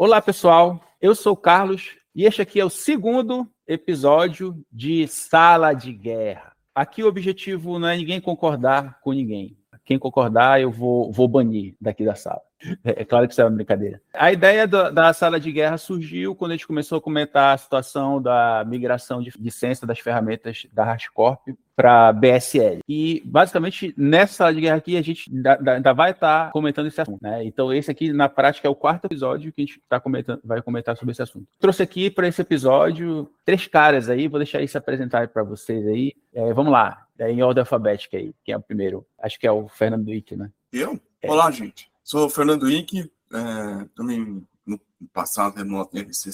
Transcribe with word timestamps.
Olá, 0.00 0.22
pessoal. 0.22 0.80
Eu 1.02 1.12
sou 1.12 1.32
o 1.32 1.36
Carlos 1.36 1.96
e 2.14 2.24
este 2.24 2.40
aqui 2.40 2.60
é 2.60 2.64
o 2.64 2.70
segundo 2.70 3.50
episódio 3.66 4.64
de 4.70 5.08
Sala 5.08 5.74
de 5.74 5.92
Guerra. 5.92 6.52
Aqui 6.72 7.02
o 7.02 7.08
objetivo 7.08 7.80
não 7.80 7.88
é 7.88 7.96
ninguém 7.96 8.20
concordar 8.20 9.00
com 9.00 9.12
ninguém. 9.12 9.58
Quem 9.84 9.98
concordar, 9.98 10.60
eu 10.60 10.70
vou, 10.70 11.10
vou 11.10 11.26
banir 11.26 11.74
daqui 11.80 12.04
da 12.04 12.14
sala. 12.14 12.40
É, 12.84 13.02
é 13.02 13.04
claro 13.04 13.26
que 13.26 13.32
isso 13.32 13.40
é 13.40 13.44
uma 13.44 13.50
brincadeira. 13.50 14.00
A 14.14 14.32
ideia 14.32 14.68
do, 14.68 14.88
da 14.92 15.12
sala 15.12 15.40
de 15.40 15.50
guerra 15.50 15.76
surgiu 15.76 16.32
quando 16.36 16.52
a 16.52 16.54
gente 16.54 16.68
começou 16.68 16.98
a 16.98 17.02
comentar 17.02 17.54
a 17.54 17.58
situação 17.58 18.22
da 18.22 18.64
migração 18.68 19.20
de 19.20 19.32
licença 19.36 19.84
das 19.84 19.98
ferramentas 19.98 20.64
da 20.72 20.84
Hashcorp 20.84 21.48
para 21.78 22.12
BSL. 22.12 22.80
E, 22.88 23.22
basicamente, 23.24 23.94
nessa 23.96 24.34
sala 24.34 24.52
de 24.52 24.62
guerra 24.62 24.78
aqui, 24.78 24.96
a 24.96 25.02
gente 25.02 25.30
ainda, 25.30 25.92
vai 25.94 26.10
estar 26.10 26.46
tá 26.46 26.50
comentando 26.50 26.88
esse 26.88 27.00
assunto. 27.00 27.22
Né? 27.22 27.44
Então, 27.44 27.72
esse 27.72 27.88
aqui, 27.88 28.12
na 28.12 28.28
prática, 28.28 28.66
é 28.66 28.70
o 28.70 28.74
quarto 28.74 29.04
episódio 29.04 29.52
que 29.52 29.62
a 29.62 29.64
gente 29.64 29.80
tá 29.88 30.00
comentando, 30.00 30.40
vai 30.42 30.60
comentar 30.60 30.96
sobre 30.96 31.12
esse 31.12 31.22
assunto. 31.22 31.46
Trouxe 31.60 31.80
aqui 31.80 32.10
para 32.10 32.26
esse 32.26 32.42
episódio 32.42 33.30
três 33.44 33.68
caras 33.68 34.08
aí, 34.08 34.26
vou 34.26 34.40
deixar 34.40 34.66
se 34.66 34.76
apresentar 34.76 35.28
para 35.28 35.44
vocês 35.44 35.86
aí. 35.86 36.16
É, 36.34 36.52
vamos 36.52 36.72
lá, 36.72 37.06
é 37.16 37.30
em 37.30 37.42
ordem 37.44 37.60
alfabética 37.60 38.16
aí. 38.16 38.34
Quem 38.44 38.54
é 38.54 38.58
o 38.58 38.62
primeiro? 38.62 39.06
Acho 39.16 39.38
que 39.38 39.46
é 39.46 39.52
o 39.52 39.68
Fernando 39.68 40.08
Wick, 40.08 40.34
né? 40.34 40.50
Eu? 40.72 40.98
É. 41.22 41.30
Olá, 41.30 41.48
gente. 41.52 41.88
Sou 42.02 42.26
o 42.26 42.30
Fernando 42.30 42.64
Wick. 42.64 43.08
É, 43.32 43.84
também 43.94 44.44
no 44.66 44.80
passado 45.12 45.56
remoto 45.56 45.94
na 45.94 46.02
RC, 46.02 46.30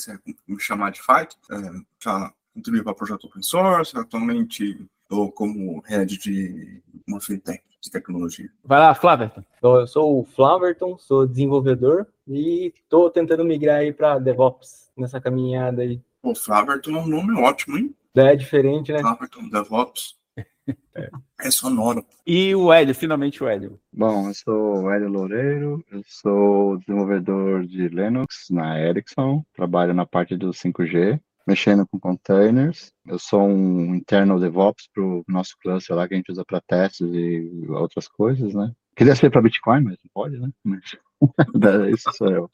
me 0.49 0.59
chamar 0.59 0.91
de 0.91 1.03
Fight. 1.03 1.37
É, 1.51 1.57
já 2.03 2.33
contribuí 2.55 2.83
para 2.83 2.93
o 2.93 2.97
projeto 2.97 3.27
open 3.27 3.43
source. 3.43 3.95
Atualmente 3.95 4.89
estou 5.05 5.31
como 5.31 5.81
head 5.87 6.19
de 6.19 6.83
uma 7.07 7.21
fintech 7.21 7.63
de 7.81 7.91
tecnologia. 7.91 8.49
Vai 8.65 8.81
lá, 8.81 8.95
Flaverton. 8.95 9.45
Então, 9.59 9.77
eu 9.77 9.87
sou 9.87 10.21
o 10.21 10.25
Flaverton, 10.25 10.99
sou 10.99 11.27
desenvolvedor 11.27 12.07
e 12.27 12.73
estou 12.75 13.11
tentando 13.11 13.45
migrar 13.45 13.81
aí 13.81 13.93
para 13.93 14.19
DevOps 14.19 14.91
nessa 14.97 15.21
caminhada 15.21 15.83
aí. 15.83 16.01
O 16.23 16.35
Flaverton 16.35 16.97
é 16.97 17.01
um 17.01 17.07
nome 17.07 17.39
ótimo, 17.39 17.77
hein? 17.77 17.95
É 18.15 18.35
diferente, 18.35 18.93
né? 18.93 19.01
Flaverton, 19.01 19.49
DevOps. 19.49 20.17
É. 20.37 20.47
é 21.41 21.51
sonoro. 21.51 22.05
E 22.27 22.55
o 22.55 22.73
Hélio, 22.73 22.95
finalmente 22.95 23.43
o 23.45 23.49
Hélio. 23.49 23.79
Bom, 23.93 24.29
eu 24.29 24.35
sou 24.35 24.83
o 24.83 24.91
Hélio 24.91 25.09
Loureiro, 25.09 25.85
eu 25.93 26.03
sou 26.07 26.79
desenvolvedor 26.79 27.67
de 27.67 27.89
Linux 27.89 28.47
na 28.51 28.81
Ericsson, 28.81 29.45
trabalho 29.55 29.93
na 29.93 30.07
parte 30.07 30.37
do 30.37 30.51
5G, 30.51 31.21
mexendo 31.47 31.87
com 31.87 31.99
containers. 31.99 32.93
Eu 33.07 33.19
sou 33.19 33.43
um 33.43 33.95
internal 33.95 34.39
DevOps 34.39 34.89
para 34.93 35.03
o 35.03 35.25
nosso 35.29 35.57
cluster 35.61 35.97
lá 35.97 36.09
que 36.09 36.15
a 36.15 36.17
gente 36.17 36.33
usa 36.33 36.45
para 36.45 36.61
testes 36.61 37.09
e 37.13 37.67
outras 37.69 38.09
coisas, 38.09 38.55
né? 38.55 38.73
Queria 38.97 39.17
ser 39.17 39.31
para 39.31 39.43
Bitcoin, 39.43 39.83
mas 39.83 39.99
não 40.03 40.11
pode, 40.13 40.39
né? 40.39 40.51
Mas... 40.65 40.83
Isso 41.95 42.11
sou 42.13 42.31
eu. 42.31 42.51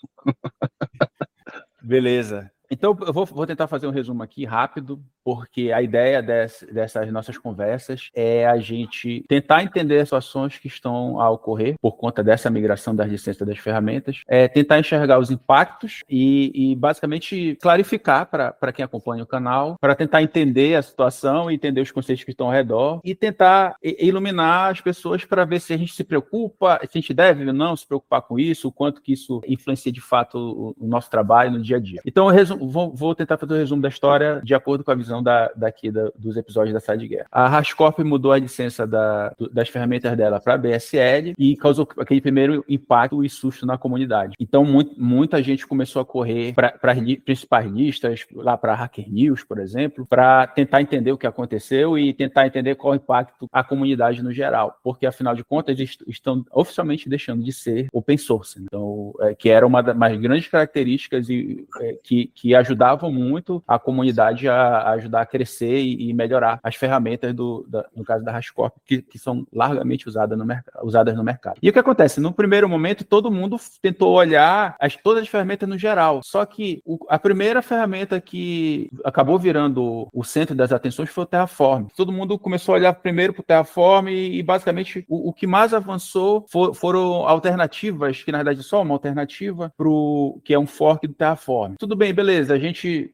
Beleza. 1.82 2.50
Então, 2.70 2.96
eu 3.04 3.12
vou, 3.12 3.26
vou, 3.26 3.46
tentar 3.46 3.66
fazer 3.66 3.88
um 3.88 3.90
resumo 3.90 4.22
aqui 4.22 4.44
rápido, 4.44 5.02
porque 5.24 5.72
a 5.72 5.82
ideia 5.82 6.22
desse, 6.22 6.72
dessas 6.72 7.10
nossas 7.10 7.36
conversas 7.36 8.10
é 8.14 8.46
a 8.46 8.58
gente 8.58 9.24
tentar 9.28 9.64
entender 9.64 9.98
as 9.98 10.08
situações 10.08 10.56
que 10.56 10.68
estão 10.68 11.20
a 11.20 11.28
ocorrer 11.28 11.74
por 11.80 11.96
conta 11.96 12.22
dessa 12.22 12.48
migração 12.48 12.94
das 12.94 13.10
licenças 13.10 13.46
das 13.46 13.58
ferramentas, 13.58 14.22
é 14.28 14.46
tentar 14.46 14.78
enxergar 14.78 15.18
os 15.18 15.32
impactos 15.32 16.04
e, 16.08 16.52
e 16.54 16.76
basicamente 16.76 17.58
clarificar 17.60 18.26
para 18.26 18.72
quem 18.72 18.84
acompanha 18.84 19.24
o 19.24 19.26
canal, 19.26 19.76
para 19.80 19.96
tentar 19.96 20.22
entender 20.22 20.76
a 20.76 20.82
situação, 20.82 21.50
entender 21.50 21.80
os 21.80 21.90
conceitos 21.90 22.22
que 22.22 22.30
estão 22.30 22.46
ao 22.46 22.52
redor 22.52 23.00
e 23.02 23.16
tentar 23.16 23.74
iluminar 23.82 24.70
as 24.70 24.80
pessoas 24.80 25.24
para 25.24 25.44
ver 25.44 25.60
se 25.60 25.72
a 25.72 25.76
gente 25.76 25.92
se 25.92 26.04
preocupa, 26.04 26.78
se 26.82 26.98
a 26.98 27.00
gente 27.00 27.12
deve 27.12 27.46
ou 27.46 27.52
não 27.52 27.76
se 27.76 27.86
preocupar 27.86 28.22
com 28.22 28.38
isso, 28.38 28.68
o 28.68 28.72
quanto 28.72 29.02
que 29.02 29.12
isso 29.12 29.40
influencia 29.48 29.90
de 29.90 30.00
fato 30.00 30.38
o, 30.38 30.84
o 30.84 30.86
nosso 30.86 31.10
trabalho 31.10 31.50
no 31.50 31.60
dia 31.60 31.76
a 31.76 31.80
dia. 31.80 32.00
Então, 32.06 32.28
resumo 32.28 32.59
vou, 32.60 32.94
vou, 32.94 33.14
tentar 33.14 33.38
fazer 33.38 33.54
um 33.54 33.58
resumo 33.58 33.82
da 33.82 33.88
história 33.88 34.40
de 34.44 34.54
acordo 34.54 34.84
com 34.84 34.90
a 34.90 34.94
visão 34.94 35.22
da, 35.22 35.50
daqui 35.56 35.90
da, 35.90 36.10
dos 36.16 36.36
episódios 36.36 36.74
da 36.74 36.80
Sala 36.80 36.98
de 36.98 37.08
Guerra. 37.08 37.26
A 37.30 37.48
Rascorp 37.48 37.98
mudou 38.00 38.32
a 38.32 38.38
licença 38.38 38.86
da, 38.86 39.32
das 39.52 39.68
ferramentas 39.68 40.16
dela 40.16 40.40
para 40.40 40.58
BSL 40.58 41.34
e 41.38 41.56
causou 41.56 41.88
aquele 41.98 42.20
primeiro 42.20 42.64
impacto 42.68 43.24
e 43.24 43.28
susto 43.28 43.66
na 43.66 43.78
comunidade. 43.78 44.34
Então, 44.38 44.64
muito, 44.64 45.00
muita 45.00 45.42
gente 45.42 45.66
começou 45.66 46.02
a 46.02 46.04
correr 46.04 46.52
para 46.54 46.78
as 46.82 46.98
li, 46.98 47.18
principais 47.18 47.70
listas, 47.70 48.26
lá 48.34 48.56
para 48.56 48.74
Hacker 48.74 49.10
News, 49.10 49.44
por 49.44 49.58
exemplo, 49.58 50.06
para 50.06 50.46
tentar 50.46 50.82
entender 50.82 51.12
o 51.12 51.18
que 51.18 51.26
aconteceu 51.26 51.98
e 51.98 52.12
tentar 52.12 52.46
entender 52.46 52.74
qual 52.74 52.92
o 52.92 52.96
impacto 52.96 53.48
à 53.52 53.62
comunidade 53.62 54.22
no 54.22 54.32
geral, 54.32 54.78
porque 54.82 55.06
afinal 55.06 55.34
de 55.34 55.44
contas 55.44 55.78
eles 55.78 55.96
estão 56.06 56.44
oficialmente 56.52 57.08
deixando 57.08 57.42
de 57.42 57.52
ser 57.52 57.88
open 57.92 58.18
source, 58.18 58.58
né? 58.58 58.66
então, 58.66 59.12
é, 59.20 59.34
que 59.34 59.48
era 59.48 59.66
uma 59.66 59.82
das 59.82 59.96
mais 59.96 60.18
grandes 60.20 60.48
características 60.48 61.28
e 61.28 61.66
é, 61.80 61.98
que, 62.02 62.26
que 62.34 62.49
ajudavam 62.54 63.12
muito 63.12 63.62
a 63.66 63.78
comunidade 63.78 64.48
a, 64.48 64.90
ajudar 64.90 65.22
a 65.22 65.26
crescer 65.26 65.78
e, 65.80 66.12
melhorar 66.12 66.58
as 66.62 66.74
ferramentas 66.74 67.34
do, 67.34 67.64
da, 67.68 67.86
no 67.94 68.04
caso 68.04 68.24
da 68.24 68.32
Hashcorp, 68.32 68.74
que, 68.84 69.00
que 69.02 69.18
são 69.18 69.46
largamente 69.52 70.08
usadas 70.08 70.36
no, 70.36 70.46
usadas 70.82 71.16
no 71.16 71.24
mercado. 71.24 71.58
E 71.62 71.68
o 71.68 71.72
que 71.72 71.78
acontece? 71.78 72.20
No 72.20 72.32
primeiro 72.32 72.68
momento, 72.68 73.04
todo 73.04 73.30
mundo 73.30 73.56
tentou 73.80 74.12
olhar 74.12 74.76
as, 74.78 74.96
todas 74.96 75.22
as 75.22 75.28
ferramentas 75.28 75.68
no 75.68 75.78
geral, 75.78 76.20
só 76.22 76.44
que 76.44 76.82
o, 76.84 76.98
a 77.08 77.18
primeira 77.18 77.62
ferramenta 77.62 78.20
que 78.20 78.90
acabou 79.04 79.38
virando 79.38 80.08
o 80.12 80.24
centro 80.24 80.54
das 80.54 80.72
atenções 80.72 81.08
foi 81.08 81.24
o 81.24 81.26
Terraform. 81.26 81.86
Todo 81.96 82.12
mundo 82.12 82.38
começou 82.38 82.74
a 82.74 82.78
olhar 82.78 82.92
primeiro 82.94 83.32
para 83.32 83.40
o 83.40 83.44
Terraform 83.44 84.08
e, 84.08 84.38
e 84.38 84.42
basicamente 84.42 85.04
o, 85.08 85.28
o, 85.28 85.32
que 85.32 85.46
mais 85.46 85.72
avançou 85.72 86.44
for, 86.48 86.74
foram 86.74 87.26
alternativas, 87.26 88.22
que 88.22 88.32
na 88.32 88.38
verdade 88.38 88.62
só 88.62 88.82
uma 88.82 88.94
alternativa 88.94 89.72
para 89.76 89.88
o 89.88 90.40
que 90.44 90.54
é 90.54 90.58
um 90.58 90.66
fork 90.66 91.06
do 91.06 91.14
Terraform. 91.14 91.74
Tudo 91.78 91.96
bem, 91.96 92.12
beleza 92.12 92.39
beleza, 92.40 92.54
a 92.54 92.58
gente 92.58 93.12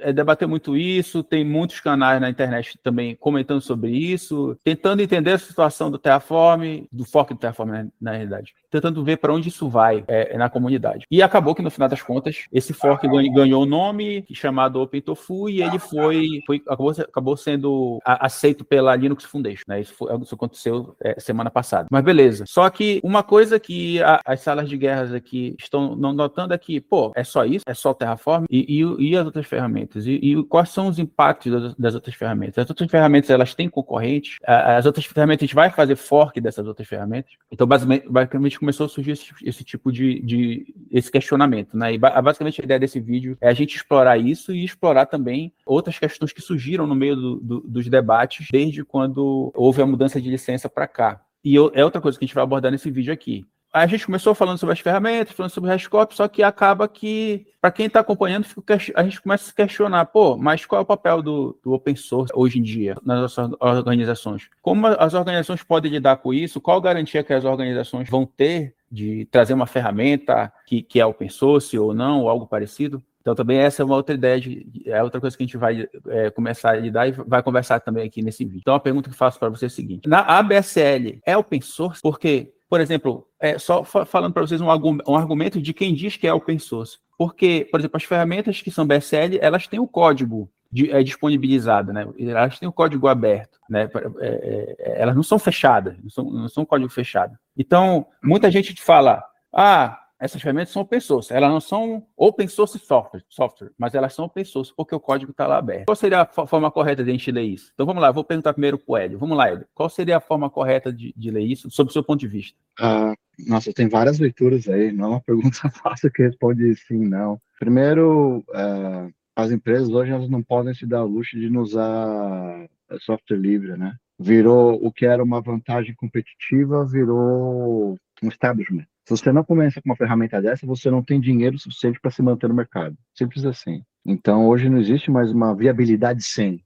é, 0.00 0.12
debateu 0.12 0.48
muito 0.48 0.76
isso, 0.76 1.22
tem 1.22 1.44
muitos 1.44 1.80
canais 1.80 2.20
na 2.20 2.28
internet 2.28 2.78
também 2.82 3.16
comentando 3.16 3.60
sobre 3.60 3.90
isso, 3.90 4.56
tentando 4.62 5.02
entender 5.02 5.32
a 5.32 5.38
situação 5.38 5.90
do 5.90 5.98
Terraform, 5.98 6.84
do 6.92 7.04
fork 7.04 7.34
do 7.34 7.40
Terraform, 7.40 7.70
na, 7.70 7.86
na 8.00 8.12
realidade, 8.12 8.54
tentando 8.70 9.02
ver 9.04 9.16
para 9.18 9.32
onde 9.32 9.48
isso 9.48 9.68
vai 9.68 10.04
é, 10.06 10.36
na 10.36 10.48
comunidade. 10.48 11.06
E 11.10 11.22
acabou 11.22 11.54
que, 11.54 11.62
no 11.62 11.70
final 11.70 11.88
das 11.88 12.02
contas, 12.02 12.46
esse 12.52 12.72
fork 12.72 13.06
ganhou 13.32 13.62
o 13.62 13.66
nome 13.66 14.24
chamado 14.32 14.80
OpenTofu 14.80 15.48
e 15.48 15.62
ele 15.62 15.78
foi, 15.78 16.42
foi 16.46 16.62
acabou, 16.66 16.90
acabou 16.90 17.36
sendo 17.36 17.98
aceito 18.04 18.64
pela 18.64 18.94
Linux 18.94 19.24
Foundation. 19.24 19.64
Né? 19.66 19.80
Isso, 19.80 19.94
foi, 19.94 20.14
isso 20.20 20.34
aconteceu 20.34 20.96
é, 21.00 21.18
semana 21.18 21.50
passada. 21.50 21.88
Mas 21.90 22.04
beleza. 22.04 22.44
Só 22.46 22.68
que 22.70 23.00
uma 23.02 23.22
coisa 23.22 23.58
que 23.58 24.02
a, 24.02 24.20
as 24.24 24.40
salas 24.40 24.68
de 24.68 24.76
guerras 24.76 25.12
aqui 25.12 25.56
estão 25.58 25.96
notando 25.96 26.54
é 26.54 26.58
que, 26.58 26.80
pô, 26.80 27.12
é 27.14 27.24
só 27.24 27.44
isso? 27.44 27.64
É 27.66 27.74
só 27.74 27.94
Terraform? 27.94 28.44
E, 28.48 28.80
e, 28.80 29.10
e 29.10 29.16
as 29.16 29.26
outras 29.26 29.46
ferramentas? 29.46 30.06
E, 30.06 30.12
e, 30.12 30.44
quais 30.44 30.70
são 30.70 30.88
os 30.88 30.98
impactos 30.98 31.52
das, 31.52 31.74
das, 31.74 31.94
outras 31.94 32.14
ferramentas? 32.14 32.58
As 32.58 32.70
outras 32.70 32.90
ferramentas, 32.90 33.30
elas 33.30 33.54
têm 33.54 33.68
concorrentes? 33.68 34.38
As 34.44 34.86
outras 34.86 35.04
ferramentas, 35.04 35.42
a 35.42 35.46
gente 35.46 35.54
vai 35.54 35.70
fazer 35.70 35.96
fork 35.96 36.40
dessas 36.40 36.66
outras 36.66 36.88
ferramentas? 36.88 37.32
Então, 37.50 37.66
basicamente, 37.66 38.08
basicamente 38.08 38.58
começou 38.58 38.86
a 38.86 38.88
surgir 38.88 39.12
esse, 39.12 39.26
esse 39.44 39.64
tipo 39.64 39.92
de, 39.92 40.20
de, 40.20 40.74
esse 40.90 41.10
questionamento, 41.10 41.76
né? 41.76 41.92
E 41.92 41.98
basicamente 41.98 42.60
a 42.60 42.64
ideia 42.64 42.80
desse 42.80 43.00
vídeo 43.00 43.36
é 43.40 43.48
a 43.48 43.54
gente 43.54 43.76
explorar 43.76 44.18
isso 44.18 44.54
e 44.54 44.64
explorar 44.64 45.06
também 45.06 45.52
outras 45.66 45.98
questões 45.98 46.32
que 46.32 46.40
surgiram 46.40 46.86
no 46.86 46.94
meio 46.94 47.16
do, 47.16 47.36
do, 47.40 47.60
dos 47.60 47.88
debates 47.88 48.46
desde 48.50 48.84
quando 48.84 49.52
houve 49.54 49.82
a 49.82 49.86
mudança 49.86 50.20
de 50.20 50.30
licença 50.30 50.68
para 50.68 50.86
cá. 50.86 51.20
E 51.44 51.56
é 51.56 51.84
outra 51.84 52.00
coisa 52.00 52.18
que 52.18 52.24
a 52.24 52.26
gente 52.26 52.34
vai 52.34 52.42
abordar 52.42 52.72
nesse 52.72 52.90
vídeo 52.90 53.12
aqui 53.12 53.46
a 53.72 53.86
gente 53.86 54.06
começou 54.06 54.34
falando 54.34 54.58
sobre 54.58 54.72
as 54.72 54.80
ferramentas, 54.80 55.34
falando 55.34 55.50
sobre 55.50 55.70
o 55.70 55.72
Hashcorp, 55.72 56.12
só 56.12 56.26
que 56.26 56.42
acaba 56.42 56.88
que, 56.88 57.46
para 57.60 57.70
quem 57.70 57.86
está 57.86 58.00
acompanhando, 58.00 58.46
a 58.94 59.02
gente 59.02 59.20
começa 59.20 59.44
a 59.44 59.46
se 59.46 59.54
questionar, 59.54 60.06
pô, 60.06 60.36
mas 60.36 60.64
qual 60.64 60.80
é 60.80 60.82
o 60.82 60.86
papel 60.86 61.22
do, 61.22 61.58
do, 61.62 61.72
open 61.72 61.96
source 61.96 62.32
hoje 62.34 62.58
em 62.58 62.62
dia 62.62 62.96
nas 63.04 63.20
nossas 63.20 63.50
organizações? 63.60 64.48
Como 64.62 64.86
as 64.86 65.14
organizações 65.14 65.62
podem 65.62 65.92
lidar 65.92 66.16
com 66.16 66.32
isso? 66.32 66.60
Qual 66.60 66.80
garantia 66.80 67.22
que 67.22 67.32
as 67.32 67.44
organizações 67.44 68.08
vão 68.08 68.24
ter 68.24 68.74
de 68.90 69.26
trazer 69.26 69.52
uma 69.52 69.66
ferramenta 69.66 70.52
que, 70.66 70.82
que 70.82 70.98
é 70.98 71.04
open 71.04 71.28
source 71.28 71.78
ou 71.78 71.92
não, 71.92 72.22
ou 72.22 72.28
algo 72.28 72.46
parecido? 72.46 73.02
Então, 73.20 73.34
também 73.34 73.58
essa 73.58 73.82
é 73.82 73.84
uma 73.84 73.96
outra 73.96 74.14
ideia, 74.14 74.40
de, 74.40 74.66
é 74.86 75.02
outra 75.02 75.20
coisa 75.20 75.36
que 75.36 75.42
a 75.42 75.46
gente 75.46 75.58
vai 75.58 75.86
é, 76.06 76.30
começar 76.30 76.70
a 76.70 76.76
lidar 76.76 77.08
e 77.08 77.12
vai 77.12 77.42
conversar 77.42 77.78
também 77.80 78.06
aqui 78.06 78.22
nesse 78.22 78.42
vídeo. 78.42 78.60
Então, 78.60 78.74
a 78.74 78.80
pergunta 78.80 79.10
que 79.10 79.16
faço 79.16 79.38
para 79.38 79.50
você 79.50 79.66
é 79.66 79.68
a 79.68 79.70
seguinte: 79.70 80.08
na 80.08 80.20
ABSL 80.20 81.20
é 81.26 81.36
open 81.36 81.60
source? 81.60 82.00
Porque 82.00 82.54
por 82.68 82.80
exemplo, 82.80 83.26
é, 83.40 83.58
só 83.58 83.82
falando 83.82 84.32
para 84.32 84.42
vocês 84.42 84.60
um, 84.60 84.66
um, 84.66 85.16
argumento 85.16 85.60
de 85.60 85.72
quem 85.72 85.94
diz 85.94 86.16
que 86.16 86.26
é 86.26 86.32
open 86.32 86.58
source. 86.58 86.98
Porque, 87.16 87.66
por 87.70 87.80
exemplo, 87.80 87.96
as 87.96 88.04
ferramentas 88.04 88.60
que 88.60 88.70
são 88.70 88.86
BSL, 88.86 89.38
elas 89.40 89.66
têm 89.66 89.80
o 89.80 89.86
código 89.86 90.50
de, 90.70 90.90
é, 90.90 91.02
disponibilizado, 91.02 91.92
né? 91.92 92.06
Elas 92.18 92.58
têm 92.58 92.68
o 92.68 92.72
código 92.72 93.08
aberto, 93.08 93.58
né? 93.68 93.88
É, 94.20 94.76
é, 94.78 95.02
elas 95.02 95.16
não 95.16 95.22
são 95.22 95.38
fechadas, 95.38 95.96
não 96.02 96.10
são, 96.10 96.24
não 96.24 96.48
são 96.48 96.64
código 96.64 96.90
fechado. 96.90 97.36
Então, 97.56 98.06
muita 98.22 98.50
gente 98.50 98.74
fala, 98.80 99.24
ah, 99.52 99.98
essas 100.20 100.42
ferramentas 100.42 100.70
são 100.70 100.82
open 100.82 101.00
source. 101.00 101.32
Elas 101.32 101.50
não 101.50 101.60
são 101.60 102.06
open 102.16 102.48
source 102.48 102.78
software, 102.78 103.22
software 103.28 103.70
mas 103.78 103.94
elas 103.94 104.12
são 104.12 104.24
open 104.24 104.44
source 104.44 104.72
porque 104.76 104.94
o 104.94 105.00
código 105.00 105.30
está 105.30 105.46
lá 105.46 105.58
aberto. 105.58 105.86
Qual 105.86 105.96
seria 105.96 106.22
a 106.22 106.46
forma 106.46 106.70
correta 106.70 107.04
de 107.04 107.10
a 107.10 107.12
gente 107.12 107.30
ler 107.30 107.44
isso? 107.44 107.70
Então 107.74 107.86
vamos 107.86 108.02
lá, 108.02 108.10
vou 108.10 108.24
perguntar 108.24 108.52
primeiro 108.52 108.78
para 108.78 108.92
o 108.92 108.96
Hélio. 108.96 109.18
Vamos 109.18 109.36
lá, 109.36 109.48
Hélio. 109.48 109.66
Qual 109.74 109.88
seria 109.88 110.16
a 110.16 110.20
forma 110.20 110.50
correta 110.50 110.92
de, 110.92 111.14
de 111.16 111.30
ler 111.30 111.44
isso, 111.44 111.70
sob 111.70 111.90
o 111.90 111.92
seu 111.92 112.02
ponto 112.02 112.20
de 112.20 112.28
vista? 112.28 112.58
Uh, 112.80 113.14
nossa, 113.48 113.72
tem 113.72 113.88
várias 113.88 114.18
leituras 114.18 114.68
aí, 114.68 114.92
não 114.92 115.04
é 115.04 115.08
uma 115.08 115.20
pergunta 115.24 115.70
fácil 115.70 116.10
que 116.10 116.22
responde 116.22 116.74
sim, 116.74 117.06
não. 117.06 117.40
Primeiro, 117.58 118.44
uh, 118.48 119.12
as 119.36 119.52
empresas 119.52 119.88
hoje 119.88 120.10
elas 120.10 120.28
não 120.28 120.42
podem 120.42 120.74
se 120.74 120.84
dar 120.84 121.04
o 121.04 121.08
luxo 121.08 121.38
de 121.38 121.48
usar 121.56 122.68
software 123.00 123.36
livre, 123.36 123.76
né? 123.76 123.94
Virou 124.18 124.84
o 124.84 124.92
que 124.92 125.06
era 125.06 125.22
uma 125.22 125.40
vantagem 125.40 125.94
competitiva, 125.94 126.84
virou 126.84 127.96
um 128.20 128.28
establishment. 128.28 128.86
Se 129.08 129.16
você 129.16 129.32
não 129.32 129.42
começa 129.42 129.80
com 129.80 129.88
uma 129.88 129.96
ferramenta 129.96 130.38
dessa, 130.42 130.66
você 130.66 130.90
não 130.90 131.02
tem 131.02 131.18
dinheiro 131.18 131.58
suficiente 131.58 131.98
para 131.98 132.10
se 132.10 132.20
manter 132.20 132.46
no 132.46 132.54
mercado. 132.54 132.94
Simples 133.14 133.42
assim. 133.46 133.82
Então, 134.04 134.46
hoje 134.46 134.68
não 134.68 134.78
existe 134.78 135.10
mais 135.10 135.32
uma 135.32 135.56
viabilidade 135.56 136.22
sem. 136.22 136.62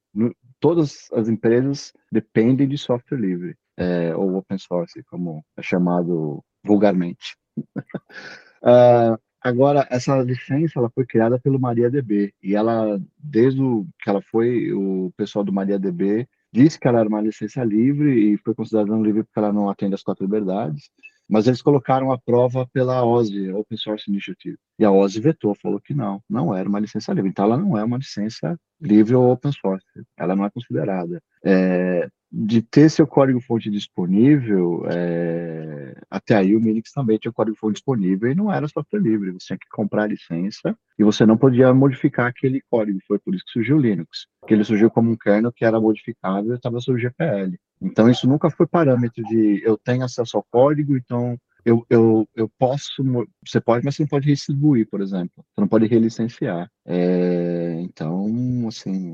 Todas 0.58 1.06
as 1.12 1.28
empresas 1.28 1.92
dependem 2.10 2.66
de 2.66 2.76
software 2.76 3.16
livre, 3.16 3.56
é, 3.76 4.12
ou 4.16 4.34
open 4.34 4.58
source, 4.58 5.04
como 5.04 5.44
é 5.56 5.62
chamado 5.62 6.42
vulgarmente. 6.64 7.36
uh, 7.56 9.16
agora, 9.40 9.86
essa 9.88 10.20
licença 10.20 10.80
ela 10.80 10.90
foi 10.90 11.06
criada 11.06 11.38
pelo 11.38 11.60
MariaDB, 11.60 12.34
e 12.42 12.56
ela, 12.56 13.00
desde 13.16 13.62
o, 13.62 13.86
que 14.02 14.10
ela 14.10 14.20
foi, 14.20 14.72
o 14.72 15.12
pessoal 15.16 15.44
do 15.44 15.52
MariaDB 15.52 16.28
disse 16.52 16.76
que 16.76 16.88
ela 16.88 16.98
era 16.98 17.08
uma 17.08 17.20
licença 17.20 17.62
livre 17.62 18.32
e 18.32 18.36
foi 18.38 18.52
considerada 18.52 18.92
um 18.92 19.02
livre 19.04 19.22
porque 19.22 19.38
ela 19.38 19.52
não 19.52 19.70
atende 19.70 19.94
às 19.94 20.02
quatro 20.02 20.24
liberdades, 20.24 20.90
mas 21.32 21.46
eles 21.46 21.62
colocaram 21.62 22.12
a 22.12 22.18
prova 22.18 22.68
pela 22.74 23.02
OSI, 23.06 23.50
Open 23.52 23.78
Source 23.78 24.04
Initiative, 24.10 24.58
e 24.78 24.84
a 24.84 24.90
OSI 24.90 25.18
vetou, 25.18 25.54
falou 25.54 25.80
que 25.80 25.94
não, 25.94 26.22
não 26.28 26.54
era 26.54 26.68
uma 26.68 26.78
licença 26.78 27.10
livre. 27.10 27.30
Então, 27.30 27.46
ela 27.46 27.56
não 27.56 27.78
é 27.78 27.82
uma 27.82 27.96
licença 27.96 28.54
livre 28.78 29.14
ou 29.14 29.32
open 29.32 29.50
source, 29.50 29.86
ela 30.14 30.36
não 30.36 30.44
é 30.44 30.50
considerada. 30.50 31.22
É, 31.44 32.08
de 32.32 32.62
ter 32.62 32.88
seu 32.88 33.06
código-fonte 33.06 33.70
disponível, 33.70 34.86
é, 34.90 35.94
até 36.10 36.34
aí 36.34 36.56
o 36.56 36.60
Minix 36.60 36.90
também 36.90 37.18
tinha 37.18 37.30
código-fonte 37.30 37.74
disponível 37.74 38.30
e 38.30 38.34
não 38.34 38.50
era 38.50 38.66
software 38.66 39.00
livre, 39.00 39.32
você 39.32 39.48
tinha 39.48 39.58
que 39.58 39.68
comprar 39.70 40.04
a 40.04 40.06
licença 40.06 40.74
e 40.98 41.04
você 41.04 41.26
não 41.26 41.36
podia 41.36 41.74
modificar 41.74 42.26
aquele 42.26 42.62
código, 42.70 42.98
foi 43.06 43.18
por 43.18 43.34
isso 43.34 43.44
que 43.44 43.52
surgiu 43.52 43.76
o 43.76 43.80
Linux, 43.80 44.26
que 44.46 44.54
ele 44.54 44.64
surgiu 44.64 44.90
como 44.90 45.10
um 45.10 45.16
kernel 45.16 45.52
que 45.52 45.64
era 45.64 45.78
modificável 45.78 46.52
e 46.52 46.56
estava 46.56 46.80
sob 46.80 46.98
GPL. 46.98 47.54
Então 47.82 48.08
isso 48.08 48.26
nunca 48.26 48.50
foi 48.50 48.66
parâmetro 48.66 49.22
de 49.24 49.60
eu 49.62 49.76
tenho 49.76 50.02
acesso 50.02 50.38
ao 50.38 50.46
código, 50.50 50.96
então 50.96 51.36
eu, 51.64 51.86
eu, 51.88 52.28
eu 52.34 52.50
posso, 52.58 53.04
você 53.46 53.60
pode, 53.60 53.84
mas 53.84 53.94
você 53.94 54.02
não 54.02 54.08
pode 54.08 54.26
redistribuir, 54.26 54.88
por 54.88 55.00
exemplo. 55.00 55.32
Você 55.36 55.60
não 55.60 55.68
pode 55.68 55.86
relicenciar. 55.86 56.68
É, 56.84 57.76
então, 57.80 58.26
assim, 58.66 59.11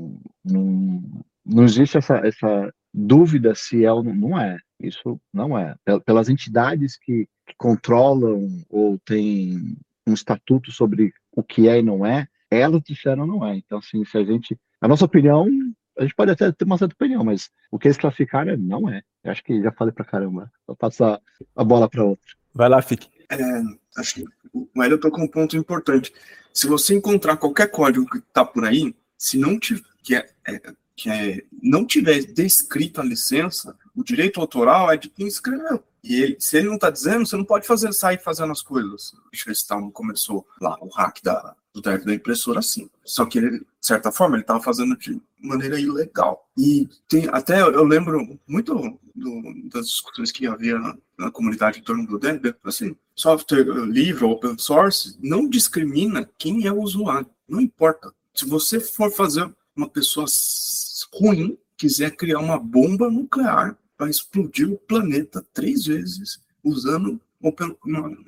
não, 1.49 1.63
existe 1.63 1.97
essa, 1.97 2.17
essa 2.17 2.73
dúvida 2.93 3.53
se 3.55 3.85
é 3.85 3.91
ou 3.91 4.03
não 4.03 4.39
é. 4.39 4.57
Isso 4.79 5.19
não 5.33 5.57
é. 5.57 5.75
Pelas 6.05 6.29
entidades 6.29 6.97
que, 6.97 7.27
que 7.45 7.55
controlam 7.57 8.63
ou 8.69 8.97
têm 8.99 9.77
um 10.07 10.13
estatuto 10.13 10.71
sobre 10.71 11.13
o 11.31 11.43
que 11.43 11.67
é 11.67 11.79
e 11.79 11.83
não 11.83 12.05
é, 12.05 12.27
elas 12.49 12.81
disseram 12.81 13.27
não 13.27 13.45
é. 13.45 13.55
Então, 13.55 13.79
assim, 13.79 14.03
se 14.05 14.17
a 14.17 14.23
gente. 14.23 14.57
A 14.81 14.87
nossa 14.87 15.05
opinião, 15.05 15.47
a 15.97 16.03
gente 16.03 16.15
pode 16.15 16.31
até 16.31 16.51
ter 16.51 16.65
uma 16.65 16.77
certa 16.77 16.95
opinião, 16.95 17.23
mas 17.23 17.49
o 17.69 17.77
que 17.77 17.87
eles 17.87 17.97
classificaram 17.97 18.55
não 18.57 18.89
é. 18.89 19.01
Eu 19.23 19.31
acho 19.31 19.43
que 19.43 19.61
já 19.61 19.71
falei 19.71 19.93
pra 19.93 20.05
caramba. 20.05 20.51
Vou 20.65 20.75
passar 20.75 21.19
a 21.55 21.63
bola 21.63 21.89
para 21.89 22.03
outro. 22.03 22.37
Vai 22.53 22.69
lá, 22.69 22.81
Fique. 22.81 23.09
É, 23.29 23.37
acho 23.97 24.15
que 24.15 24.25
o 24.53 24.81
Hélio 24.81 24.99
tocou 24.99 25.23
um 25.23 25.27
ponto 25.27 25.55
importante. 25.55 26.11
Se 26.53 26.67
você 26.67 26.95
encontrar 26.95 27.37
qualquer 27.37 27.69
código 27.69 28.09
que 28.09 28.17
está 28.17 28.43
por 28.43 28.65
aí, 28.65 28.95
se 29.17 29.37
não 29.37 29.59
tiver, 29.59 29.83
que 30.01 30.15
é, 30.15 30.27
é, 30.47 30.61
que 30.99 31.09
é, 31.09 31.41
não 31.63 31.85
tiver 31.85 32.21
descrito 32.25 32.99
a 32.99 33.05
licença, 33.05 33.73
o 33.95 34.03
direito 34.03 34.41
autoral 34.41 34.91
é 34.91 34.97
de 34.97 35.07
quem 35.07 35.27
escreveu. 35.27 35.81
E 36.03 36.21
ele, 36.21 36.37
se 36.39 36.57
ele 36.57 36.67
não 36.67 36.75
está 36.75 36.89
dizendo, 36.89 37.25
você 37.25 37.37
não 37.37 37.45
pode 37.45 37.65
fazer 37.65 37.93
sair 37.93 38.21
fazendo 38.21 38.51
as 38.51 38.61
coisas. 38.61 39.13
O 39.13 39.29
Richard 39.31 39.91
começou 39.93 40.45
lá 40.59 40.77
o 40.81 40.89
hack 40.89 41.21
da, 41.23 41.55
do 41.73 41.81
drive 41.81 42.03
da 42.03 42.13
impressora 42.13 42.59
assim. 42.59 42.89
Só 43.05 43.25
que 43.25 43.37
ele, 43.37 43.59
de 43.59 43.65
certa 43.79 44.11
forma, 44.11 44.35
ele 44.35 44.43
estava 44.43 44.61
fazendo 44.61 44.97
de 44.97 45.21
maneira 45.41 45.79
ilegal. 45.79 46.45
E 46.57 46.89
tem, 47.07 47.29
até 47.31 47.61
eu 47.61 47.85
lembro 47.85 48.37
muito 48.45 48.99
do, 49.15 49.69
das 49.69 49.87
discussões 49.87 50.33
que 50.33 50.47
havia 50.47 50.77
na, 50.77 50.97
na, 51.17 51.31
comunidade 51.31 51.79
em 51.79 51.83
torno 51.83 52.05
do 52.05 52.19
Debian, 52.19 52.53
assim, 52.65 52.93
software 53.15 53.63
livre, 53.85 54.25
open 54.25 54.57
source, 54.57 55.17
não 55.21 55.47
discrimina 55.47 56.29
quem 56.37 56.67
é 56.67 56.71
o 56.73 56.81
usuário. 56.81 57.29
Não 57.47 57.61
importa. 57.61 58.13
Se 58.33 58.45
você 58.45 58.81
for 58.81 59.11
fazer 59.11 59.49
uma 59.79 59.89
pessoa 59.89 60.27
ruim 61.13 61.57
quiser 61.77 62.15
criar 62.15 62.39
uma 62.39 62.59
bomba 62.59 63.09
nuclear 63.09 63.77
para 63.97 64.09
explodir 64.09 64.71
o 64.71 64.77
planeta 64.77 65.45
três 65.53 65.85
vezes 65.85 66.39
usando 66.63 67.19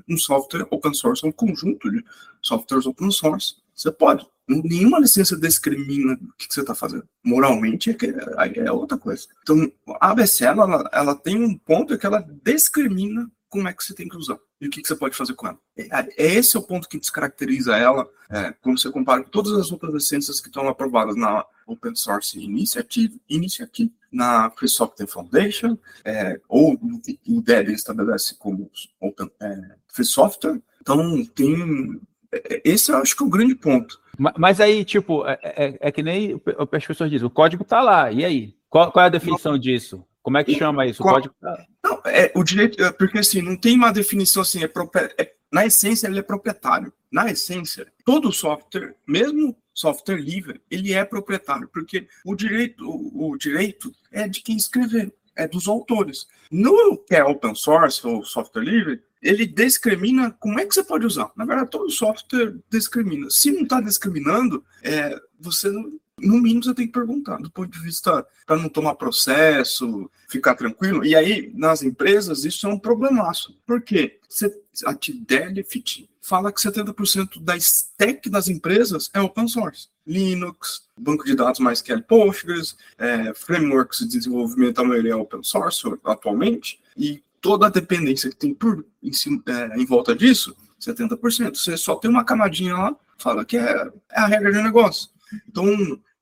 um 0.07 0.17
software 0.17 0.67
open 0.71 0.93
source, 0.93 1.25
um 1.25 1.31
conjunto 1.31 1.91
de 1.91 2.03
softwares 2.41 2.85
open 2.85 3.11
source. 3.11 3.55
Você 3.75 3.91
pode. 3.91 4.25
Nenhuma 4.47 4.99
licença 4.99 5.37
discrimina 5.37 6.13
o 6.13 6.33
que 6.37 6.53
você 6.53 6.61
está 6.61 6.75
fazendo. 6.75 7.07
Moralmente 7.23 7.91
é, 7.91 8.59
é 8.59 8.71
outra 8.71 8.97
coisa. 8.97 9.27
Então, 9.41 9.71
a 9.99 10.11
ABC 10.11 10.45
ela, 10.45 10.89
ela 10.91 11.15
tem 11.15 11.41
um 11.41 11.57
ponto 11.57 11.97
que 11.97 12.05
ela 12.05 12.25
discrimina 12.43 13.29
como 13.51 13.67
é 13.67 13.73
que 13.73 13.83
você 13.83 13.93
tem 13.93 14.07
que 14.07 14.15
usar 14.15 14.39
e 14.59 14.67
o 14.67 14.69
que, 14.69 14.81
que 14.81 14.87
você 14.87 14.95
pode 14.95 15.15
fazer 15.15 15.33
com 15.33 15.47
ela. 15.47 15.59
É, 15.77 16.25
é 16.25 16.35
esse 16.35 16.57
o 16.57 16.61
ponto 16.61 16.87
que 16.87 16.97
descaracteriza 16.97 17.75
ela 17.75 18.09
é, 18.29 18.53
quando 18.61 18.79
você 18.79 18.89
compara 18.89 19.21
com 19.23 19.29
todas 19.29 19.51
as 19.53 19.71
outras 19.71 19.93
licenças 19.93 20.39
que 20.39 20.47
estão 20.47 20.67
aprovadas 20.69 21.15
na 21.17 21.45
Open 21.67 21.93
Source 21.93 22.39
Initiative, 22.39 23.21
Initiative 23.29 23.91
na 24.09 24.49
Free 24.51 24.69
Software 24.69 25.07
Foundation, 25.07 25.77
é, 26.05 26.39
ou 26.47 26.73
o 26.73 27.41
Debian 27.41 27.73
estabelece 27.73 28.35
como 28.35 28.71
Open 28.99 29.29
é, 29.41 29.75
Free 29.89 30.05
Software. 30.05 30.61
Então, 30.81 31.25
tem. 31.25 31.99
É, 32.31 32.61
esse 32.63 32.91
eu 32.91 32.97
acho 32.97 33.15
que 33.15 33.23
é 33.23 33.25
o 33.25 33.29
grande 33.29 33.55
ponto. 33.55 33.99
Mas 34.37 34.61
aí, 34.61 34.85
tipo, 34.85 35.25
é, 35.25 35.39
é, 35.43 35.77
é 35.81 35.91
que 35.91 36.03
nem 36.03 36.39
as 36.71 36.85
pessoas 36.85 37.09
dizem, 37.09 37.27
o 37.27 37.31
código 37.31 37.63
está 37.63 37.81
lá, 37.81 38.11
e 38.11 38.23
aí? 38.23 38.55
Qual, 38.69 38.91
qual 38.91 39.03
é 39.03 39.07
a 39.07 39.11
definição 39.11 39.57
disso? 39.57 40.05
Como 40.21 40.37
é 40.37 40.43
que 40.43 40.55
chama 40.55 40.85
isso? 40.85 41.01
Qual, 41.01 41.15
código... 41.15 41.35
Não, 41.83 42.01
é, 42.05 42.31
o 42.35 42.43
direito, 42.43 42.83
é, 42.83 42.91
porque 42.91 43.19
assim, 43.19 43.41
não 43.41 43.55
tem 43.55 43.75
uma 43.75 43.91
definição 43.91 44.41
assim, 44.41 44.63
é, 44.63 44.71
é, 45.17 45.33
na 45.51 45.65
essência 45.65 46.07
ele 46.07 46.19
é 46.19 46.23
proprietário. 46.23 46.93
Na 47.11 47.29
essência, 47.29 47.87
todo 48.05 48.31
software, 48.31 48.95
mesmo 49.05 49.55
software 49.73 50.21
livre, 50.21 50.61
ele 50.69 50.93
é 50.93 51.03
proprietário, 51.03 51.67
porque 51.67 52.07
o 52.23 52.35
direito, 52.35 52.87
o, 52.87 53.31
o 53.31 53.37
direito 53.37 53.91
é 54.11 54.27
de 54.27 54.41
quem 54.41 54.55
escreveu, 54.55 55.11
é 55.35 55.47
dos 55.47 55.67
autores. 55.67 56.27
No 56.51 56.97
que 56.97 57.15
é 57.15 57.23
open 57.23 57.55
source 57.55 58.05
ou 58.05 58.23
software 58.23 58.63
livre, 58.63 59.01
ele 59.21 59.45
discrimina 59.45 60.31
como 60.39 60.59
é 60.59 60.65
que 60.65 60.73
você 60.73 60.83
pode 60.83 61.05
usar. 61.05 61.31
Na 61.35 61.45
verdade, 61.45 61.69
todo 61.69 61.89
software 61.89 62.55
discrimina. 62.69 63.29
Se 63.29 63.51
não 63.51 63.63
está 63.63 63.79
discriminando, 63.79 64.63
é, 64.83 65.15
você 65.39 65.69
não, 65.69 65.99
no 66.21 66.41
mínimo 66.41 66.63
você 66.63 66.73
tem 66.73 66.87
que 66.87 66.93
perguntar, 66.93 67.37
do 67.37 67.51
ponto 67.51 67.69
de 67.69 67.79
vista 67.79 68.25
para 68.45 68.57
não 68.57 68.69
tomar 68.69 68.95
processo, 68.95 70.09
ficar 70.29 70.55
tranquilo. 70.55 71.05
E 71.05 71.15
aí, 71.15 71.51
nas 71.55 71.83
empresas, 71.83 72.45
isso 72.45 72.65
é 72.67 72.69
um 72.69 72.79
problemaço. 72.79 73.57
Por 73.65 73.81
quê? 73.81 74.19
Você, 74.29 74.53
a 74.85 74.93
Delphi 74.93 76.09
fala 76.21 76.51
que 76.51 76.61
70% 76.61 77.41
da 77.41 77.57
stack 77.57 78.29
das 78.29 78.47
empresas 78.47 79.09
é 79.13 79.21
open 79.21 79.47
source. 79.47 79.89
Linux, 80.05 80.83
banco 80.97 81.25
de 81.25 81.35
dados 81.35 81.59
mais 81.59 81.83
é 81.89 81.99
Postgres, 81.99 82.77
é, 82.97 83.33
frameworks 83.33 83.99
de 83.99 84.17
desenvolvimento, 84.17 84.79
a 84.79 84.83
maioria 84.83 85.13
é 85.13 85.15
open 85.15 85.43
source 85.43 85.81
atualmente, 86.03 86.79
e 86.95 87.23
toda 87.41 87.67
a 87.67 87.69
dependência 87.69 88.29
que 88.29 88.35
tem 88.35 88.53
por, 88.53 88.85
em, 89.01 89.11
é, 89.47 89.79
em 89.79 89.85
volta 89.85 90.15
disso, 90.15 90.55
70%. 90.79 91.55
Você 91.55 91.75
só 91.75 91.95
tem 91.95 92.09
uma 92.09 92.23
camadinha 92.23 92.75
lá, 92.75 92.95
fala 93.17 93.43
que 93.43 93.57
é, 93.57 93.91
é 94.11 94.19
a 94.19 94.27
regra 94.27 94.51
de 94.51 94.61
negócio. 94.61 95.09
Então, 95.47 95.65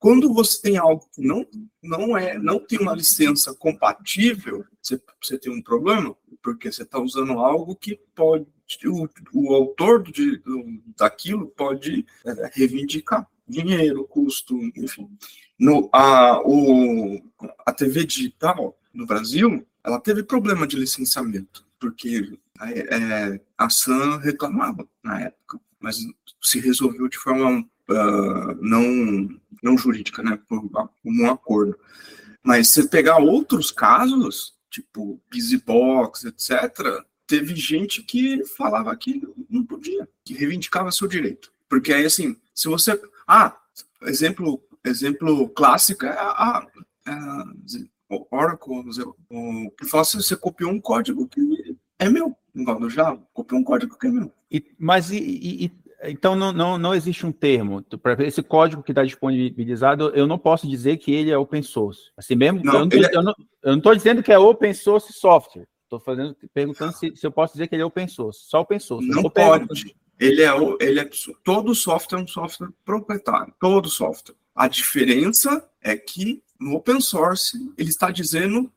quando 0.00 0.32
você 0.32 0.62
tem 0.62 0.78
algo 0.78 1.06
que 1.14 1.20
não, 1.20 1.46
não 1.82 2.16
é, 2.16 2.38
não 2.38 2.58
tem 2.58 2.78
uma 2.80 2.94
licença 2.94 3.54
compatível, 3.54 4.64
você, 4.80 5.00
você 5.22 5.38
tem 5.38 5.52
um 5.52 5.60
problema, 5.60 6.16
porque 6.42 6.72
você 6.72 6.82
está 6.84 6.98
usando 6.98 7.32
algo 7.32 7.76
que 7.76 8.00
pode, 8.14 8.46
o, 8.86 9.06
o 9.34 9.54
autor 9.54 10.02
do, 10.02 10.12
daquilo 10.96 11.48
pode 11.48 12.06
é, 12.24 12.50
reivindicar 12.54 13.28
dinheiro, 13.46 14.04
custo, 14.04 14.58
enfim. 14.74 15.06
No, 15.58 15.90
a, 15.92 16.40
o, 16.46 17.22
a 17.66 17.70
TV 17.70 18.04
digital 18.04 18.74
no 18.94 19.04
Brasil, 19.04 19.66
ela 19.84 20.00
teve 20.00 20.22
problema 20.22 20.66
de 20.66 20.76
licenciamento, 20.76 21.66
porque 21.78 22.38
é, 22.62 23.38
a 23.58 23.68
SAM 23.68 24.16
reclamava 24.16 24.88
na 25.02 25.20
época, 25.20 25.60
mas 25.78 25.98
se 26.40 26.58
resolveu 26.58 27.06
de 27.06 27.18
forma 27.18 27.68
uh, 27.90 28.54
não, 28.60 29.28
não 29.62 29.76
jurídica, 29.76 30.22
né, 30.22 30.38
por 30.48 30.70
um 31.04 31.30
acordo. 31.30 31.78
Mas 32.42 32.68
se 32.68 32.88
pegar 32.88 33.18
outros 33.18 33.70
casos, 33.70 34.54
tipo 34.70 35.20
BusyBox, 35.30 36.24
etc., 36.24 37.04
teve 37.26 37.54
gente 37.54 38.02
que 38.02 38.44
falava 38.44 38.96
que 38.96 39.22
não 39.48 39.64
podia, 39.64 40.08
que 40.24 40.34
reivindicava 40.34 40.90
seu 40.90 41.06
direito. 41.06 41.52
Porque 41.68 41.92
aí, 41.92 42.04
assim, 42.04 42.36
se 42.54 42.68
você. 42.68 43.00
Ah, 43.26 43.56
exemplo, 44.02 44.60
exemplo 44.84 45.48
clássico 45.50 46.06
é 46.06 46.10
a, 46.10 46.66
a, 47.06 47.46
o 48.08 48.26
Oracle, 48.30 48.82
o, 49.30 49.70
que 49.70 49.86
fala 49.86 50.02
assim, 50.02 50.18
você 50.18 50.34
copiou 50.34 50.72
um 50.72 50.80
código 50.80 51.28
que 51.28 51.76
é 51.98 52.08
meu, 52.08 52.36
igual 52.54 52.80
do 52.80 52.90
Java, 52.90 53.22
copiou 53.32 53.60
um 53.60 53.64
código 53.64 53.96
que 53.96 54.08
é 54.08 54.10
meu. 54.10 54.32
E, 54.50 54.64
mas 54.76 55.10
e, 55.10 55.18
e, 55.18 55.72
então 56.02 56.34
não, 56.34 56.52
não, 56.52 56.78
não 56.78 56.94
existe 56.94 57.26
um 57.26 57.32
termo 57.32 57.82
para 58.02 58.24
esse 58.24 58.42
código 58.42 58.82
que 58.82 58.92
está 58.92 59.04
disponibilizado. 59.04 60.10
Eu 60.10 60.26
não 60.26 60.38
posso 60.38 60.68
dizer 60.68 60.96
que 60.96 61.12
ele 61.12 61.30
é 61.30 61.36
open 61.36 61.62
source. 61.62 62.10
Assim 62.16 62.34
mesmo, 62.34 62.62
não, 62.64 62.88
eu 63.12 63.22
não 63.22 63.76
estou 63.76 63.92
é... 63.92 63.96
dizendo 63.96 64.22
que 64.22 64.32
é 64.32 64.38
open 64.38 64.72
source 64.72 65.12
software. 65.12 65.66
Estou 65.84 66.00
perguntando 66.54 66.92
se, 66.92 67.14
se, 67.16 67.26
eu 67.26 67.32
posso 67.32 67.54
dizer 67.54 67.66
que 67.66 67.74
ele 67.74 67.82
é 67.82 67.84
open 67.84 68.06
source. 68.06 68.40
Só 68.44 68.60
open 68.60 68.78
source. 68.78 69.08
Não 69.08 69.24
pode. 69.24 69.94
Ele 70.18 70.42
é, 70.42 70.50
ele 70.80 71.00
é 71.00 71.10
todo 71.42 71.74
software 71.74 72.18
é 72.18 72.22
um 72.22 72.26
software 72.28 72.68
proprietário. 72.84 73.52
Todo 73.58 73.88
software. 73.88 74.36
A 74.54 74.68
diferença 74.68 75.66
é 75.82 75.96
que 75.96 76.42
no 76.60 76.76
open 76.76 77.00
source 77.00 77.58
ele 77.76 77.88
está 77.88 78.10
dizendo 78.10 78.70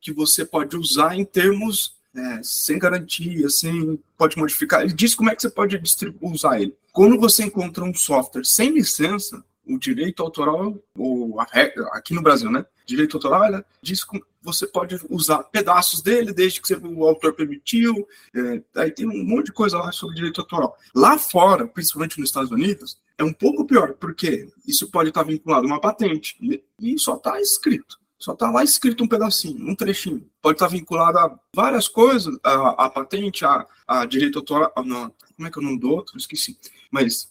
que 0.00 0.12
você 0.12 0.44
pode 0.44 0.76
usar 0.76 1.16
em 1.16 1.24
termos 1.24 1.99
é, 2.14 2.40
sem 2.42 2.78
garantia, 2.78 3.48
sem 3.48 3.98
pode 4.16 4.36
modificar. 4.36 4.82
Ele 4.82 4.92
diz 4.92 5.14
como 5.14 5.30
é 5.30 5.36
que 5.36 5.42
você 5.42 5.50
pode 5.50 5.80
usar 6.20 6.60
ele. 6.60 6.76
Quando 6.92 7.18
você 7.18 7.44
encontra 7.44 7.84
um 7.84 7.94
software 7.94 8.44
sem 8.44 8.70
licença, 8.70 9.42
o 9.66 9.78
direito 9.78 10.22
autoral, 10.22 10.76
ou 10.96 11.40
a 11.40 11.46
regra, 11.50 11.86
aqui 11.92 12.12
no 12.12 12.22
Brasil, 12.22 12.50
né? 12.50 12.64
Direito 12.84 13.16
autoral, 13.16 13.44
ela 13.44 13.64
diz 13.80 14.02
que 14.02 14.20
você 14.42 14.66
pode 14.66 14.98
usar 15.08 15.44
pedaços 15.44 16.02
dele, 16.02 16.32
desde 16.32 16.60
que 16.60 16.74
o 16.74 17.04
autor 17.04 17.34
permitiu. 17.34 18.08
É, 18.34 18.80
aí 18.80 18.90
tem 18.90 19.06
um 19.06 19.24
monte 19.24 19.46
de 19.46 19.52
coisa 19.52 19.78
lá 19.78 19.92
sobre 19.92 20.16
direito 20.16 20.40
autoral. 20.40 20.76
Lá 20.94 21.16
fora, 21.18 21.68
principalmente 21.68 22.18
nos 22.18 22.30
Estados 22.30 22.50
Unidos, 22.50 22.98
é 23.16 23.22
um 23.22 23.32
pouco 23.32 23.64
pior, 23.64 23.94
porque 23.94 24.48
isso 24.66 24.90
pode 24.90 25.10
estar 25.10 25.22
vinculado 25.22 25.66
a 25.66 25.66
uma 25.66 25.80
patente 25.80 26.36
e 26.80 26.98
só 26.98 27.16
está 27.16 27.40
escrito. 27.40 28.00
Só 28.20 28.34
está 28.34 28.50
lá 28.50 28.62
escrito 28.62 29.02
um 29.02 29.08
pedacinho, 29.08 29.66
um 29.66 29.74
trechinho. 29.74 30.28
Pode 30.42 30.56
estar 30.56 30.68
vinculado 30.68 31.18
a 31.18 31.40
várias 31.56 31.88
coisas, 31.88 32.38
a, 32.42 32.84
a 32.84 32.90
patente, 32.90 33.46
a, 33.46 33.66
a 33.88 34.04
direito 34.04 34.38
autoral. 34.38 34.70
Não, 34.84 35.10
como 35.34 35.48
é 35.48 35.50
que 35.50 35.58
é 35.58 35.62
o 35.62 35.64
nome 35.64 35.80
do 35.80 35.90
outro? 35.90 36.18
Esqueci. 36.18 36.58
Mas 36.90 37.30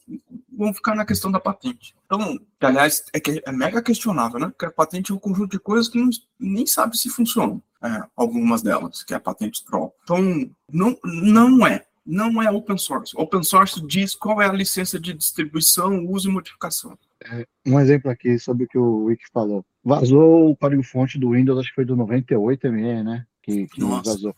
vamos 0.52 0.78
ficar 0.78 0.96
na 0.96 1.06
questão 1.06 1.32
da 1.32 1.40
patente. 1.40 1.94
Então, 2.06 2.40
que, 2.60 2.66
aliás, 2.66 3.04
é, 3.14 3.20
que 3.20 3.40
é 3.46 3.52
mega 3.52 3.84
questionável, 3.84 4.40
né? 4.40 4.48
Porque 4.48 4.66
a 4.66 4.72
patente 4.72 5.12
é 5.12 5.16
um 5.16 5.20
conjunto 5.20 5.52
de 5.52 5.60
coisas 5.60 5.88
que 5.88 6.00
não, 6.00 6.10
nem 6.40 6.66
sabe 6.66 6.98
se 6.98 7.08
funcionam. 7.08 7.62
É, 7.84 8.04
algumas 8.16 8.64
delas, 8.64 9.04
que 9.04 9.14
é 9.14 9.18
a 9.18 9.22
patente 9.22 9.64
Troll. 9.64 9.94
Então, 10.04 10.50
não, 10.72 10.98
não 11.04 11.68
é. 11.68 11.86
Não 12.04 12.42
é 12.42 12.50
open 12.50 12.80
source. 12.80 13.14
Open 13.16 13.44
source 13.44 13.80
diz 13.86 14.16
qual 14.16 14.42
é 14.42 14.48
a 14.48 14.52
licença 14.52 15.00
de 15.00 15.14
distribuição, 15.14 16.04
uso 16.08 16.30
e 16.30 16.34
modificação. 16.34 16.98
É, 17.24 17.46
um 17.68 17.80
exemplo 17.80 18.10
aqui 18.10 18.40
sobre 18.40 18.64
o 18.64 18.68
que 18.68 18.78
o 18.78 19.04
Wiki 19.04 19.26
falou. 19.32 19.64
Vazou 19.84 20.52
o 20.52 20.56
código-fonte 20.56 21.18
do 21.18 21.32
Windows, 21.32 21.60
acho 21.60 21.70
que 21.70 21.76
foi 21.76 21.86
do 21.86 21.96
98 21.96 22.72
ME, 22.72 23.04
né? 23.04 23.26
Que, 23.42 23.68
que 23.68 23.84
vazou. 23.84 24.36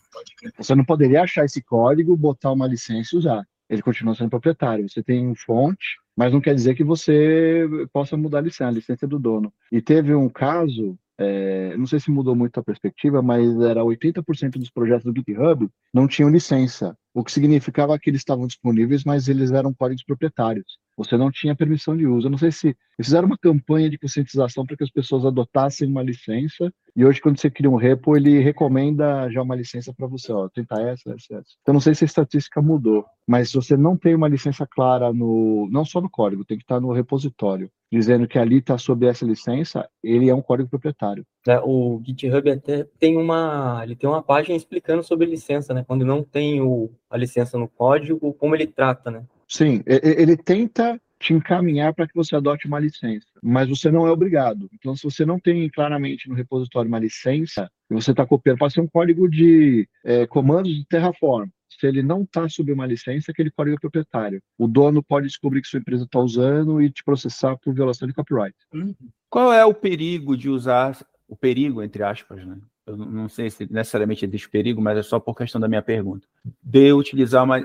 Você 0.56 0.74
não 0.74 0.84
poderia 0.84 1.22
achar 1.22 1.44
esse 1.44 1.62
código, 1.62 2.16
botar 2.16 2.52
uma 2.52 2.66
licença 2.66 3.14
e 3.14 3.18
usar. 3.18 3.46
Ele 3.68 3.82
continua 3.82 4.14
sendo 4.14 4.30
proprietário. 4.30 4.88
Você 4.88 5.02
tem 5.02 5.26
um 5.26 5.34
fonte, 5.34 5.98
mas 6.16 6.32
não 6.32 6.40
quer 6.40 6.54
dizer 6.54 6.74
que 6.74 6.84
você 6.84 7.66
possa 7.92 8.16
mudar 8.16 8.38
a 8.38 8.42
licença, 8.42 8.68
a 8.68 8.70
licença 8.70 9.04
é 9.04 9.08
do 9.08 9.18
dono. 9.18 9.52
E 9.70 9.82
teve 9.82 10.14
um 10.14 10.28
caso 10.28 10.96
é, 11.18 11.76
não 11.76 11.86
sei 11.86 12.00
se 12.00 12.10
mudou 12.10 12.34
muito 12.34 12.58
a 12.58 12.62
perspectiva, 12.62 13.22
mas 13.22 13.60
era 13.60 13.82
80% 13.82 14.58
dos 14.58 14.70
projetos 14.70 15.04
do 15.04 15.14
GitHub 15.14 15.68
não 15.92 16.08
tinham 16.08 16.30
licença, 16.30 16.96
o 17.14 17.22
que 17.22 17.30
significava 17.30 17.98
que 17.98 18.10
eles 18.10 18.20
estavam 18.20 18.46
disponíveis, 18.46 19.04
mas 19.04 19.28
eles 19.28 19.52
eram 19.52 19.74
códigos 19.74 20.02
proprietários. 20.02 20.78
Você 20.96 21.16
não 21.16 21.30
tinha 21.30 21.56
permissão 21.56 21.96
de 21.96 22.06
uso. 22.06 22.26
Eu 22.26 22.30
não 22.30 22.38
sei 22.38 22.52
se 22.52 22.76
fizeram 22.96 23.26
uma 23.26 23.38
campanha 23.38 23.88
de 23.88 23.98
conscientização 23.98 24.66
para 24.66 24.76
que 24.76 24.84
as 24.84 24.90
pessoas 24.90 25.24
adotassem 25.24 25.88
uma 25.88 26.02
licença, 26.02 26.72
e 26.94 27.04
hoje, 27.04 27.20
quando 27.20 27.40
você 27.40 27.50
cria 27.50 27.70
um 27.70 27.76
repo, 27.76 28.14
ele 28.14 28.38
recomenda 28.40 29.30
já 29.30 29.40
uma 29.40 29.56
licença 29.56 29.94
para 29.96 30.06
você, 30.06 30.30
ó, 30.30 30.48
tentar 30.48 30.82
essa, 30.82 31.10
essa, 31.10 31.34
essa. 31.36 31.50
Então, 31.62 31.72
não 31.72 31.80
sei 31.80 31.94
se 31.94 32.04
a 32.04 32.06
estatística 32.06 32.60
mudou, 32.60 33.06
mas 33.26 33.48
se 33.48 33.54
você 33.54 33.76
não 33.78 33.96
tem 33.96 34.14
uma 34.14 34.28
licença 34.28 34.66
clara 34.66 35.10
no, 35.10 35.66
não 35.70 35.86
só 35.86 36.02
no 36.02 36.10
código, 36.10 36.44
tem 36.44 36.58
que 36.58 36.64
estar 36.64 36.80
no 36.80 36.92
repositório, 36.92 37.70
dizendo 37.90 38.28
que 38.28 38.38
ali 38.38 38.58
está 38.58 38.76
sob 38.76 39.06
essa 39.06 39.24
licença, 39.24 39.88
ele 40.02 40.28
é 40.28 40.34
um 40.34 40.42
código 40.42 40.68
proprietário. 40.68 41.24
É, 41.48 41.58
o 41.60 42.00
GitHub 42.04 42.50
até 42.50 42.84
tem 42.98 43.16
uma, 43.16 43.80
ele 43.82 43.96
tem 43.96 44.08
uma 44.08 44.22
página 44.22 44.54
explicando 44.54 45.02
sobre 45.02 45.26
licença, 45.26 45.72
né? 45.72 45.84
Quando 45.86 46.04
não 46.04 46.22
tem 46.22 46.60
o, 46.60 46.90
a 47.08 47.16
licença 47.16 47.58
no 47.58 47.68
código, 47.68 48.34
como 48.34 48.54
ele 48.54 48.66
trata, 48.66 49.10
né? 49.10 49.24
Sim, 49.52 49.82
ele 49.86 50.34
tenta 50.34 50.98
te 51.20 51.34
encaminhar 51.34 51.94
para 51.94 52.08
que 52.08 52.14
você 52.14 52.34
adote 52.34 52.66
uma 52.66 52.80
licença, 52.80 53.26
mas 53.42 53.68
você 53.68 53.90
não 53.90 54.06
é 54.06 54.10
obrigado. 54.10 54.68
Então, 54.72 54.96
se 54.96 55.04
você 55.04 55.26
não 55.26 55.38
tem 55.38 55.68
claramente 55.68 56.28
no 56.28 56.34
repositório 56.34 56.88
uma 56.88 56.98
licença, 56.98 57.70
e 57.90 57.94
você 57.94 58.12
está 58.12 58.26
copiando, 58.26 58.58
pode 58.58 58.72
ser 58.72 58.80
um 58.80 58.88
código 58.88 59.28
de 59.28 59.86
é, 60.04 60.26
comandos 60.26 60.74
de 60.74 60.86
Terraform. 60.86 61.48
Se 61.68 61.86
ele 61.86 62.02
não 62.02 62.22
está 62.22 62.48
sob 62.48 62.72
uma 62.72 62.86
licença, 62.86 63.30
aquele 63.30 63.50
código 63.50 63.76
é 63.76 63.80
proprietário. 63.80 64.42
O 64.58 64.66
dono 64.66 65.02
pode 65.02 65.26
descobrir 65.26 65.60
que 65.60 65.68
sua 65.68 65.80
empresa 65.80 66.04
está 66.04 66.18
usando 66.18 66.80
e 66.80 66.90
te 66.90 67.04
processar 67.04 67.56
por 67.58 67.74
violação 67.74 68.08
de 68.08 68.14
copyright. 68.14 68.56
Uhum. 68.72 68.94
Qual 69.28 69.52
é 69.52 69.64
o 69.64 69.74
perigo 69.74 70.36
de 70.36 70.48
usar 70.48 70.96
o 71.28 71.36
perigo 71.36 71.82
entre 71.82 72.02
aspas, 72.02 72.44
né? 72.44 72.58
Eu 72.86 72.96
não 72.96 73.28
sei 73.28 73.48
se 73.48 73.72
necessariamente 73.72 74.24
existe 74.24 74.50
perigo, 74.50 74.82
mas 74.82 74.98
é 74.98 75.02
só 75.02 75.20
por 75.20 75.36
questão 75.36 75.60
da 75.60 75.68
minha 75.68 75.82
pergunta. 75.82 76.26
De 76.60 76.88
eu 76.88 76.98
utilizar 76.98 77.44
uma, 77.44 77.58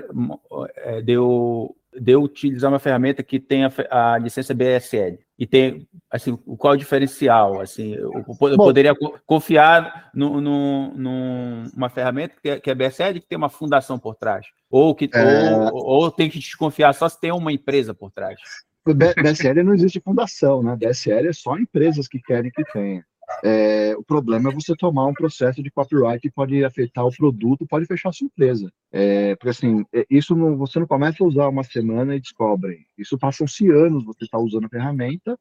é, 0.76 1.02
de 1.02 1.12
eu, 1.12 1.76
de 2.00 2.12
eu 2.12 2.22
utilizar 2.22 2.70
uma 2.70 2.78
ferramenta 2.78 3.22
que 3.22 3.38
tem 3.38 3.64
a, 3.64 3.72
a 3.90 4.18
licença 4.18 4.54
BSL 4.54 5.18
e 5.38 5.46
tem 5.46 5.88
assim 6.10 6.36
qual 6.36 6.74
é 6.74 6.76
o 6.76 6.78
diferencial 6.78 7.60
assim 7.60 7.94
eu, 7.94 8.12
eu 8.12 8.56
poderia 8.56 8.94
confiar 9.26 10.10
numa 10.14 11.88
ferramenta 11.88 12.34
que 12.42 12.48
é, 12.48 12.60
que 12.60 12.70
é 12.70 12.74
BSL 12.74 13.20
que 13.20 13.28
tem 13.28 13.38
uma 13.38 13.48
fundação 13.48 13.98
por 13.98 14.14
trás 14.14 14.46
ou 14.70 14.94
que 14.94 15.08
é... 15.12 15.70
ou, 15.72 15.72
ou 15.72 16.10
tem 16.10 16.28
que 16.28 16.38
desconfiar 16.38 16.92
só 16.94 17.08
se 17.08 17.20
tem 17.20 17.32
uma 17.32 17.52
empresa 17.52 17.94
por 17.94 18.10
trás 18.10 18.40
BSL 18.94 19.62
não 19.62 19.74
existe 19.74 20.00
fundação, 20.00 20.62
né? 20.62 20.76
BSL 20.76 21.28
é 21.28 21.32
só 21.32 21.58
empresas 21.58 22.08
que 22.08 22.20
querem 22.20 22.50
que 22.50 22.64
tenha. 22.72 23.04
É, 23.44 23.94
o 23.96 24.02
problema 24.02 24.50
é 24.50 24.54
você 24.54 24.74
tomar 24.74 25.06
um 25.06 25.12
processo 25.12 25.62
de 25.62 25.70
copyright 25.70 26.20
que 26.20 26.30
pode 26.30 26.64
afetar 26.64 27.06
o 27.06 27.14
produto, 27.14 27.66
pode 27.66 27.86
fechar 27.86 28.08
a 28.08 28.12
sua 28.12 28.26
empresa. 28.26 28.72
É, 28.90 29.36
porque 29.36 29.50
assim, 29.50 29.84
é, 29.92 30.06
isso 30.10 30.34
não, 30.34 30.56
você 30.56 30.80
não 30.80 30.86
começa 30.86 31.22
a 31.22 31.26
usar 31.26 31.48
uma 31.48 31.62
semana 31.62 32.16
e 32.16 32.20
descobre. 32.20 32.86
Isso 32.96 33.18
passam-se 33.18 33.70
anos, 33.70 34.04
você 34.04 34.24
está 34.24 34.38
usando 34.38 34.64
a 34.64 34.70
ferramenta, 34.70 35.38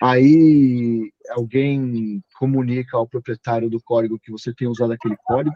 aí 0.00 1.12
alguém 1.30 2.22
comunica 2.38 2.96
ao 2.96 3.06
proprietário 3.06 3.68
do 3.68 3.80
código 3.82 4.18
que 4.18 4.30
você 4.30 4.54
tem 4.54 4.68
usado 4.68 4.92
aquele 4.92 5.16
código, 5.24 5.54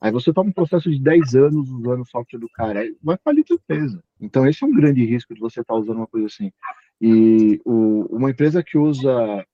aí 0.00 0.10
você 0.10 0.32
toma 0.32 0.50
um 0.50 0.52
processo 0.52 0.90
de 0.90 1.00
10 1.00 1.34
anos 1.34 1.70
usando 1.70 2.02
o 2.02 2.06
software 2.06 2.40
do 2.40 2.48
cara, 2.50 2.80
aí 2.80 2.94
vai 3.02 3.16
falir 3.24 3.44
a 3.50 3.54
empresa. 3.54 4.02
Então 4.20 4.46
esse 4.46 4.62
é 4.62 4.66
um 4.66 4.74
grande 4.74 5.04
risco 5.04 5.34
de 5.34 5.40
você 5.40 5.60
estar 5.60 5.74
tá 5.74 5.80
usando 5.80 5.96
uma 5.96 6.06
coisa 6.06 6.26
assim. 6.26 6.52
E 7.00 7.60
o, 7.64 8.06
uma 8.16 8.30
empresa 8.30 8.62
que 8.62 8.76
usa 8.76 9.46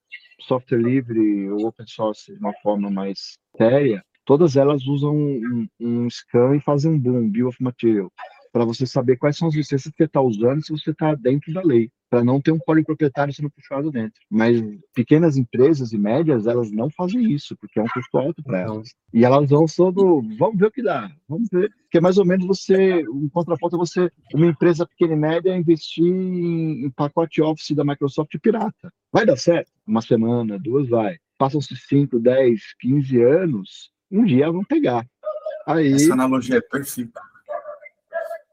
software 0.42 0.78
livre 0.78 1.50
ou 1.50 1.66
open 1.66 1.86
source 1.86 2.32
de 2.32 2.38
uma 2.38 2.52
forma 2.62 2.90
mais 2.90 3.38
séria, 3.56 4.04
todas 4.24 4.56
elas 4.56 4.86
usam 4.86 5.14
um, 5.16 5.68
um 5.80 6.10
scan 6.10 6.56
e 6.56 6.60
fazem 6.60 6.92
um 6.92 6.98
boom, 6.98 7.28
bill 7.28 7.48
of 7.48 7.62
material, 7.62 8.10
para 8.52 8.64
você 8.64 8.86
saber 8.86 9.16
quais 9.16 9.36
são 9.36 9.48
as 9.48 9.54
licenças 9.54 9.90
que 9.90 9.96
você 9.96 10.04
está 10.04 10.20
usando 10.20 10.64
se 10.64 10.70
você 10.70 10.90
está 10.90 11.14
dentro 11.14 11.52
da 11.52 11.62
lei 11.62 11.90
para 12.12 12.22
não 12.22 12.42
ter 12.42 12.52
um 12.52 12.58
código 12.58 12.84
proprietário 12.84 13.32
sendo 13.32 13.48
puxado 13.48 13.90
dentro. 13.90 14.20
Mas 14.28 14.62
pequenas 14.94 15.38
empresas 15.38 15.94
e 15.94 15.98
médias, 15.98 16.46
elas 16.46 16.70
não 16.70 16.90
fazem 16.90 17.32
isso, 17.32 17.56
porque 17.56 17.80
é 17.80 17.82
um 17.82 17.88
custo 17.88 18.18
alto 18.18 18.42
para 18.42 18.60
elas. 18.60 18.90
E 19.14 19.24
elas 19.24 19.48
vão 19.48 19.66
só 19.66 19.90
do, 19.90 20.20
vamos 20.38 20.58
ver 20.58 20.66
o 20.66 20.70
que 20.70 20.82
dá, 20.82 21.10
vamos 21.26 21.48
ver. 21.50 21.72
Que 21.90 21.96
é 21.96 22.00
mais 22.02 22.18
ou 22.18 22.26
menos 22.26 22.46
você, 22.46 23.00
em 23.00 23.28
contraponto, 23.30 23.78
você, 23.78 24.10
uma 24.34 24.44
empresa 24.44 24.86
pequena 24.86 25.14
e 25.14 25.16
média, 25.16 25.56
investir 25.56 26.04
em, 26.04 26.84
em 26.84 26.90
pacote 26.90 27.40
Office 27.40 27.74
da 27.74 27.82
Microsoft 27.82 28.38
pirata. 28.42 28.92
Vai 29.10 29.24
dar 29.24 29.38
certo? 29.38 29.70
Uma 29.86 30.02
semana, 30.02 30.58
duas, 30.58 30.90
vai. 30.90 31.16
Passam-se 31.38 31.74
5, 31.74 32.18
10, 32.18 32.60
15 32.78 33.22
anos, 33.22 33.90
um 34.10 34.22
dia 34.22 34.52
vão 34.52 34.62
pegar. 34.64 35.06
Aí... 35.66 35.94
Essa 35.94 36.12
analogia 36.12 36.58
é 36.58 36.60
perfeita. 36.60 37.22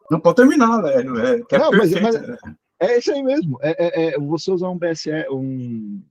Não 0.10 0.20
pode 0.20 0.38
terminar, 0.38 0.82
velho. 0.82 1.20
É, 1.20 1.42
é 1.52 1.58
não, 1.58 1.72
mas, 1.72 1.92
mas, 2.02 2.22
né? 2.22 2.38
É 2.80 2.98
isso 2.98 3.12
aí 3.12 3.22
mesmo. 3.22 3.60
É, 3.62 3.72
é, 3.78 4.06
é, 4.08 4.20
você 4.20 4.52
usar 4.52 4.70
um 4.70 4.78
BSE, 4.78 5.12
um 5.30 6.02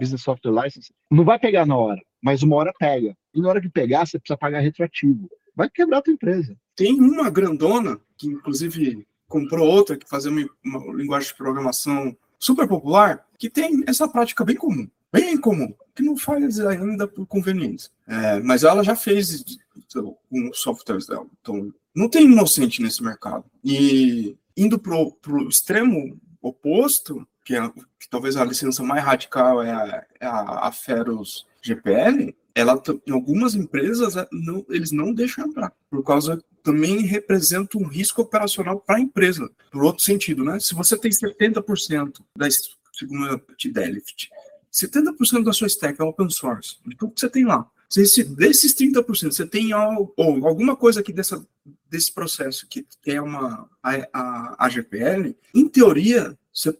Business 0.00 0.22
Software 0.22 0.64
License, 0.64 0.92
não 1.10 1.24
vai 1.24 1.38
pegar 1.38 1.64
na 1.64 1.76
hora, 1.76 2.00
mas 2.20 2.42
uma 2.42 2.56
hora 2.56 2.72
pega. 2.78 3.16
E 3.32 3.40
na 3.40 3.48
hora 3.48 3.60
que 3.60 3.68
pegar, 3.68 4.06
você 4.06 4.18
precisa 4.18 4.36
pagar 4.36 4.60
retroativo. 4.60 5.30
Vai 5.54 5.70
quebrar 5.70 5.98
a 5.98 6.02
tua 6.02 6.12
empresa. 6.12 6.56
Tem 6.74 7.00
uma 7.00 7.30
grandona, 7.30 8.00
que 8.18 8.26
inclusive 8.26 9.06
comprou 9.28 9.68
outra, 9.68 9.96
que 9.96 10.08
fazia 10.08 10.30
uma, 10.30 10.46
uma 10.64 10.94
linguagem 10.94 11.28
de 11.28 11.36
programação 11.36 12.16
super 12.38 12.66
popular, 12.66 13.24
que 13.38 13.48
tem 13.48 13.84
essa 13.86 14.08
prática 14.08 14.44
bem 14.44 14.56
comum. 14.56 14.88
bem 15.12 15.38
comum, 15.38 15.72
que 15.94 16.02
não 16.02 16.16
faz 16.16 16.58
ainda 16.60 17.06
por 17.06 17.26
conveniência. 17.26 17.90
É, 18.06 18.40
mas 18.40 18.64
ela 18.64 18.82
já 18.82 18.96
fez 18.96 19.44
com 19.92 20.50
os 20.50 20.60
softwares 20.60 21.06
dela. 21.06 21.26
Então, 21.40 21.72
não 21.96 22.10
tem 22.10 22.26
inocente 22.26 22.82
nesse 22.82 23.02
mercado. 23.02 23.46
E 23.64 24.36
indo 24.54 24.78
para 24.78 24.94
o 24.94 25.48
extremo 25.48 26.20
oposto, 26.42 27.26
que, 27.42 27.56
é, 27.56 27.68
que, 27.70 28.08
talvez 28.10 28.36
a 28.36 28.44
licença 28.44 28.82
mais 28.82 29.02
radical 29.02 29.62
é 29.62 29.72
a, 29.72 30.06
é 30.20 30.26
a, 30.26 30.66
a 30.66 30.72
Feros 30.72 31.46
GPL, 31.62 32.36
ela, 32.54 32.80
em 33.06 33.12
algumas 33.12 33.54
empresas, 33.54 34.16
é, 34.16 34.26
não, 34.30 34.64
eles 34.68 34.92
não 34.92 35.12
deixam 35.12 35.46
entrar, 35.46 35.72
por 35.90 36.02
causa 36.04 36.42
também 36.62 37.02
representa 37.02 37.78
um 37.78 37.86
risco 37.86 38.22
operacional 38.22 38.80
para 38.80 38.96
a 38.96 39.00
empresa, 39.00 39.48
por 39.70 39.84
outro 39.84 40.02
sentido, 40.02 40.44
né? 40.44 40.58
Se 40.58 40.74
você 40.74 40.98
tem 40.98 41.10
70% 41.10 42.20
da 42.36 42.48
segunda 42.92 43.40
Delft, 43.72 44.30
70% 44.72 45.44
da 45.44 45.52
sua 45.52 45.68
stack 45.68 46.00
é 46.00 46.04
open 46.04 46.28
source, 46.28 46.76
de 46.84 46.96
tudo 46.96 47.12
que 47.12 47.20
você 47.20 47.30
tem 47.30 47.44
lá, 47.44 47.70
se 47.88 48.24
desses 48.24 48.74
30%, 48.74 49.32
você 49.32 49.46
tem 49.46 49.72
algo, 49.72 50.12
alguma 50.16 50.76
coisa 50.76 51.00
aqui 51.00 51.12
dessa, 51.12 51.44
desse 51.88 52.12
processo 52.12 52.66
que, 52.68 52.86
é 53.06 53.20
uma 53.20 53.68
a, 53.82 54.08
a, 54.12 54.66
a 54.66 54.68
GPL, 54.68 55.36
em 55.54 55.68
teoria, 55.68 56.36
você, 56.52 56.76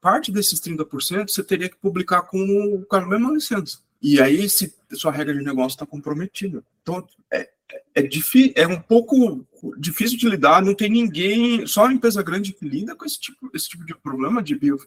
parte 0.00 0.32
desses 0.32 0.60
30% 0.60 1.28
você 1.28 1.42
teria 1.42 1.68
que 1.68 1.76
publicar 1.76 2.22
com, 2.22 2.84
com 2.88 2.96
a 2.96 3.06
mesma 3.06 3.32
licença. 3.32 3.78
E 4.02 4.20
aí, 4.20 4.48
se 4.48 4.74
sua 4.92 5.12
regra 5.12 5.34
de 5.34 5.44
negócio 5.44 5.76
está 5.76 5.84
comprometida. 5.84 6.64
Então, 6.82 7.06
é, 7.30 7.50
é, 7.94 8.02
difícil, 8.02 8.52
é 8.56 8.66
um 8.66 8.80
pouco 8.80 9.46
difícil 9.76 10.18
de 10.18 10.28
lidar, 10.28 10.62
não 10.62 10.74
tem 10.74 10.90
ninguém, 10.90 11.66
só 11.66 11.86
a 11.86 11.92
empresa 11.92 12.22
grande 12.22 12.52
que 12.52 12.66
lida 12.66 12.94
com 12.94 13.04
esse 13.04 13.20
tipo, 13.20 13.50
esse 13.54 13.68
tipo 13.68 13.84
de 13.84 13.94
problema 13.94 14.42
de 14.42 14.54
bill, 14.54 14.78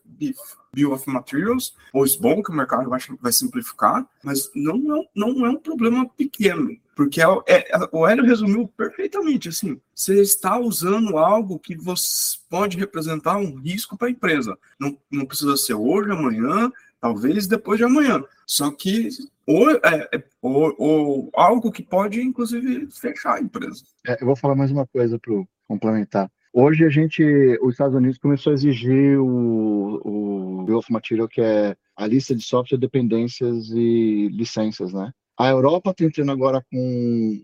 bill 0.74 0.92
of 0.92 1.10
materials, 1.10 1.76
ou 1.94 2.06
bom 2.20 2.42
que 2.42 2.52
o 2.52 2.56
mercado 2.56 2.90
vai, 2.90 3.00
vai 3.22 3.32
simplificar, 3.32 4.06
mas 4.24 4.50
não, 4.56 4.78
não, 4.78 5.06
não 5.16 5.46
é 5.46 5.50
um 5.50 5.58
problema 5.58 6.08
pequeno, 6.10 6.76
porque 6.96 7.22
é, 7.22 7.26
é, 7.48 7.90
o 7.92 8.08
Hélio 8.08 8.26
resumiu 8.26 8.68
perfeitamente, 8.76 9.50
assim, 9.50 9.80
você 9.94 10.22
está 10.22 10.60
usando 10.60 11.18
algo 11.18 11.60
que 11.60 11.76
você 11.76 12.38
pode 12.50 12.78
representar 12.78 13.38
um 13.38 13.56
risco 13.56 13.98
para 13.98 14.08
a 14.08 14.12
empresa, 14.12 14.58
não, 14.80 14.98
não 15.12 15.26
precisa 15.26 15.56
ser 15.58 15.74
hoje, 15.74 16.12
amanhã, 16.12 16.72
talvez 17.00 17.48
depois 17.48 17.78
de 17.78 17.84
amanhã, 17.84 18.24
só 18.46 18.72
que 18.72 19.10
ou, 19.46 19.72
é, 19.72 20.10
é, 20.14 20.24
ou, 20.42 20.76
ou, 20.78 21.30
algo 21.34 21.72
que 21.72 21.84
pode, 21.84 22.22
inclusive, 22.22 22.88
fechar 22.92 23.36
a 23.36 23.42
empresa. 23.42 23.84
É, 24.08 24.22
eu 24.22 24.26
vou 24.26 24.36
falar 24.36 24.56
mais 24.56 24.72
uma 24.72 24.88
coisa 24.88 25.20
para 25.20 25.34
complementar. 25.68 26.32
Hoje 26.54 26.86
a 26.86 26.90
gente, 26.90 27.24
os 27.62 27.74
Estados 27.74 27.96
Unidos 27.96 28.20
começou 28.20 28.52
a 28.52 28.54
exigir 28.54 29.20
o, 29.20 30.60
o 30.60 30.64
Bill 30.64 30.78
of 30.78 30.92
Material, 30.92 31.28
que 31.28 31.42
é 31.42 31.76
a 31.96 32.06
lista 32.06 32.36
de 32.36 32.44
software, 32.44 32.78
dependências 32.78 33.70
e 33.72 34.30
licenças, 34.30 34.94
né? 34.94 35.12
A 35.38 35.50
Europa 35.50 35.92
está 35.92 36.06
entrando 36.06 36.32
agora 36.32 36.64
com 36.72 36.78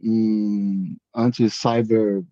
um 0.03 0.95
anti-cyber, 1.15 2.23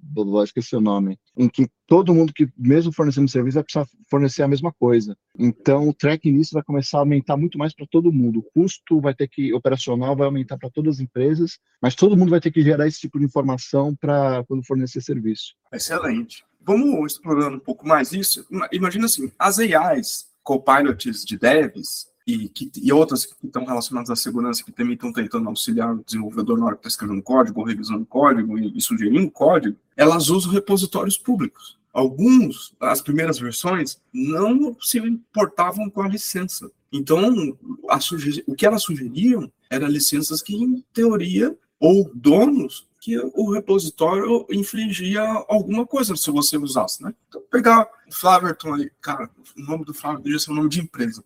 esqueci 0.44 0.76
o 0.76 0.82
nome, 0.82 1.18
em 1.36 1.50
que 1.50 1.68
todo 1.88 2.14
mundo 2.14 2.32
que, 2.32 2.48
mesmo 2.56 2.92
fornecendo 2.92 3.28
serviço, 3.28 3.56
vai 3.56 3.64
precisar 3.64 3.88
fornecer 4.10 4.44
a 4.44 4.48
mesma 4.48 4.72
coisa. 4.72 5.18
Então, 5.38 5.90
o 5.90 5.94
tracking 5.94 6.32
nisso 6.32 6.54
vai 6.54 6.64
começar 6.64 7.00
a 7.00 7.02
aumentar 7.02 7.36
muito 7.38 7.58
mais 7.58 7.74
para 7.74 7.88
todo 7.90 8.12
mundo. 8.12 8.40
O 8.40 8.44
custo 8.54 9.02
vai 9.02 9.16
ter 9.16 9.28
que, 9.28 9.52
operacional 9.52 10.16
vai 10.16 10.28
aumentar 10.28 10.58
para 10.58 10.70
todas 10.70 10.96
as 10.96 11.02
empresas, 11.02 11.58
mas 11.82 11.96
todo 11.96 12.16
mundo 12.16 12.30
vai 12.30 12.40
ter 12.40 12.52
que 12.52 12.62
gerar 12.62 12.88
esse 12.88 13.00
tipo 13.00 13.18
de 13.18 13.26
informação 13.26 13.96
para 13.96 14.44
quando 14.48 14.66
fornecer 14.66 15.02
serviço. 15.02 15.56
Excelente. 15.74 16.46
Vamos 16.62 17.14
explorando 17.14 17.58
um 17.58 17.62
pouco 17.62 17.88
mais 17.88 18.12
isso. 18.12 18.46
Imagina 18.72 19.06
assim, 19.06 19.32
as 19.40 19.58
AIs, 19.58 20.28
copilots 20.44 21.24
de 21.26 21.38
devs, 21.38 22.08
e, 22.28 22.50
que, 22.50 22.70
e 22.76 22.92
outras 22.92 23.26
que 23.26 23.48
estão 23.48 23.64
relacionadas 23.64 24.10
à 24.10 24.16
segurança, 24.16 24.62
que 24.62 24.72
também 24.74 24.96
estão 24.96 25.14
tentando 25.14 25.48
auxiliar 25.48 25.96
o 25.96 26.04
desenvolvedor 26.04 26.60
na 26.60 26.66
hora 26.66 26.76
que 26.76 26.82
está 26.82 26.90
escrevendo 26.90 27.24
código, 27.24 27.62
ou 27.62 27.66
revisando 27.66 28.06
código 28.06 28.60
e, 28.60 28.78
e 28.78 28.82
sugerindo 28.82 29.32
código, 29.32 29.78
elas 29.96 30.28
usam 30.28 30.52
repositórios 30.52 31.18
públicos. 31.18 31.78
Alguns, 31.94 32.76
as 32.82 33.02
primeiras 33.02 33.40
versões, 33.40 33.98
não 34.14 34.76
se 34.82 35.00
importavam 35.00 35.90
com 35.90 36.02
a 36.02 36.08
licença. 36.08 36.70
Então, 36.92 37.58
a 37.90 37.98
o 38.46 38.56
que 38.56 38.66
elas 38.66 38.84
sugeriam 38.84 39.50
eram 39.70 39.88
licenças 39.88 40.42
que, 40.42 40.54
em 40.54 40.84
teoria, 40.94 41.58
ou 41.80 42.12
donos 42.14 42.86
que 43.08 43.18
o 43.18 43.52
repositório 43.54 44.46
infringia 44.52 45.22
alguma 45.48 45.88
coisa 45.88 46.14
se 46.18 46.30
você 46.30 46.58
usasse, 46.58 47.02
né? 47.02 47.14
Então, 47.30 47.42
pegar 47.50 47.88
o 48.06 48.14
Flaverton 48.14 48.74
aí, 48.74 48.92
cara, 49.00 49.30
o 49.58 49.62
nome 49.62 49.86
do 49.86 49.94
Flaverton 49.94 50.24
devia 50.24 50.40
ser 50.40 50.52
o 50.52 50.56
nome 50.56 50.68
de 50.68 50.82
empresa. 50.82 51.24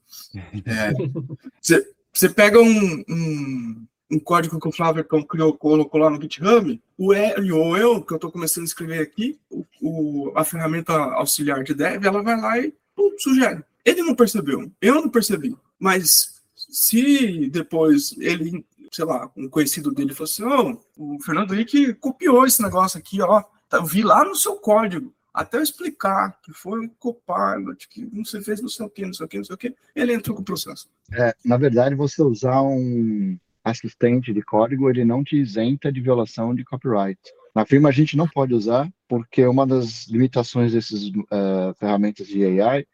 É, 0.64 0.94
você, 1.60 1.92
você 2.14 2.30
pega 2.30 2.62
um, 2.62 3.04
um, 3.10 3.88
um, 4.12 4.20
código 4.20 4.60
que 4.60 4.68
o 4.68 4.72
Flaverton 4.72 5.24
criou, 5.24 5.58
colocou 5.58 6.00
lá 6.00 6.12
no 6.12 6.22
GitHub, 6.22 6.80
o 7.00 7.14
Hélio 7.14 7.58
ou 7.58 7.76
eu, 7.76 8.04
que 8.04 8.14
eu 8.14 8.18
estou 8.18 8.32
começando 8.32 8.66
a 8.66 8.68
escrever 8.68 9.02
aqui, 9.02 9.40
o, 9.50 9.66
o, 9.82 10.34
a 10.36 10.44
ferramenta 10.44 10.94
auxiliar 10.94 11.64
de 11.64 11.74
dev, 11.74 12.06
ela 12.06 12.22
vai 12.22 12.40
lá 12.40 12.60
e 12.60 12.72
pum, 12.96 13.16
sugere. 13.18 13.64
Ele 13.84 14.04
não 14.04 14.14
percebeu, 14.14 14.72
eu 14.80 15.02
não 15.02 15.10
percebi, 15.10 15.58
mas 15.80 16.44
se 16.54 17.50
depois 17.50 18.16
ele 18.20 18.64
sei 18.92 19.06
lá, 19.06 19.32
um 19.36 19.50
conhecido 19.50 19.92
dele 19.92 20.14
falou 20.14 20.30
assim: 20.30 20.44
oh, 20.44 21.16
o 21.16 21.20
Fernando 21.22 21.54
Henrique 21.54 21.94
copiou 21.94 22.46
esse 22.46 22.62
negócio 22.62 23.00
aqui, 23.00 23.22
ó. 23.22 23.44
Tá, 23.70 23.78
eu 23.78 23.86
vi 23.86 24.04
lá 24.04 24.26
no 24.26 24.36
seu 24.36 24.58
código. 24.58 25.14
Até 25.34 25.58
eu 25.58 25.64
explicar 25.64 26.38
que 26.42 26.52
foi 26.52 26.82
um 26.82 26.90
copilot, 26.90 27.88
que 27.88 28.06
não 28.12 28.26
fez 28.26 28.62
não 28.62 28.68
sei 28.68 28.86
o 28.86 28.90
que, 28.90 29.06
não 29.06 29.14
sei 29.14 29.26
o 29.26 29.30
que, 29.30 29.38
não 29.38 29.46
sei 29.46 29.54
o 29.56 29.58
que, 29.58 29.76
ele 29.96 30.14
entrou 30.14 30.36
com 30.36 30.42
o 30.42 30.46
processo. 30.46 30.90
É, 31.10 31.34
na 31.46 31.56
verdade, 31.56 31.96
você 31.96 32.22
usar 32.22 32.62
um 32.62 33.38
assistente 33.64 34.34
de 34.34 34.42
código, 34.42 34.90
ele 34.90 35.06
não 35.06 35.24
te 35.24 35.38
isenta 35.38 35.90
de 35.90 36.02
violação 36.02 36.54
de 36.54 36.66
copyright. 36.66 37.20
Na 37.56 37.66
firma 37.66 37.90
a 37.90 37.92
gente 37.94 38.18
não 38.18 38.28
pode 38.28 38.54
usar, 38.54 38.92
porque 39.08 39.46
uma 39.46 39.66
das 39.66 40.08
limitações 40.08 40.74
desses 40.74 41.08
uh, 41.08 41.74
ferramentas 41.80 42.28
de 42.28 42.60
AI 42.60 42.86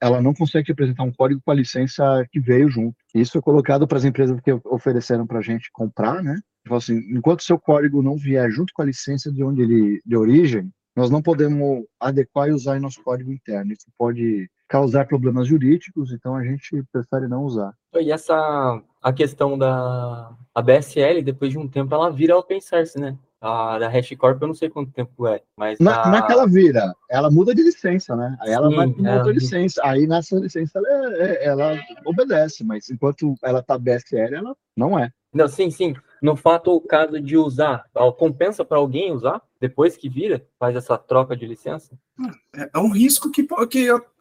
ela 0.00 0.20
não 0.22 0.32
consegue 0.32 0.72
apresentar 0.72 1.02
um 1.02 1.12
código 1.12 1.40
com 1.44 1.50
a 1.50 1.54
licença 1.54 2.26
que 2.30 2.40
veio 2.40 2.68
junto. 2.68 2.96
Isso 3.14 3.36
é 3.36 3.40
colocado 3.40 3.86
para 3.86 3.98
as 3.98 4.04
empresas 4.04 4.40
que 4.40 4.52
ofereceram 4.64 5.26
para 5.26 5.38
a 5.38 5.42
gente 5.42 5.70
comprar, 5.72 6.22
né? 6.22 6.40
Tipo 6.64 6.74
assim, 6.74 6.98
enquanto 7.10 7.42
seu 7.42 7.58
código 7.58 8.02
não 8.02 8.16
vier 8.16 8.50
junto 8.50 8.72
com 8.72 8.82
a 8.82 8.86
licença 8.86 9.32
de 9.32 9.42
onde 9.44 9.62
ele 9.62 10.00
de 10.04 10.16
origem, 10.16 10.70
nós 10.96 11.10
não 11.10 11.22
podemos 11.22 11.84
adequar 12.00 12.48
e 12.48 12.52
usar 12.52 12.76
em 12.76 12.80
nosso 12.80 13.02
código 13.02 13.32
interno. 13.32 13.72
Isso 13.72 13.86
pode 13.96 14.50
causar 14.68 15.06
problemas 15.06 15.46
jurídicos, 15.46 16.12
então 16.12 16.34
a 16.34 16.44
gente 16.44 16.82
prefere 16.90 17.28
não 17.28 17.44
usar. 17.44 17.72
E 17.94 18.10
essa 18.10 18.82
a 19.00 19.12
questão 19.12 19.56
da 19.56 20.34
a 20.54 20.60
BSL, 20.60 21.22
depois 21.22 21.52
de 21.52 21.58
um 21.58 21.68
tempo, 21.68 21.94
ela 21.94 22.10
vira 22.10 22.36
open 22.36 22.60
source, 22.60 22.98
né? 22.98 23.16
A 23.40 23.78
da 23.78 23.88
HashiCorp 23.88 24.42
eu 24.42 24.48
não 24.48 24.54
sei 24.54 24.68
quanto 24.68 24.90
tempo 24.90 25.26
é, 25.26 25.40
mas... 25.56 25.78
Na, 25.78 26.02
a... 26.02 26.10
Não 26.10 26.18
é 26.18 26.26
que 26.26 26.32
ela 26.32 26.46
vira, 26.46 26.92
ela 27.08 27.30
muda 27.30 27.54
de 27.54 27.62
licença, 27.62 28.16
né? 28.16 28.36
Aí 28.40 28.50
ela 28.50 28.68
Sim, 28.68 28.76
vai 28.76 28.90
para 28.90 29.16
outra 29.16 29.32
licença, 29.32 29.80
aí 29.84 30.06
nessa 30.08 30.36
licença 30.36 30.78
ela, 30.78 31.16
é, 31.16 31.44
ela 31.44 31.78
obedece, 32.04 32.64
mas 32.64 32.90
enquanto 32.90 33.34
ela 33.44 33.62
tá 33.62 33.78
BSL, 33.78 34.34
ela 34.34 34.56
não 34.76 34.98
é. 34.98 35.10
Não, 35.32 35.46
sim, 35.46 35.70
sim. 35.70 35.94
No 36.22 36.36
fato, 36.36 36.72
o 36.72 36.80
caso 36.80 37.20
de 37.20 37.36
usar, 37.36 37.84
compensa 38.16 38.64
para 38.64 38.78
alguém 38.78 39.12
usar 39.12 39.42
depois 39.60 39.96
que 39.96 40.08
vira, 40.08 40.46
faz 40.58 40.76
essa 40.76 40.96
troca 40.96 41.36
de 41.36 41.46
licença? 41.46 41.98
É, 42.54 42.70
é 42.74 42.78
um 42.78 42.90
risco 42.90 43.30
que, 43.30 43.46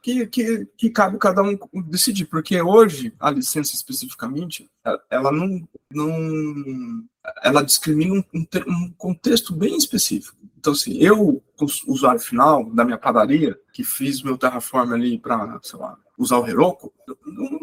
que, 0.02 0.28
que, 0.28 0.66
que 0.78 0.90
cabe 0.90 1.18
cada 1.20 1.44
um 1.44 1.58
decidir, 1.84 2.26
porque 2.26 2.62
hoje 2.62 3.14
a 3.20 3.30
licença 3.30 3.76
especificamente, 3.76 4.70
ela 5.10 5.32
não, 5.32 5.68
não 5.92 7.04
ela 7.44 7.62
discrimina 7.62 8.16
um, 8.34 8.46
um 8.68 8.94
contexto 8.98 9.54
bem 9.54 9.76
específico. 9.76 10.38
Então, 10.58 10.74
assim, 10.74 10.98
eu, 10.98 11.42
usuário 11.88 12.20
final 12.20 12.70
da 12.72 12.84
minha 12.84 12.98
padaria, 12.98 13.58
que 13.72 13.84
fiz 13.84 14.22
meu 14.22 14.38
Terraform 14.38 14.94
ali 14.94 15.20
para, 15.20 15.60
sei 15.62 15.80
lá, 15.80 15.98
usar 16.18 16.40
o 16.40 16.48
Heroku, 16.48 16.92
não, 17.26 17.60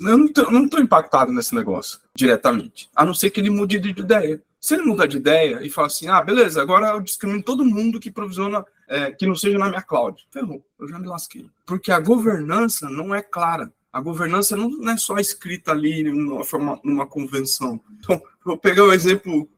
eu 0.00 0.50
não 0.50 0.64
estou 0.64 0.80
impactado 0.80 1.32
nesse 1.32 1.54
negócio 1.54 2.00
diretamente, 2.14 2.88
a 2.94 3.04
não 3.04 3.14
ser 3.14 3.30
que 3.30 3.40
ele 3.40 3.50
mude 3.50 3.78
de 3.78 3.90
ideia. 3.90 4.42
Se 4.60 4.74
ele 4.74 4.82
mudar 4.82 5.06
de 5.06 5.16
ideia 5.16 5.60
e 5.62 5.70
falar 5.70 5.86
assim, 5.86 6.08
ah, 6.08 6.22
beleza, 6.22 6.60
agora 6.60 6.88
eu 6.88 7.00
discrimino 7.00 7.42
todo 7.42 7.64
mundo 7.64 7.98
que 7.98 8.10
provisiona, 8.10 8.64
é, 8.88 9.10
que 9.10 9.26
não 9.26 9.34
seja 9.34 9.58
na 9.58 9.68
minha 9.68 9.80
cloud. 9.80 10.26
Ferrou, 10.30 10.62
eu 10.78 10.88
já 10.88 10.98
me 10.98 11.06
lasquei. 11.06 11.48
Porque 11.64 11.90
a 11.90 11.98
governança 11.98 12.88
não 12.90 13.14
é 13.14 13.22
clara. 13.22 13.72
A 13.92 14.00
governança 14.00 14.56
não 14.56 14.90
é 14.90 14.96
só 14.96 15.16
escrita 15.16 15.72
ali 15.72 16.04
numa, 16.04 16.44
numa 16.84 17.06
convenção. 17.06 17.80
Então, 17.98 18.22
vou 18.44 18.56
pegar 18.56 18.84
um 18.84 18.92
exemplo 18.92 19.48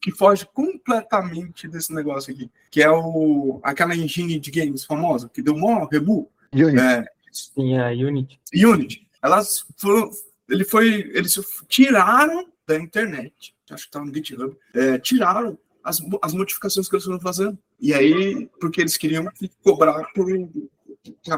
que 0.00 0.10
foge 0.10 0.46
completamente 0.52 1.68
desse 1.68 1.94
negócio 1.94 2.32
aqui, 2.32 2.50
que 2.70 2.82
é 2.82 2.90
o, 2.90 3.60
aquela 3.62 3.96
engine 3.96 4.38
de 4.38 4.50
games 4.50 4.84
famosa, 4.84 5.30
que 5.32 5.40
deu 5.40 5.56
mó 5.56 5.86
rebu. 5.90 6.30
Unity. 6.52 6.78
É, 6.78 7.04
Sim, 7.32 7.78
a 7.78 7.88
Unity. 7.90 8.40
Unity. 8.54 9.07
Elas 9.22 9.64
foram, 9.76 10.10
ele 10.48 10.64
foi, 10.64 11.10
eles 11.14 11.38
tiraram 11.68 12.48
da 12.66 12.76
internet, 12.76 13.54
acho 13.70 13.84
que 13.84 13.88
estava 13.88 14.04
no 14.04 14.14
GitHub, 14.14 14.56
é, 14.74 14.98
tiraram 14.98 15.58
as, 15.82 16.00
as 16.22 16.34
modificações 16.34 16.88
que 16.88 16.94
eles 16.94 17.04
foram 17.04 17.20
fazendo. 17.20 17.58
E 17.80 17.94
aí, 17.94 18.48
porque 18.60 18.80
eles 18.80 18.96
queriam 18.96 19.26
cobrar 19.62 20.04
por 20.14 20.26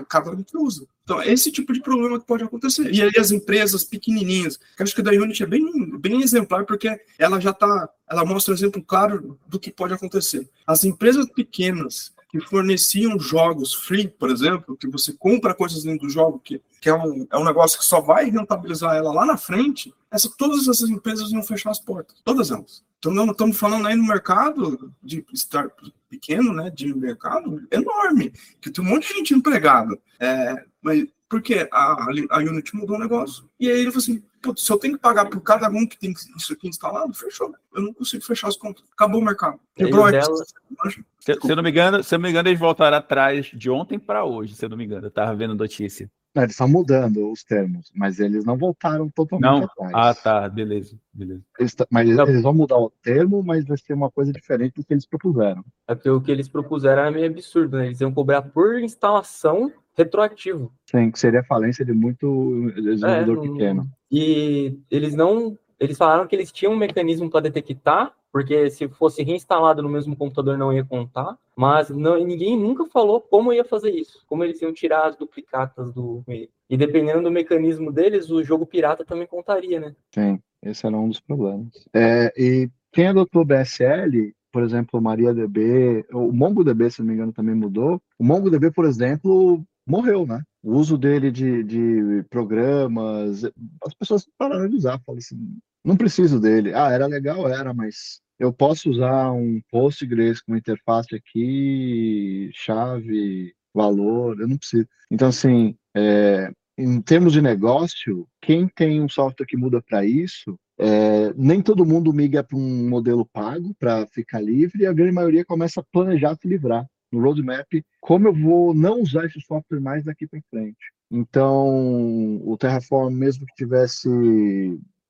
cada 0.08 0.30
um 0.30 0.42
que 0.42 0.56
usa. 0.56 0.86
Então, 1.04 1.20
é 1.20 1.32
esse 1.32 1.50
tipo 1.50 1.72
de 1.72 1.80
problema 1.80 2.18
que 2.18 2.26
pode 2.26 2.44
acontecer. 2.44 2.92
E 2.92 3.02
aí 3.02 3.10
as 3.18 3.30
empresas 3.30 3.84
pequenininhas, 3.84 4.56
que 4.76 4.82
acho 4.82 4.94
que 4.94 5.02
da 5.02 5.10
Unity 5.10 5.42
é 5.42 5.46
bem, 5.46 5.98
bem 5.98 6.22
exemplar, 6.22 6.64
porque 6.64 7.00
ela 7.18 7.40
já 7.40 7.50
está, 7.50 7.88
ela 8.08 8.24
mostra 8.24 8.52
um 8.52 8.56
exemplo 8.56 8.82
claro 8.82 9.38
do 9.46 9.58
que 9.58 9.72
pode 9.72 9.92
acontecer. 9.92 10.48
As 10.66 10.84
empresas 10.84 11.26
pequenas 11.26 12.12
que 12.30 12.40
forneciam 12.40 13.18
jogos 13.18 13.74
free, 13.74 14.08
por 14.08 14.30
exemplo, 14.30 14.76
que 14.76 14.88
você 14.88 15.12
compra 15.12 15.54
coisas 15.54 15.82
dentro 15.82 16.06
do 16.06 16.12
jogo, 16.12 16.38
que, 16.38 16.62
que 16.80 16.88
é, 16.88 16.94
um, 16.94 17.26
é 17.30 17.36
um 17.36 17.44
negócio 17.44 17.78
que 17.78 17.84
só 17.84 18.00
vai 18.00 18.30
rentabilizar 18.30 18.94
ela 18.94 19.12
lá 19.12 19.26
na 19.26 19.36
frente, 19.36 19.92
essa, 20.10 20.30
todas 20.38 20.68
essas 20.68 20.88
empresas 20.88 21.30
iam 21.32 21.42
fechar 21.42 21.70
as 21.70 21.80
portas, 21.80 22.16
todas 22.24 22.50
elas. 22.50 22.84
Então, 22.98 23.12
não 23.12 23.30
estamos 23.30 23.58
falando 23.58 23.88
aí 23.88 23.96
no 23.96 24.06
mercado 24.06 24.92
de 25.02 25.24
estar 25.32 25.68
pequeno, 26.08 26.52
né, 26.52 26.70
de 26.70 26.94
mercado 26.94 27.66
enorme, 27.70 28.32
que 28.60 28.70
tem 28.70 28.84
um 28.84 28.88
monte 28.88 29.08
de 29.08 29.14
gente 29.14 29.34
empregada. 29.34 29.98
É, 30.20 30.64
mas 30.82 31.06
porque 31.28 31.68
a, 31.72 32.06
a 32.30 32.38
Unity 32.38 32.76
mudou 32.76 32.96
o 32.96 33.00
negócio. 33.00 33.48
E 33.58 33.70
aí 33.70 33.80
ele 33.80 33.92
falou 33.92 33.98
assim: 33.98 34.22
se 34.56 34.72
eu 34.72 34.78
tenho 34.78 34.94
que 34.94 35.00
pagar 35.00 35.26
por 35.26 35.40
cada 35.40 35.68
um 35.68 35.86
que 35.86 35.98
tem 35.98 36.12
isso 36.36 36.52
aqui 36.52 36.68
instalado, 36.68 37.12
fechou. 37.14 37.52
Eu 37.74 37.82
não 37.82 37.92
consigo 37.92 38.24
fechar 38.24 38.48
as 38.48 38.56
contas. 38.56 38.84
Acabou 38.92 39.20
o 39.20 39.24
mercado. 39.24 39.60
Quebrou 39.74 40.06
a 40.06 40.10
dela... 40.10 40.36
se, 40.36 41.34
se, 41.34 41.50
eu 41.50 41.56
não 41.56 41.62
me 41.62 41.70
engano, 41.70 42.02
se 42.02 42.14
eu 42.14 42.18
não 42.18 42.24
me 42.24 42.30
engano, 42.30 42.48
eles 42.48 42.58
voltaram 42.58 42.96
atrás 42.96 43.46
de 43.46 43.70
ontem 43.70 43.98
para 43.98 44.24
hoje, 44.24 44.54
se 44.54 44.64
eu 44.64 44.68
não 44.68 44.76
me 44.76 44.84
engano. 44.84 45.06
Eu 45.06 45.08
estava 45.08 45.34
vendo 45.34 45.54
notícia. 45.54 46.10
Não, 46.34 46.44
eles 46.44 46.52
estão 46.52 46.68
mudando 46.68 47.30
os 47.30 47.42
termos, 47.42 47.90
mas 47.94 48.20
eles 48.20 48.44
não 48.44 48.56
voltaram 48.56 49.10
totalmente 49.10 49.50
não? 49.50 49.64
atrás. 49.64 49.92
Ah, 49.92 50.14
tá, 50.14 50.48
beleza, 50.48 50.96
beleza. 51.12 51.42
Eles, 51.58 51.74
mas 51.90 52.08
então, 52.08 52.28
eles 52.28 52.42
vão 52.42 52.54
mudar 52.54 52.78
o 52.78 52.90
termo, 53.02 53.42
mas 53.42 53.64
vai 53.64 53.76
ser 53.76 53.94
uma 53.94 54.10
coisa 54.10 54.32
diferente 54.32 54.74
do 54.74 54.84
que 54.84 54.94
eles 54.94 55.06
propuseram. 55.06 55.64
É 55.88 55.94
porque 55.94 56.08
o 56.08 56.20
que 56.20 56.30
eles 56.30 56.48
propuseram 56.48 57.02
é 57.02 57.10
meio 57.10 57.26
absurdo, 57.26 57.78
né? 57.78 57.86
Eles 57.86 58.00
iam 58.00 58.12
cobrar 58.12 58.42
por 58.42 58.78
instalação 58.78 59.72
retroativo. 59.96 60.72
Sim, 60.88 61.10
que 61.10 61.18
seria 61.18 61.42
falência 61.42 61.84
de 61.84 61.92
muito 61.92 62.70
desenvolvedor 62.76 63.38
é, 63.38 63.48
pequeno. 63.48 63.90
E 64.10 64.78
eles 64.90 65.14
não. 65.14 65.56
Eles 65.78 65.96
falaram 65.96 66.26
que 66.26 66.36
eles 66.36 66.52
tinham 66.52 66.74
um 66.74 66.76
mecanismo 66.76 67.30
para 67.30 67.40
detectar, 67.40 68.12
porque 68.32 68.68
se 68.70 68.88
fosse 68.88 69.22
reinstalado 69.22 69.82
no 69.82 69.88
mesmo 69.88 70.16
computador 70.16 70.58
não 70.58 70.72
ia 70.72 70.84
contar, 70.84 71.36
mas 71.56 71.90
não, 71.90 72.22
ninguém 72.22 72.58
nunca 72.58 72.84
falou 72.86 73.20
como 73.20 73.52
ia 73.52 73.64
fazer 73.64 73.90
isso, 73.90 74.22
como 74.26 74.44
eles 74.44 74.60
iam 74.60 74.72
tirar 74.72 75.06
as 75.06 75.16
duplicatas 75.16 75.92
do 75.92 76.22
E 76.28 76.76
dependendo 76.76 77.22
do 77.22 77.30
mecanismo 77.30 77.90
deles, 77.90 78.30
o 78.30 78.42
jogo 78.42 78.66
pirata 78.66 79.04
também 79.04 79.26
contaria, 79.26 79.80
né? 79.80 79.94
Sim, 80.14 80.38
esse 80.62 80.86
era 80.86 80.96
um 80.96 81.08
dos 81.08 81.20
problemas. 81.20 81.88
É, 81.94 82.32
e 82.36 82.68
adotou 83.06 83.42
o 83.42 83.44
BSL, 83.44 84.34
por 84.52 84.62
exemplo, 84.62 85.00
MariaDB, 85.00 86.04
o 86.12 86.32
MongoDB, 86.32 86.90
se 86.90 87.00
não 87.00 87.08
me 87.08 87.14
engano, 87.14 87.32
também 87.32 87.54
mudou. 87.54 88.00
O 88.18 88.24
MongoDB, 88.24 88.70
por 88.70 88.84
exemplo, 88.84 89.64
morreu, 89.86 90.26
né? 90.26 90.42
O 90.62 90.74
uso 90.74 90.98
dele 90.98 91.30
de, 91.30 91.62
de 91.64 92.22
programas, 92.28 93.44
as 93.84 93.94
pessoas 93.94 94.28
pararam 94.36 94.68
de 94.68 94.76
usar, 94.76 95.00
falam 95.06 95.18
assim, 95.18 95.58
não 95.84 95.96
preciso 95.96 96.38
dele. 96.38 96.74
Ah, 96.74 96.90
era 96.90 97.06
legal, 97.06 97.48
era, 97.48 97.72
mas 97.72 98.20
eu 98.38 98.52
posso 98.52 98.90
usar 98.90 99.32
um 99.32 99.60
Postgres 99.70 100.40
com 100.42 100.56
interface 100.56 101.14
aqui, 101.14 102.50
chave, 102.52 103.54
valor, 103.74 104.38
eu 104.40 104.48
não 104.48 104.58
preciso. 104.58 104.86
Então, 105.10 105.28
assim, 105.28 105.76
é, 105.96 106.50
em 106.76 107.00
termos 107.00 107.32
de 107.32 107.40
negócio, 107.40 108.26
quem 108.40 108.68
tem 108.68 109.02
um 109.02 109.08
software 109.08 109.46
que 109.46 109.56
muda 109.56 109.82
para 109.82 110.04
isso, 110.04 110.58
é, 110.78 111.32
nem 111.34 111.62
todo 111.62 111.86
mundo 111.86 112.12
migra 112.12 112.42
para 112.42 112.56
um 112.56 112.88
modelo 112.88 113.26
pago 113.26 113.74
para 113.78 114.06
ficar 114.06 114.40
livre, 114.40 114.82
e 114.82 114.86
a 114.86 114.92
grande 114.92 115.12
maioria 115.12 115.44
começa 115.44 115.80
a 115.80 115.84
planejar 115.92 116.34
se 116.36 116.48
livrar 116.48 116.86
no 117.12 117.20
roadmap 117.20 117.66
como 118.00 118.28
eu 118.28 118.32
vou 118.32 118.74
não 118.74 119.00
usar 119.00 119.26
esse 119.26 119.40
software 119.40 119.80
mais 119.80 120.04
daqui 120.04 120.26
para 120.26 120.40
frente. 120.50 120.78
Então, 121.10 122.40
o 122.44 122.56
Terraform, 122.56 123.12
mesmo 123.12 123.44
que 123.46 123.54
tivesse 123.54 124.08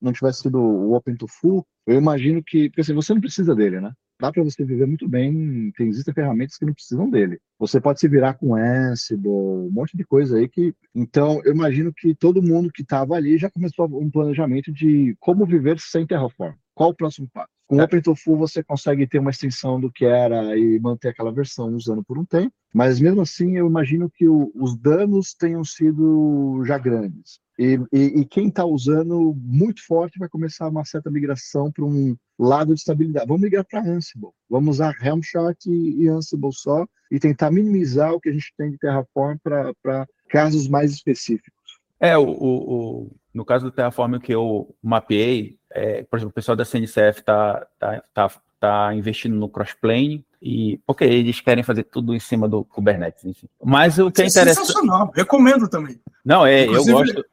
não 0.01 0.11
tivesse 0.11 0.41
sido 0.41 0.59
o 0.59 0.95
Open 0.95 1.15
Full, 1.29 1.65
eu 1.85 1.95
imagino 1.95 2.43
que, 2.43 2.69
porque 2.69 2.81
assim, 2.81 2.93
você 2.93 3.13
não 3.13 3.21
precisa 3.21 3.53
dele, 3.53 3.79
né? 3.79 3.91
Dá 4.19 4.31
para 4.31 4.43
você 4.43 4.63
viver 4.63 4.85
muito 4.85 5.07
bem, 5.07 5.71
tem, 5.75 5.87
existem 5.87 6.13
ferramentas 6.13 6.57
que 6.57 6.65
não 6.65 6.73
precisam 6.73 7.09
dele. 7.09 7.39
Você 7.59 7.81
pode 7.81 7.99
se 7.99 8.07
virar 8.07 8.35
com 8.35 8.55
Ansible, 8.55 9.27
um 9.27 9.71
monte 9.71 9.97
de 9.97 10.03
coisa 10.03 10.37
aí 10.37 10.47
que. 10.47 10.75
Então, 10.93 11.41
eu 11.43 11.53
imagino 11.53 11.91
que 11.91 12.13
todo 12.13 12.41
mundo 12.41 12.71
que 12.71 12.83
estava 12.83 13.15
ali 13.15 13.37
já 13.37 13.49
começou 13.49 13.87
um 13.99 14.11
planejamento 14.11 14.71
de 14.71 15.15
como 15.19 15.45
viver 15.45 15.79
sem 15.79 16.05
Terraform. 16.05 16.53
Qual 16.75 16.91
o 16.91 16.95
próximo 16.95 17.27
passo? 17.33 17.49
Com 17.71 17.77
o 17.77 17.83
OpenTofu 17.83 18.35
você 18.35 18.61
consegue 18.61 19.07
ter 19.07 19.19
uma 19.19 19.29
extensão 19.29 19.79
do 19.79 19.89
que 19.89 20.03
era 20.03 20.57
e 20.57 20.77
manter 20.77 21.07
aquela 21.07 21.31
versão 21.31 21.73
usando 21.73 22.03
por 22.03 22.17
um 22.17 22.25
tempo, 22.25 22.51
mas 22.73 22.99
mesmo 22.99 23.21
assim 23.21 23.55
eu 23.55 23.65
imagino 23.65 24.11
que 24.13 24.27
o, 24.27 24.51
os 24.53 24.75
danos 24.75 25.33
tenham 25.33 25.63
sido 25.63 26.61
já 26.65 26.77
grandes. 26.77 27.39
E, 27.57 27.79
e, 27.93 28.19
e 28.19 28.25
quem 28.25 28.49
está 28.49 28.65
usando 28.65 29.33
muito 29.41 29.85
forte 29.85 30.19
vai 30.19 30.27
começar 30.27 30.67
uma 30.67 30.83
certa 30.83 31.09
migração 31.09 31.71
para 31.71 31.85
um 31.85 32.13
lado 32.37 32.73
de 32.73 32.81
estabilidade. 32.81 33.25
Vamos 33.25 33.41
migrar 33.41 33.63
para 33.63 33.79
Ansible. 33.79 34.31
Vamos 34.49 34.75
usar 34.75 34.93
Helm 35.01 35.21
Chart 35.23 35.57
e, 35.65 36.03
e 36.03 36.09
Ansible 36.09 36.51
só 36.51 36.85
e 37.09 37.19
tentar 37.19 37.51
minimizar 37.51 38.11
o 38.11 38.19
que 38.19 38.27
a 38.27 38.33
gente 38.33 38.51
tem 38.57 38.71
de 38.71 38.79
Terraform 38.79 39.37
para 39.41 40.05
casos 40.27 40.67
mais 40.67 40.91
específicos. 40.91 41.79
É, 42.01 42.17
o, 42.17 42.27
o, 42.27 43.15
no 43.33 43.45
caso 43.45 43.65
do 43.65 43.71
Terraform 43.71 44.19
que 44.19 44.33
eu 44.33 44.73
mapeei, 44.81 45.57
é, 45.69 46.03
por 46.03 46.17
exemplo, 46.17 46.31
o 46.31 46.33
pessoal 46.33 46.55
da 46.55 46.65
CNCF 46.65 47.19
está 47.19 47.65
tá, 47.79 48.03
tá, 48.13 48.31
tá 48.59 48.93
investindo 48.93 49.35
no 49.35 49.49
crossplane, 49.49 50.25
e 50.41 50.79
porque 50.87 51.03
eles 51.03 51.39
querem 51.39 51.63
fazer 51.63 51.83
tudo 51.83 52.15
em 52.15 52.19
cima 52.19 52.49
do 52.49 52.63
Kubernetes, 52.63 53.23
enfim. 53.25 53.47
Mas 53.63 53.99
o 53.99 54.11
que 54.11 54.21
é, 54.21 54.25
é 54.25 54.27
interessante. 54.27 54.65
Sensacional, 54.65 55.11
recomendo 55.15 55.69
também. 55.69 55.99
Não, 56.25 56.45
é, 56.45 56.65
inclusive, 56.65 56.91
eu 56.91 56.97
gosto. 56.97 57.25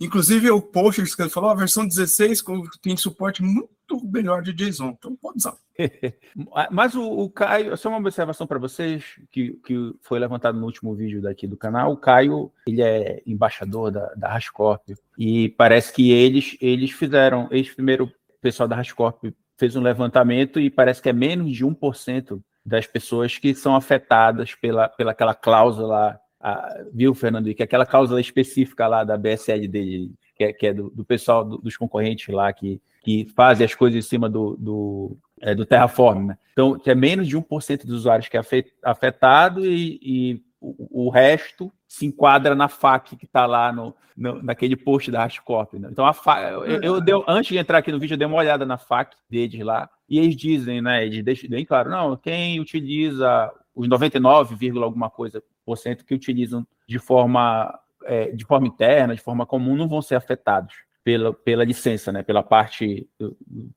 Inclusive, 0.00 0.50
o 0.50 0.60
post 0.60 1.16
que 1.16 1.22
ele 1.22 1.30
falou, 1.30 1.50
a 1.50 1.54
versão 1.54 1.86
16 1.86 2.42
tem 2.80 2.96
suporte 2.96 3.42
muito 3.42 3.68
melhor 4.04 4.42
de 4.42 4.52
JSON, 4.52 4.96
então 4.98 5.16
pode 5.16 5.38
usar. 5.38 5.54
Mas 6.70 6.94
o, 6.94 7.02
o, 7.02 7.30
Caio, 7.30 7.76
só 7.76 7.88
uma 7.88 7.98
observação 7.98 8.46
para 8.46 8.58
vocês, 8.58 9.04
que, 9.30 9.52
que 9.64 9.94
foi 10.02 10.18
levantado 10.18 10.58
no 10.58 10.66
último 10.66 10.94
vídeo 10.94 11.22
daqui 11.22 11.46
do 11.46 11.56
canal. 11.56 11.92
O 11.92 11.96
Caio, 11.96 12.52
ele 12.66 12.82
é 12.82 13.22
embaixador 13.26 13.90
da, 13.90 14.12
da 14.14 14.28
Rascorp, 14.28 14.82
e 15.18 15.48
parece 15.50 15.92
que 15.92 16.10
eles, 16.10 16.56
eles 16.60 16.90
fizeram, 16.90 17.48
eles 17.50 17.72
primeiro, 17.74 18.12
pessoal 18.40 18.68
da 18.68 18.76
Rascorp 18.76 19.24
fez 19.56 19.76
um 19.76 19.80
levantamento 19.80 20.58
e 20.58 20.68
parece 20.68 21.00
que 21.00 21.08
é 21.08 21.12
menos 21.12 21.56
de 21.56 21.64
1% 21.64 22.40
das 22.64 22.86
pessoas 22.86 23.38
que 23.38 23.54
são 23.54 23.76
afetadas 23.76 24.54
pela, 24.54 24.88
pela 24.88 25.12
aquela 25.12 25.34
cláusula, 25.34 26.18
a, 26.40 26.84
viu, 26.92 27.14
Fernando? 27.14 27.52
Que 27.54 27.62
aquela 27.62 27.86
cláusula 27.86 28.20
específica 28.20 28.86
lá 28.86 29.04
da 29.04 29.16
BSL 29.16 29.68
dele, 29.68 30.12
que 30.42 30.44
é, 30.44 30.52
que 30.52 30.66
é 30.66 30.74
do, 30.74 30.90
do, 30.90 31.04
pessoal 31.04 31.44
do, 31.44 31.58
dos 31.58 31.76
concorrentes 31.76 32.34
lá 32.34 32.52
que, 32.52 32.80
que 33.02 33.28
fazem 33.36 33.64
as 33.64 33.74
coisas 33.74 34.04
em 34.04 34.08
cima 34.08 34.28
do, 34.28 34.56
do, 34.56 35.16
é, 35.40 35.54
do 35.54 35.64
Terraform. 35.64 36.26
Né? 36.26 36.38
Então, 36.52 36.80
é 36.84 36.94
menos 36.94 37.28
de 37.28 37.36
1% 37.36 37.84
dos 37.84 38.00
usuários 38.00 38.28
que 38.28 38.36
é 38.36 38.42
afetado 38.82 39.64
e, 39.64 40.00
e 40.02 40.42
o, 40.60 41.06
o, 41.06 41.10
resto 41.10 41.72
se 41.86 42.06
enquadra 42.06 42.54
na 42.54 42.68
FAQ 42.68 43.16
que 43.16 43.24
está 43.24 43.46
lá 43.46 43.72
no, 43.72 43.94
no, 44.16 44.42
naquele 44.42 44.76
post 44.76 45.10
da 45.10 45.24
Hashcorp. 45.24 45.74
Né? 45.74 45.88
Então, 45.90 46.04
a 46.04 46.12
FAQ, 46.12 46.42
eu, 46.70 46.82
eu 46.82 47.00
deu, 47.00 47.24
antes 47.28 47.52
de 47.52 47.58
entrar 47.58 47.78
aqui 47.78 47.92
no 47.92 47.98
vídeo, 47.98 48.14
eu 48.14 48.18
dei 48.18 48.26
uma 48.26 48.38
olhada 48.38 48.66
na 48.66 48.78
FAQ 48.78 49.16
deles 49.30 49.60
lá, 49.60 49.88
e 50.08 50.18
eles 50.18 50.36
dizem, 50.36 50.82
né, 50.82 51.06
eles 51.06 51.24
deixam 51.24 51.48
bem 51.48 51.64
claro, 51.64 51.88
não, 51.88 52.16
quem 52.16 52.60
utiliza 52.60 53.50
os 53.74 53.88
99, 53.88 54.78
alguma 54.80 55.08
coisa 55.08 55.42
por 55.64 55.78
cento 55.78 56.04
que 56.04 56.14
utilizam 56.14 56.66
de 56.86 56.98
forma, 56.98 57.72
é, 58.04 58.30
de 58.30 58.44
forma 58.44 58.66
interna, 58.66 59.14
de 59.14 59.22
forma 59.22 59.46
comum, 59.46 59.76
não 59.76 59.88
vão 59.88 60.02
ser 60.02 60.14
afetados 60.14 60.74
pela, 61.04 61.32
pela 61.32 61.64
licença, 61.64 62.12
né, 62.12 62.22
pela 62.22 62.42
parte, 62.42 63.08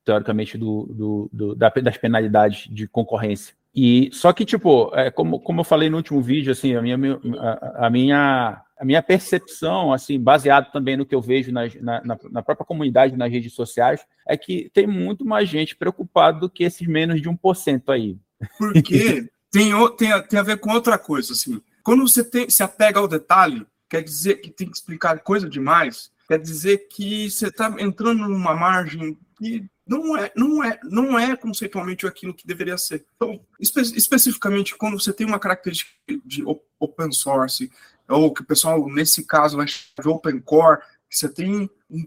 teoricamente, 0.03 0.57
do, 0.57 0.87
do, 0.89 1.29
do 1.31 1.55
da, 1.55 1.69
das 1.69 1.97
penalidades 1.97 2.67
de 2.69 2.87
concorrência. 2.87 3.55
E 3.75 4.09
só 4.13 4.31
que, 4.31 4.45
tipo, 4.45 4.89
é, 4.95 5.11
como, 5.11 5.39
como 5.39 5.59
eu 5.59 5.65
falei 5.65 5.89
no 5.89 5.97
último 5.97 6.21
vídeo, 6.21 6.51
assim, 6.51 6.75
a 6.75 6.81
minha, 6.81 6.97
a, 7.37 7.87
a 7.87 7.89
minha, 7.89 8.61
a 8.79 8.85
minha 8.85 9.03
percepção, 9.03 9.91
assim, 9.91 10.17
baseado 10.17 10.71
também 10.71 10.95
no 10.95 11.05
que 11.05 11.13
eu 11.13 11.21
vejo 11.21 11.51
na, 11.51 11.63
na, 11.81 12.17
na, 12.31 12.41
própria 12.41 12.65
comunidade, 12.65 13.17
nas 13.17 13.29
redes 13.29 13.53
sociais, 13.53 14.05
é 14.25 14.37
que 14.37 14.69
tem 14.73 14.87
muito 14.87 15.25
mais 15.25 15.49
gente 15.49 15.75
preocupada 15.75 16.39
do 16.39 16.49
que 16.49 16.63
esses 16.63 16.87
menos 16.87 17.21
de 17.21 17.29
1% 17.29 17.83
aí. 17.89 18.17
Porque 18.57 19.27
tem, 19.51 19.71
tem, 19.97 20.21
tem 20.23 20.39
a 20.39 20.43
ver 20.43 20.57
com 20.57 20.71
outra 20.71 20.97
coisa, 20.97 21.33
assim. 21.33 21.61
Quando 21.83 22.07
você 22.07 22.23
tem, 22.23 22.49
se 22.49 22.63
apega 22.63 22.99
ao 22.99 23.09
detalhe, 23.09 23.65
quer 23.89 24.03
dizer 24.03 24.35
que 24.37 24.49
tem 24.49 24.69
que 24.69 24.77
explicar 24.77 25.19
coisa 25.19 25.49
demais, 25.49 26.11
quer 26.27 26.39
dizer 26.39 26.87
que 26.89 27.29
você 27.29 27.47
está 27.47 27.73
entrando 27.79 28.27
numa 28.27 28.55
margem 28.55 29.17
que 29.37 29.69
não 29.87 30.17
é, 30.17 30.31
não 30.35 30.63
é, 30.63 30.79
não 30.83 31.19
é 31.19 31.35
conceitualmente 31.35 32.07
aquilo 32.07 32.33
que 32.33 32.47
deveria 32.47 32.77
ser. 32.77 33.05
Então, 33.15 33.39
espe 33.59 33.81
especificamente 33.81 34.75
quando 34.75 34.99
você 34.99 35.13
tem 35.13 35.27
uma 35.27 35.39
característica 35.39 35.91
de 36.25 36.43
open 36.79 37.11
source, 37.11 37.71
ou 38.07 38.33
que 38.33 38.41
o 38.41 38.45
pessoal, 38.45 38.87
nesse 38.89 39.23
caso, 39.25 39.57
vai 39.57 39.67
chamar 39.67 40.01
de 40.01 40.07
open 40.07 40.39
core, 40.39 40.81
você 41.09 41.29
tem 41.29 41.69
um, 41.89 42.05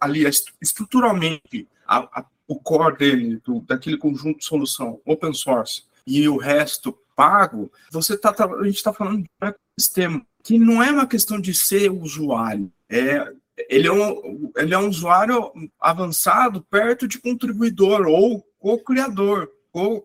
ali 0.00 0.24
estruturalmente 0.60 1.68
a, 1.86 2.20
a, 2.20 2.26
o 2.48 2.58
core 2.58 2.96
dele, 2.96 3.40
do, 3.44 3.60
daquele 3.60 3.96
conjunto 3.96 4.38
de 4.38 4.44
solução 4.44 5.00
open 5.04 5.32
source, 5.32 5.84
e 6.04 6.28
o 6.28 6.36
resto 6.36 6.98
pago, 7.14 7.70
você 7.90 8.16
tá, 8.16 8.30
a 8.30 8.64
gente 8.64 8.76
está 8.76 8.92
falando 8.92 9.22
de 9.22 9.30
um 9.40 9.46
ecossistema 9.46 10.26
que 10.42 10.58
não 10.58 10.82
é 10.82 10.90
uma 10.90 11.06
questão 11.06 11.40
de 11.40 11.54
ser 11.54 11.90
usuário, 11.90 12.72
é 12.88 13.32
ele 13.68 13.86
é 13.86 13.92
um, 13.92 14.50
ele 14.56 14.74
é 14.74 14.78
um 14.78 14.88
usuário 14.88 15.52
avançado 15.80 16.62
perto 16.62 17.06
de 17.06 17.20
contribuidor 17.20 18.06
ou 18.06 18.44
co-criador, 18.58 19.50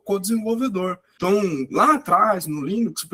co-desenvolvedor. 0.03 0.99
Então, 1.15 1.41
lá 1.71 1.95
atrás, 1.95 2.45
no 2.45 2.65
Linux, 2.65 3.07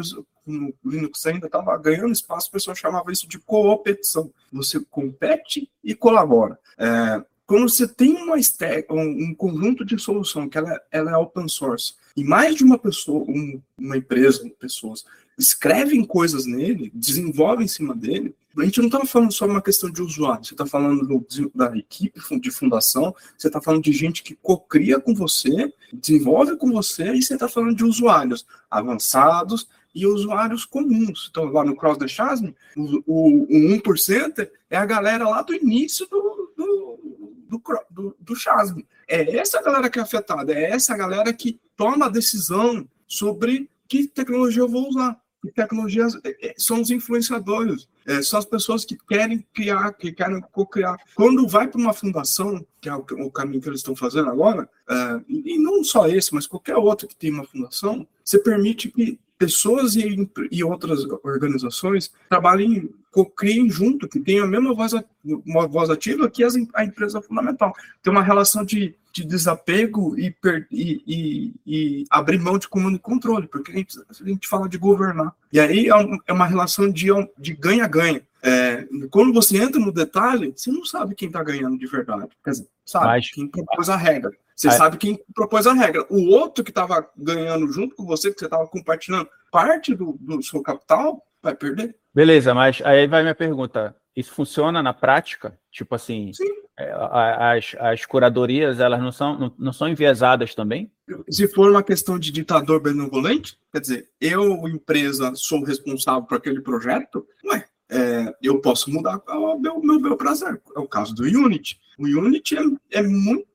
no 0.45 0.73
Linux 0.83 1.25
ainda 1.25 1.45
estava 1.45 1.77
ganhando 1.77 2.12
espaço, 2.12 2.49
o 2.49 2.51
pessoal 2.51 2.75
chamava 2.75 3.12
isso 3.12 3.27
de 3.27 3.39
coopetição. 3.39 4.31
Você 4.51 4.79
compete 4.89 5.69
e 5.83 5.95
colabora. 5.95 6.59
É, 6.77 7.23
quando 7.45 7.69
você 7.69 7.88
tem 7.88 8.15
uma 8.15 8.39
stack, 8.39 8.91
um, 8.91 9.33
conjunto 9.36 9.86
de 9.86 9.97
solução 9.99 10.49
que 10.49 10.57
ela, 10.57 10.81
ela 10.91 11.12
é 11.12 11.17
open 11.17 11.47
source 11.47 11.95
e 12.15 12.23
mais 12.23 12.55
de 12.55 12.63
uma 12.63 12.77
pessoa, 12.77 13.25
um, 13.27 13.62
uma 13.77 13.97
empresa, 13.97 14.49
pessoas 14.59 15.05
escrevem 15.38 16.06
coisas 16.06 16.46
nele, 16.46 16.91
desenvolvem 16.93 17.65
em 17.65 17.69
cima 17.69 17.96
dele, 17.96 18.36
a 18.58 18.65
gente 18.65 18.80
não 18.80 18.86
está 18.86 19.04
falando 19.04 19.32
só 19.32 19.48
uma 19.48 19.62
questão 19.62 19.89
de 19.89 20.02
usuário, 20.02 20.46
você 20.46 20.54
está 20.54 20.65
falando 20.65 21.08
do, 21.08 21.52
da 21.56 21.76
equipe 21.76 22.19
de 22.39 22.52
fundação, 22.52 23.15
você 23.36 23.48
está 23.48 23.60
falando 23.60 23.84
de 23.84 23.91
gente 23.91 24.22
que 24.22 24.36
cocria 24.36 25.00
com 25.00 25.15
você, 25.15 25.74
desenvolve 25.91 26.56
com 26.56 26.72
você, 26.72 27.13
e 27.13 27.24
você 27.24 27.34
está 27.34 27.48
falando 27.48 27.76
de 27.76 27.84
usuários 27.84 28.46
avançados 28.69 29.67
e 29.93 30.06
usuários 30.06 30.65
comuns. 30.65 31.28
Então, 31.30 31.46
lá 31.46 31.63
no 31.63 31.76
Cross 31.76 31.98
the 31.98 32.08
Chasm, 32.08 32.52
o, 32.76 33.04
o, 33.08 33.43
o 33.43 33.78
1% 33.80 34.48
é 34.69 34.78
a 34.78 34.86
galera 34.86 35.28
lá 35.28 35.41
do 35.41 35.54
início 35.56 36.08
do, 36.08 36.54
do, 36.56 37.60
do, 37.89 38.17
do, 38.19 38.36
Chasm. 38.36 38.82
É 39.08 39.36
essa 39.36 39.62
galera 39.62 39.89
que 39.89 39.98
é 39.98 40.02
afetada, 40.02 40.54
é 40.54 40.72
essa 40.72 40.96
galera 40.96 41.34
que 41.34 41.60
toma 41.76 42.06
a 42.06 42.10
decisão 42.10 42.88
sobre 43.08 43.69
que 43.88 44.08
tecnologia 44.08 44.62
eu 44.62 44.69
vou 44.69 44.89
usar. 44.89 45.19
Que 45.43 45.51
tecnologias 45.51 46.15
é, 46.23 46.47
é, 46.47 46.53
são 46.58 46.82
os 46.82 46.89
influenciadores, 46.89 47.88
é, 48.06 48.21
são 48.21 48.39
as 48.39 48.45
pessoas 48.45 48.86
que 48.86 48.97
querem 49.08 49.45
criar, 49.53 49.91
que 49.91 50.13
querem 50.13 50.39
co-criar. 50.53 50.95
Quando 51.15 51.45
vai 51.45 51.67
para 51.67 51.82
uma 51.82 51.93
fundação, 51.93 52.65
que 52.79 52.88
é 52.88 52.95
o, 52.95 53.29
caminho 53.29 53.62
que 53.62 53.67
eles 53.67 53.82
estão 53.82 53.95
fazendo 53.95 54.29
agora, 54.29 54.69
e 55.27 55.58
não 55.60 55.84
só 55.84 56.08
esse, 56.08 56.34
mas 56.34 56.47
qualquer 56.47 56.77
outro 56.77 57.08
que 57.08 57.15
tem 57.15 57.32
uma 57.32 57.45
fundação, 57.45 58.08
você 58.23 58.39
permite 58.39 58.89
que 58.89 59.19
pessoas 59.38 59.97
e, 59.97 60.29
e 60.49 60.63
outras 60.63 61.03
organizações 61.23 62.10
trabalhem, 62.29 62.89
criem 63.36 63.69
junto, 63.69 64.08
que 64.08 64.19
tenham 64.19 64.45
a 64.45 64.47
mesma 64.47 64.73
voz, 64.73 64.93
uma 65.23 65.67
voz 65.67 65.89
ativa 65.89 66.29
que 66.29 66.43
a 66.73 66.86
empresa 66.86 67.21
fundamental. 67.21 67.73
Tem 68.01 68.12
uma 68.12 68.23
relação 68.23 68.63
de, 68.63 68.95
de 69.13 69.23
desapego 69.23 70.17
e, 70.17 70.36
e, 70.71 71.04
e, 71.06 71.54
e, 71.65 72.06
abrir 72.10 72.39
mão 72.39 72.58
de 72.58 72.67
comando 72.67 72.95
e 72.95 72.99
controle, 72.99 73.47
porque 73.47 73.71
a 73.71 73.76
gente, 73.76 73.99
a 73.99 74.28
gente 74.28 74.47
fala 74.47 74.67
de 74.67 74.80
governar. 74.80 75.34
E 75.52 75.60
aí 75.60 75.88
é, 75.88 75.93
é 76.28 76.34
uma 76.34 76.47
relação 76.47 76.91
de 76.91 77.54
ganha-ganha. 77.54 78.23
É, 78.41 78.86
quando 79.12 79.32
você 79.32 79.58
entra 79.58 79.80
no 79.80 79.91
detalhe, 79.91 80.52
você 80.56 80.71
não 80.71 80.84
sabe 80.84 81.13
quem 81.13 81.28
está 81.28 81.43
ganhando 81.43 81.78
de 81.78 81.86
verdade. 81.86 82.28
Quer 82.43 82.52
dizer, 82.52 82.67
sabe 82.84 83.06
Mas, 83.06 83.32
quem 83.32 83.47
propôs 83.47 83.88
a 83.88 83.95
regra. 83.95 84.32
Você 84.56 84.71
sabe 84.71 84.97
quem 84.97 85.19
propôs 85.34 85.67
a 85.67 85.73
regra. 85.73 86.06
O 86.10 86.30
outro 86.30 86.63
que 86.63 86.71
estava 86.71 87.08
ganhando 87.15 87.71
junto 87.71 87.95
com 87.95 88.06
você, 88.06 88.32
que 88.32 88.39
você 88.39 88.45
estava 88.45 88.67
compartilhando 88.67 89.30
parte 89.52 89.93
do, 89.95 90.17
do 90.19 90.41
seu 90.41 90.62
capital, 90.62 91.23
vai 91.41 91.56
perder. 91.56 91.95
Beleza, 92.13 92.54
mas 92.54 92.82
aí 92.84 93.08
vai 93.08 93.21
minha 93.21 93.36
pergunta. 93.36 93.95
Isso 94.15 94.32
funciona 94.32 94.82
na 94.84 94.93
prática? 94.93 95.58
Tipo 95.71 95.95
assim, 95.95 96.32
é, 96.78 96.91
as, 96.91 97.76
as 97.80 98.06
curadorias, 98.06 98.80
elas 98.80 99.02
não 99.02 99.12
são, 99.12 99.39
não, 99.39 99.56
não 99.58 99.73
são 99.73 99.88
enviesadas 99.88 100.54
também? 100.54 100.91
Se 101.30 101.47
for 101.47 101.69
uma 101.69 101.84
questão 101.84 102.17
de 102.17 102.32
ditador 102.32 102.80
benevolente, 102.80 103.58
quer 103.71 103.82
dizer, 103.82 104.10
eu, 104.19 104.67
empresa, 104.67 105.34
sou 105.36 105.63
responsável 105.63 106.23
por 106.23 106.38
aquele 106.38 106.62
projeto, 106.62 107.26
ué, 107.45 107.65
é, 107.89 108.36
eu 108.41 108.60
posso 108.60 108.89
mudar 108.91 109.21
o 109.28 109.60
meu, 109.60 109.80
meu, 109.80 109.99
meu 109.99 110.17
prazer. 110.17 110.62
É 110.76 110.80
o 110.80 110.88
caso 110.88 111.13
do 111.13 111.23
Unity. 111.23 111.80
O 111.99 112.06
Unity 112.06 112.58
é, 112.58 112.99
é 112.99 113.04
muito 113.04 113.47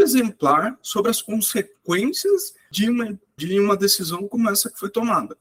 exemplar 0.00 0.78
sobre 0.82 1.10
as 1.10 1.22
consequências 1.22 2.54
de 2.70 2.88
uma, 2.88 3.18
de 3.36 3.60
uma 3.60 3.76
decisão 3.76 4.26
como 4.26 4.48
essa 4.50 4.70
que 4.70 4.78
foi 4.78 4.90
tomada. 4.90 5.36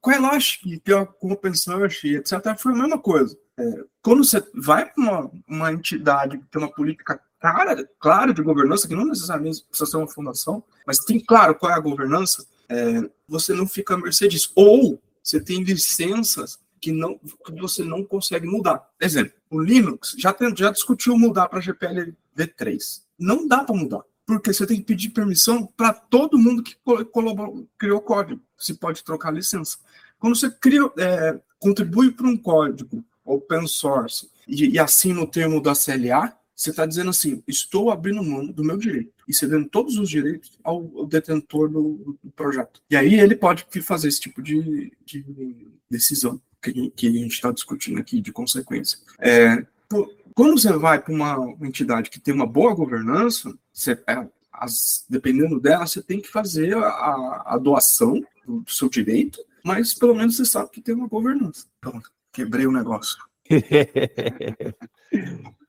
Com 0.00 0.10
a 0.10 0.16
Elastic, 0.16 0.82
com 1.20 1.28
o 1.28 1.32
Open 1.32 1.54
Source, 1.54 2.16
etc., 2.16 2.56
foi 2.58 2.72
a 2.72 2.76
mesma 2.76 2.98
coisa. 2.98 3.38
É, 3.56 3.84
quando 4.02 4.24
você 4.24 4.42
vai 4.54 4.90
para 4.90 5.02
uma, 5.02 5.30
uma 5.48 5.72
entidade 5.72 6.38
que 6.38 6.46
tem 6.46 6.62
uma 6.62 6.72
política 6.72 7.20
clara, 7.40 7.88
clara 7.98 8.32
de 8.32 8.42
governança, 8.42 8.88
que 8.88 8.94
não 8.94 9.06
necessariamente 9.06 9.64
precisa 9.64 9.90
ser 9.90 9.96
uma 9.96 10.08
fundação, 10.08 10.62
mas 10.86 10.98
tem 10.98 11.20
claro 11.20 11.54
qual 11.54 11.72
é 11.72 11.74
a 11.74 11.80
governança, 11.80 12.44
é, 12.68 13.08
você 13.28 13.52
não 13.52 13.66
fica 13.66 13.94
a 13.94 13.98
mercê 13.98 14.28
disso. 14.28 14.52
Ou 14.54 15.00
você 15.22 15.40
tem 15.40 15.62
licenças 15.62 16.58
que, 16.80 16.92
não, 16.92 17.18
que 17.18 17.52
você 17.60 17.84
não 17.84 18.04
consegue 18.04 18.46
mudar. 18.46 18.88
Exemplo, 19.00 19.32
o 19.50 19.60
Linux 19.60 20.14
já, 20.18 20.32
tem, 20.32 20.54
já 20.56 20.70
discutiu 20.70 21.18
mudar 21.18 21.48
para 21.48 21.60
GPL 21.60 22.14
v3. 22.38 23.02
Não 23.18 23.46
dá 23.46 23.64
para 23.64 23.74
mudar, 23.74 24.02
porque 24.26 24.52
você 24.52 24.66
tem 24.66 24.76
que 24.76 24.84
pedir 24.84 25.10
permissão 25.10 25.66
para 25.76 25.92
todo 25.92 26.38
mundo 26.38 26.62
que 26.62 26.76
criou 27.78 28.00
código. 28.00 28.40
Você 28.56 28.74
pode 28.74 29.02
trocar 29.02 29.32
licença. 29.32 29.78
Quando 30.18 30.36
você 30.36 30.50
cria, 30.50 30.82
é, 30.98 31.38
contribui 31.58 32.12
para 32.12 32.26
um 32.26 32.36
código 32.36 33.04
open 33.24 33.66
source 33.66 34.28
e, 34.46 34.70
e 34.70 34.78
assina 34.78 35.20
o 35.20 35.26
termo 35.26 35.60
da 35.60 35.74
CLA, 35.74 36.36
você 36.54 36.70
está 36.70 36.84
dizendo 36.84 37.10
assim: 37.10 37.42
estou 37.46 37.90
abrindo 37.90 38.22
mão 38.22 38.44
do 38.46 38.64
meu 38.64 38.76
direito 38.76 39.12
e 39.28 39.34
cedendo 39.34 39.68
todos 39.68 39.96
os 39.96 40.08
direitos 40.08 40.58
ao, 40.64 40.90
ao 40.96 41.06
detentor 41.06 41.68
do, 41.68 42.18
do, 42.22 42.30
projeto. 42.32 42.82
E 42.90 42.96
aí 42.96 43.14
ele 43.14 43.36
pode 43.36 43.64
fazer 43.82 44.08
esse 44.08 44.20
tipo 44.20 44.42
de, 44.42 44.92
de 45.04 45.24
decisão 45.88 46.40
que, 46.60 46.90
que 46.90 47.06
a 47.06 47.12
gente 47.12 47.32
está 47.32 47.52
discutindo 47.52 48.00
aqui 48.00 48.20
de 48.20 48.32
consequência. 48.32 48.98
É, 49.20 49.64
quando 50.38 50.56
você 50.56 50.72
vai 50.72 51.02
para 51.02 51.12
uma, 51.12 51.52
entidade 51.62 52.10
que 52.10 52.20
tem 52.20 52.32
uma 52.32 52.46
boa 52.46 52.72
governança, 52.72 53.52
você, 53.72 54.00
é, 54.06 54.24
as, 54.52 55.04
dependendo 55.10 55.58
dela, 55.58 55.84
você 55.84 56.00
tem 56.00 56.20
que 56.20 56.28
fazer 56.28 56.76
a, 56.76 57.42
a 57.44 57.58
doação 57.58 58.24
do, 58.46 58.60
do, 58.60 58.70
seu 58.70 58.88
direito, 58.88 59.44
mas 59.64 59.92
pelo 59.92 60.14
menos 60.14 60.36
você 60.36 60.44
sabe 60.44 60.70
que 60.70 60.80
tem 60.80 60.94
uma 60.94 61.08
governança. 61.08 61.66
Pronto, 61.80 62.08
quebrei 62.32 62.68
o 62.68 62.72
negócio. 62.72 63.18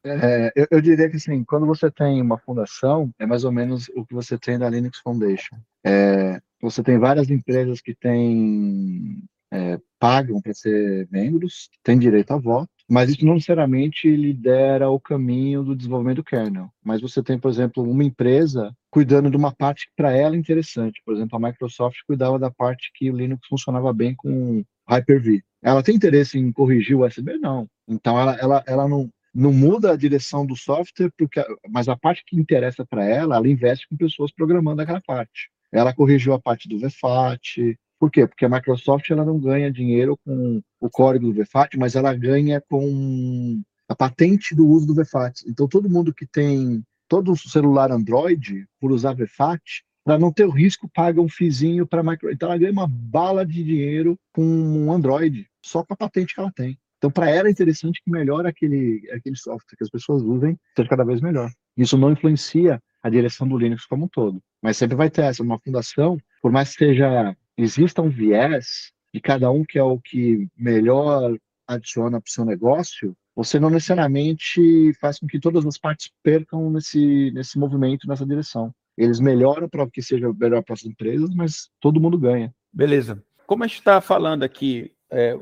É, 0.01 0.51
eu, 0.55 0.65
eu, 0.71 0.82
diria 0.82 1.10
que 1.10 1.17
assim, 1.17 1.43
quando 1.43 1.65
você 1.65 1.91
tem 1.91 2.21
uma 2.21 2.38
fundação, 2.38 3.13
é 3.19 3.25
mais 3.25 3.43
ou 3.43 3.51
menos 3.51 3.89
o 3.93 4.05
que 4.05 4.13
você 4.13 4.38
tem 4.38 4.58
da 4.58 4.69
Linux 4.69 4.99
Foundation. 4.99 5.58
É, 5.86 6.41
você 6.62 6.82
tem 6.82 6.97
várias 6.97 7.29
empresas 7.29 7.82
que 7.82 7.93
têm 7.93 9.21
é, 9.51 9.79
pagam 9.99 10.41
para 10.41 10.53
ser 10.53 11.07
membros, 11.12 11.69
têm 11.83 11.97
direito 11.97 12.31
a 12.31 12.38
voto, 12.38 12.69
mas 12.89 13.09
isso 13.09 13.25
não 13.25 13.35
necessariamente 13.35 14.09
lidera 14.09 14.89
o 14.89 14.99
caminho 14.99 15.63
do 15.63 15.75
desenvolvimento 15.75 16.17
do 16.17 16.23
kernel. 16.23 16.69
Mas 16.83 17.01
você 17.01 17.21
tem, 17.21 17.38
por 17.38 17.51
exemplo, 17.51 17.83
uma 17.83 18.03
empresa 18.03 18.73
cuidando 18.89 19.29
de 19.29 19.38
uma 19.38 19.51
parte 19.51 19.85
que 19.85 19.93
para 19.95 20.12
ela 20.12 20.35
é 20.35 20.39
interessante. 20.39 21.01
Por 21.05 21.13
exemplo, 21.13 21.38
a 21.38 21.47
Microsoft 21.47 21.97
cuidava 22.07 22.39
da 22.39 22.49
parte 22.49 22.91
que 22.95 23.12
o 23.12 23.15
Linux 23.15 23.47
funcionava 23.47 23.93
bem 23.93 24.15
com 24.15 24.63
Hyper-V. 24.89 25.43
Ela 25.62 25.83
tem 25.83 25.95
interesse 25.95 26.39
em 26.39 26.51
corrigir 26.51 26.95
o 26.95 27.05
USB? 27.05 27.38
Não. 27.38 27.67
Então 27.88 28.19
ela, 28.19 28.35
ela, 28.39 28.63
ela 28.65 28.88
não, 28.88 29.09
não 29.33 29.53
muda 29.53 29.91
a 29.91 29.97
direção 29.97 30.45
do 30.45 30.55
software, 30.55 31.12
porque, 31.17 31.45
mas 31.69 31.88
a 31.88 31.95
parte 31.95 32.23
que 32.25 32.39
interessa 32.39 32.85
para 32.85 33.05
ela, 33.05 33.35
ela 33.35 33.47
investe 33.47 33.88
com 33.88 33.97
pessoas 33.97 34.31
programando 34.31 34.81
aquela 34.81 35.01
parte. 35.01 35.51
Ela 35.71 35.93
corrigiu 35.93 36.33
a 36.33 36.39
parte 36.39 36.67
do 36.67 36.79
VFAT, 36.79 37.77
por 37.99 38.09
quê? 38.09 38.25
Porque 38.25 38.45
a 38.45 38.49
Microsoft 38.49 39.09
ela 39.09 39.25
não 39.25 39.38
ganha 39.38 39.71
dinheiro 39.71 40.17
com 40.25 40.62
o 40.79 40.89
código 40.89 41.31
do 41.31 41.43
VFAT, 41.43 41.77
mas 41.77 41.95
ela 41.95 42.15
ganha 42.15 42.62
com 42.62 43.62
a 43.89 43.95
patente 43.95 44.55
do 44.55 44.65
uso 44.65 44.88
do 44.88 44.95
VFAT. 44.95 45.43
Então, 45.47 45.67
todo 45.67 45.89
mundo 45.89 46.13
que 46.13 46.25
tem 46.25 46.81
todo 47.09 47.35
celular 47.35 47.91
Android, 47.91 48.65
por 48.79 48.91
usar 48.91 49.13
VFAT, 49.13 49.83
para 50.05 50.17
não 50.17 50.31
ter 50.31 50.45
o 50.45 50.51
risco, 50.51 50.89
paga 50.93 51.19
um 51.19 51.27
fizinho 51.27 51.85
para 51.85 51.99
a 51.99 52.03
Microsoft. 52.03 52.35
Então, 52.35 52.49
ela 52.49 52.57
ganha 52.57 52.71
uma 52.71 52.88
bala 52.88 53.45
de 53.45 53.63
dinheiro 53.63 54.17
com 54.33 54.43
um 54.43 54.93
Android, 54.93 55.45
só 55.62 55.83
com 55.83 55.93
a 55.93 55.97
patente 55.97 56.33
que 56.33 56.39
ela 56.39 56.51
tem. 56.55 56.79
Então, 56.97 57.12
para 57.12 57.29
ela 57.29 57.47
é 57.47 57.51
interessante 57.51 58.01
que 58.03 58.12
melhore 58.12 58.47
aquele, 58.47 59.09
aquele 59.12 59.35
software, 59.35 59.75
que 59.77 59.83
as 59.83 59.89
pessoas 59.89 60.21
usem, 60.21 60.57
seja 60.75 60.89
cada 60.89 61.03
vez 61.03 61.21
melhor. 61.21 61.51
Isso 61.75 61.97
não 61.97 62.12
influencia 62.12 62.81
a 63.01 63.09
direção 63.09 63.47
do 63.47 63.57
Linux 63.57 63.85
como 63.85 64.05
um 64.05 64.07
todo. 64.07 64.41
Mas 64.62 64.77
sempre 64.77 64.95
vai 64.95 65.09
ter 65.09 65.23
essa, 65.23 65.41
uma 65.41 65.59
fundação, 65.59 66.17
por 66.41 66.51
mais 66.51 66.71
que 66.71 66.85
seja 66.85 67.35
exista 67.62 68.02
um 68.02 68.10
viés 68.10 68.91
de 69.13 69.19
cada 69.19 69.50
um 69.52 69.63
que 69.63 69.78
é 69.78 69.84
o 69.84 70.00
que 70.00 70.48
melhor 70.58 71.36
adiciona 71.67 72.19
para 72.19 72.28
o 72.28 72.32
seu 72.32 72.45
negócio, 72.45 73.15
você 73.36 73.60
não 73.60 73.69
necessariamente 73.69 74.93
faz 75.00 75.19
com 75.19 75.28
que 75.28 75.39
todas 75.39 75.65
as 75.65 75.78
partes 75.78 76.12
percam 76.24 76.69
nesse, 76.69 77.32
nesse 77.32 77.58
movimento, 77.58 78.08
nessa 78.08 78.26
direção. 78.26 78.74
Eles 78.98 79.19
melhoram 79.19 79.69
para 79.69 79.89
que 79.89 80.02
seja 80.02 80.34
melhor 80.34 80.63
para 80.63 80.74
as 80.74 80.84
empresas, 80.84 81.34
mas 81.34 81.69
todo 81.80 82.02
mundo 82.02 82.17
ganha. 82.17 82.54
Beleza. 82.74 83.24
Como 83.48 83.63
a 83.63 83.67
gente 83.67 83.80
está 83.80 84.02
falando 84.02 84.43
aqui, 84.43 84.91
é, 85.10 85.34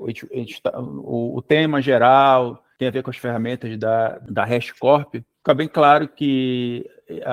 tá, 0.61 0.79
o, 0.79 1.37
o, 1.37 1.41
tema 1.41 1.81
geral 1.81 2.63
tem 2.77 2.87
a 2.87 2.91
ver 2.91 3.03
com 3.03 3.09
as 3.09 3.17
ferramentas 3.17 3.77
da, 3.77 4.19
da 4.19 4.43
HashCorp, 4.43 5.15
fica 5.15 5.53
bem 5.53 5.67
claro 5.67 6.07
que 6.07 6.85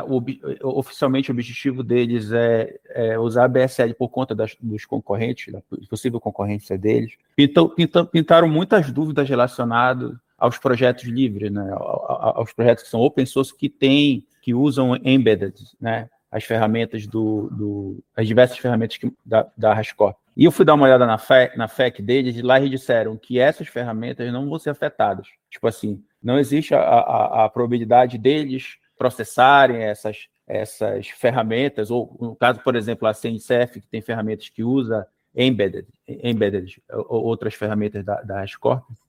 o, 0.06 0.78
oficialmente 0.78 1.30
o 1.30 1.34
objetivo 1.34 1.82
deles 1.82 2.32
é, 2.32 2.78
é, 2.90 3.18
usar 3.18 3.44
a 3.44 3.48
BSL 3.48 3.94
por 3.94 4.08
conta 4.08 4.34
das, 4.34 4.56
dos 4.60 4.84
concorrentes, 4.84 5.52
da 5.52 5.60
possível 5.88 6.20
concorrência 6.20 6.78
deles. 6.78 7.12
Pintou, 7.34 7.74
pintaram 8.10 8.48
muitas 8.48 8.90
dúvidas 8.92 9.28
relacionadas 9.28 10.16
aos 10.38 10.58
projetos 10.58 11.04
livres, 11.04 11.50
né, 11.50 11.68
aos 11.72 12.52
projetos 12.52 12.84
que 12.84 12.90
são 12.90 13.00
open 13.00 13.26
source 13.26 13.56
que 13.56 13.68
têm, 13.68 14.26
que 14.42 14.54
usam 14.54 14.96
embedded, 14.96 15.54
né, 15.80 16.08
as 16.34 16.42
ferramentas 16.42 17.06
do, 17.06 17.48
do 17.52 18.04
as 18.16 18.26
diversas 18.26 18.58
ferramentas 18.58 18.96
que, 18.96 19.08
da, 19.24 19.46
da 19.56 19.72
Rascorp. 19.72 20.16
E 20.36 20.44
eu 20.44 20.50
fui 20.50 20.64
dar 20.64 20.74
uma 20.74 20.84
olhada 20.84 21.06
na, 21.06 21.16
FEC, 21.16 21.56
na 21.56 21.68
FEC 21.68 22.02
deles 22.02 22.36
e 22.36 22.42
lá 22.42 22.58
eles 22.58 22.70
disseram 22.70 23.16
que 23.16 23.38
essas 23.38 23.68
ferramentas 23.68 24.32
não 24.32 24.48
vão 24.48 24.58
ser 24.58 24.70
afetadas. 24.70 25.28
Tipo 25.48 25.68
assim, 25.68 26.02
não 26.20 26.36
existe 26.36 26.74
a, 26.74 26.80
a, 26.80 27.44
a 27.44 27.48
probabilidade 27.48 28.18
deles 28.18 28.78
processarem 28.98 29.84
essas, 29.84 30.26
essas 30.44 31.06
ferramentas, 31.06 31.88
ou 31.88 32.16
no 32.20 32.34
caso, 32.34 32.58
por 32.64 32.74
exemplo, 32.74 33.06
a 33.06 33.14
CNCF, 33.14 33.80
que 33.80 33.86
tem 33.86 34.02
ferramentas 34.02 34.48
que 34.48 34.64
usa 34.64 35.06
embedded, 35.36 35.86
embedded 36.06 36.80
outras 37.08 37.54
ferramentas 37.54 38.04
da, 38.04 38.22
da 38.22 38.44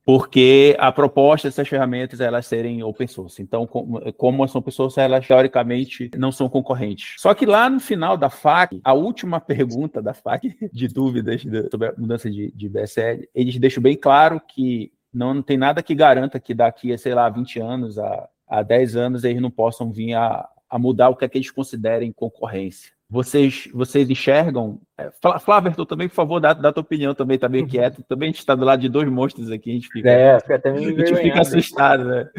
porque 0.03 0.75
a 0.79 0.91
proposta 0.91 1.47
dessas 1.47 1.67
ferramentas 1.67 2.19
é 2.19 2.25
elas 2.25 2.47
serem 2.47 2.83
open 2.83 3.07
source. 3.07 3.41
Então, 3.41 3.67
como, 3.67 4.13
como 4.13 4.47
são 4.47 4.59
open 4.59 4.71
source, 4.71 4.99
elas 4.99 5.27
teoricamente 5.27 6.11
não 6.17 6.31
são 6.31 6.49
concorrentes. 6.49 7.15
Só 7.17 7.33
que 7.33 7.45
lá 7.45 7.69
no 7.69 7.79
final 7.79 8.17
da 8.17 8.29
FAQ, 8.29 8.81
a 8.83 8.93
última 8.93 9.39
pergunta 9.39 10.01
da 10.01 10.13
FAQ 10.13 10.55
de 10.73 10.87
dúvidas 10.87 11.43
sobre 11.69 11.87
a 11.87 11.93
mudança 11.97 12.29
de, 12.29 12.51
de 12.51 12.69
BSL, 12.69 13.27
eles 13.33 13.57
deixam 13.57 13.81
bem 13.81 13.95
claro 13.95 14.39
que 14.39 14.91
não, 15.13 15.33
não 15.35 15.41
tem 15.41 15.57
nada 15.57 15.81
que 15.81 15.95
garanta 15.95 16.39
que 16.39 16.53
daqui 16.53 16.91
a, 16.91 16.97
sei 16.97 17.13
lá, 17.13 17.29
20 17.29 17.59
anos, 17.59 17.97
a, 17.97 18.27
a 18.47 18.61
10 18.61 18.95
anos, 18.95 19.23
eles 19.23 19.41
não 19.41 19.51
possam 19.51 19.91
vir 19.91 20.13
a, 20.13 20.47
a 20.69 20.77
mudar 20.77 21.09
o 21.09 21.15
que 21.15 21.25
é 21.25 21.29
que 21.29 21.37
eles 21.37 21.51
considerem 21.51 22.11
concorrência. 22.11 22.94
Vocês, 23.15 23.69
vocês 23.73 24.09
enxergam? 24.09 24.81
É, 24.97 25.09
Flávio, 25.39 25.85
também, 25.85 26.09
por 26.09 26.15
favor, 26.15 26.41
dá, 26.41 26.51
dá 26.51 26.73
tua 26.73 26.81
opinião 26.81 27.15
também, 27.15 27.39
tá 27.39 27.47
meio 27.47 27.65
quieto. 27.65 28.03
Também 28.03 28.27
a 28.27 28.31
gente 28.31 28.39
está 28.39 28.53
do 28.53 28.65
lado 28.65 28.81
de 28.81 28.89
dois 28.89 29.07
monstros 29.07 29.49
aqui, 29.49 29.71
a 29.71 29.73
gente 29.73 29.87
fica, 29.87 30.09
é, 30.09 30.37
fica 30.41 30.55
até 30.55 30.73
meio 30.73 30.93
a 30.93 31.05
gente 31.05 31.21
fica 31.21 31.39
assustado, 31.39 32.03
né? 32.03 32.29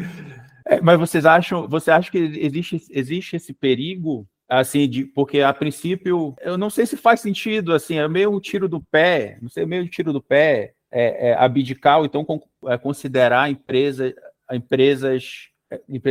É, 0.67 0.79
mas 0.79 0.99
vocês 0.99 1.25
acham, 1.25 1.67
você 1.67 1.89
acha 1.89 2.11
que 2.11 2.19
existe, 2.19 2.79
existe 2.91 3.37
esse 3.37 3.53
perigo 3.53 4.27
assim, 4.47 4.87
de, 4.87 5.03
porque 5.03 5.41
a 5.41 5.51
princípio, 5.51 6.35
eu 6.41 6.59
não 6.59 6.69
sei 6.69 6.85
se 6.85 6.95
faz 6.95 7.21
sentido, 7.21 7.73
assim, 7.73 7.97
é 7.97 8.07
meio 8.07 8.31
um 8.31 8.39
tiro 8.39 8.69
do 8.69 8.79
pé, 8.79 9.39
não 9.41 9.49
sei, 9.49 9.65
meio 9.65 9.83
um 9.83 9.87
tiro 9.87 10.13
do 10.13 10.21
pé, 10.21 10.73
é, 10.91 11.29
é, 11.29 11.33
abdicar 11.33 11.97
ou 11.97 12.05
então 12.05 12.23
con, 12.23 12.39
é, 12.67 12.77
considerar 12.77 13.49
empresa, 13.49 14.13
empresas 14.51 15.49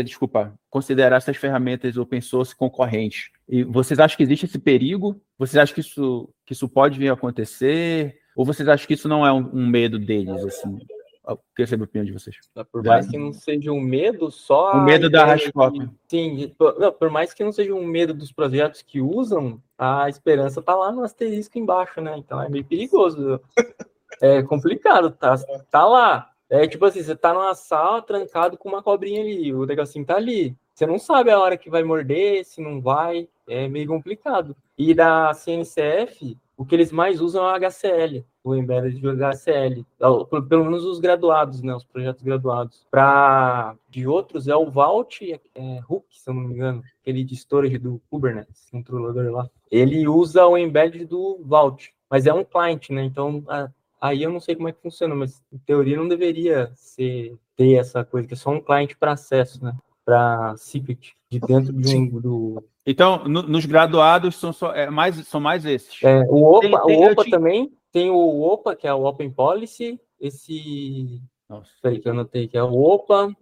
desculpa, 0.04 0.52
considerar 0.68 1.16
essas 1.16 1.36
ferramentas 1.36 1.96
open 1.96 2.20
source 2.20 2.54
concorrentes. 2.54 3.30
E 3.48 3.62
vocês 3.62 4.00
acham 4.00 4.16
que 4.16 4.22
existe 4.22 4.46
esse 4.46 4.58
perigo? 4.58 5.20
Vocês 5.38 5.56
acham 5.56 5.74
que 5.74 5.80
isso, 5.80 6.28
que 6.44 6.52
isso 6.52 6.68
pode 6.68 6.98
vir 6.98 7.10
a 7.10 7.14
acontecer? 7.14 8.18
Ou 8.36 8.44
vocês 8.44 8.68
acham 8.68 8.86
que 8.86 8.94
isso 8.94 9.08
não 9.08 9.24
é 9.26 9.32
um, 9.32 9.50
um 9.52 9.66
medo 9.66 9.98
deles, 9.98 10.44
assim? 10.44 10.78
Eu 11.26 11.40
queria 11.56 11.66
saber 11.66 11.82
a 11.82 11.84
opinião 11.86 12.04
de 12.04 12.12
vocês. 12.12 12.36
Por 12.70 12.84
mais 12.84 13.08
que 13.08 13.18
não 13.18 13.32
seja 13.32 13.72
um 13.72 13.80
medo, 13.80 14.30
só. 14.30 14.74
O 14.74 14.84
medo 14.84 15.10
da 15.10 15.24
Hashcop. 15.24 15.88
Sim, 16.08 16.54
por, 16.56 16.92
por 16.92 17.10
mais 17.10 17.34
que 17.34 17.42
não 17.42 17.50
seja 17.50 17.74
um 17.74 17.84
medo 17.84 18.14
dos 18.14 18.30
projetos 18.30 18.80
que 18.80 19.00
usam, 19.00 19.60
a 19.76 20.08
esperança 20.08 20.62
tá 20.62 20.74
lá 20.74 20.92
no 20.92 21.02
asterisco 21.02 21.58
embaixo, 21.58 22.00
né? 22.00 22.16
Então 22.16 22.40
é 22.40 22.48
meio 22.48 22.64
perigoso. 22.64 23.40
é 24.22 24.40
complicado, 24.44 25.10
tá, 25.10 25.36
tá 25.68 25.84
lá. 25.84 26.30
É 26.48 26.66
tipo 26.66 26.84
assim, 26.84 27.02
você 27.02 27.16
tá 27.16 27.34
numa 27.34 27.54
sala 27.54 28.00
trancado 28.02 28.56
com 28.56 28.68
uma 28.68 28.82
cobrinha 28.82 29.20
ali, 29.20 29.52
o 29.52 29.66
negocinho 29.66 30.04
tá 30.04 30.16
ali. 30.16 30.56
Você 30.72 30.86
não 30.86 30.98
sabe 30.98 31.30
a 31.30 31.40
hora 31.40 31.56
que 31.56 31.70
vai 31.70 31.82
morder, 31.82 32.44
se 32.44 32.60
não 32.60 32.80
vai, 32.80 33.28
é 33.48 33.66
meio 33.66 33.88
complicado. 33.88 34.56
E 34.76 34.94
da 34.94 35.32
CNCF, 35.32 36.36
o 36.56 36.64
que 36.64 36.74
eles 36.74 36.92
mais 36.92 37.20
usam 37.20 37.44
é 37.44 37.52
o 37.52 37.56
HCL, 37.56 38.24
o 38.42 38.54
embedded 38.54 38.98
de 38.98 39.08
HCL. 39.08 39.84
É 40.00 40.40
pelo 40.48 40.64
menos 40.64 40.84
os 40.84 40.98
graduados, 40.98 41.62
né, 41.62 41.74
os 41.74 41.84
projetos 41.84 42.22
graduados. 42.22 42.86
Para 42.90 43.76
de 43.88 44.06
outros 44.06 44.48
é 44.48 44.56
o 44.56 44.70
Vault, 44.70 45.32
é, 45.54 45.80
Hook, 45.88 46.06
se 46.10 46.28
eu 46.28 46.34
não 46.34 46.42
me 46.42 46.54
engano, 46.54 46.82
aquele 47.02 47.24
de 47.24 47.34
storage 47.34 47.78
do 47.78 48.00
Kubernetes, 48.10 48.68
controlador 48.70 49.30
lá. 49.32 49.50
Ele 49.70 50.06
usa 50.08 50.46
o 50.46 50.56
embedded 50.56 51.04
do 51.04 51.40
Vault, 51.42 51.92
mas 52.08 52.26
é 52.26 52.32
um 52.32 52.44
client, 52.44 52.90
né? 52.90 53.02
Então 53.02 53.44
a, 53.48 53.68
Aí 54.00 54.22
eu 54.22 54.30
não 54.30 54.40
sei 54.40 54.54
como 54.54 54.68
é 54.68 54.72
que 54.72 54.82
funciona, 54.82 55.14
mas 55.14 55.42
em 55.52 55.58
teoria 55.58 55.96
não 55.96 56.06
deveria 56.06 56.70
ser 56.74 57.36
ter 57.56 57.74
essa 57.74 58.04
coisa, 58.04 58.28
que 58.28 58.34
é 58.34 58.36
só 58.36 58.50
um 58.50 58.60
cliente 58.60 58.96
para 58.96 59.12
acesso, 59.12 59.64
né? 59.64 59.74
Para 60.04 60.54
secret, 60.56 61.14
de 61.30 61.40
dentro 61.40 61.72
de 61.72 61.96
um, 61.96 62.08
do. 62.20 62.62
Então, 62.86 63.24
no, 63.24 63.42
nos 63.42 63.66
graduados 63.66 64.36
são, 64.36 64.52
só, 64.52 64.72
é, 64.72 64.88
mais, 64.88 65.16
são 65.26 65.40
mais 65.40 65.64
esses. 65.64 66.00
É, 66.02 66.20
o 66.28 66.44
OPA, 66.44 66.60
tem, 66.60 66.70
tem, 66.70 66.96
o 66.96 67.10
OPA 67.10 67.24
te... 67.24 67.30
também 67.30 67.72
tem 67.90 68.10
o 68.10 68.42
OPA, 68.42 68.76
que 68.76 68.86
é 68.86 68.94
o 68.94 69.04
Open 69.04 69.30
Policy, 69.30 69.98
esse. 70.20 71.20
Nossa. 71.48 71.70
Peraí, 71.82 71.98
que 71.98 72.06
eu 72.06 72.12
anotei 72.12 72.46
que 72.46 72.56
é 72.56 72.62
o 72.62 72.74
OPA. 72.74 73.34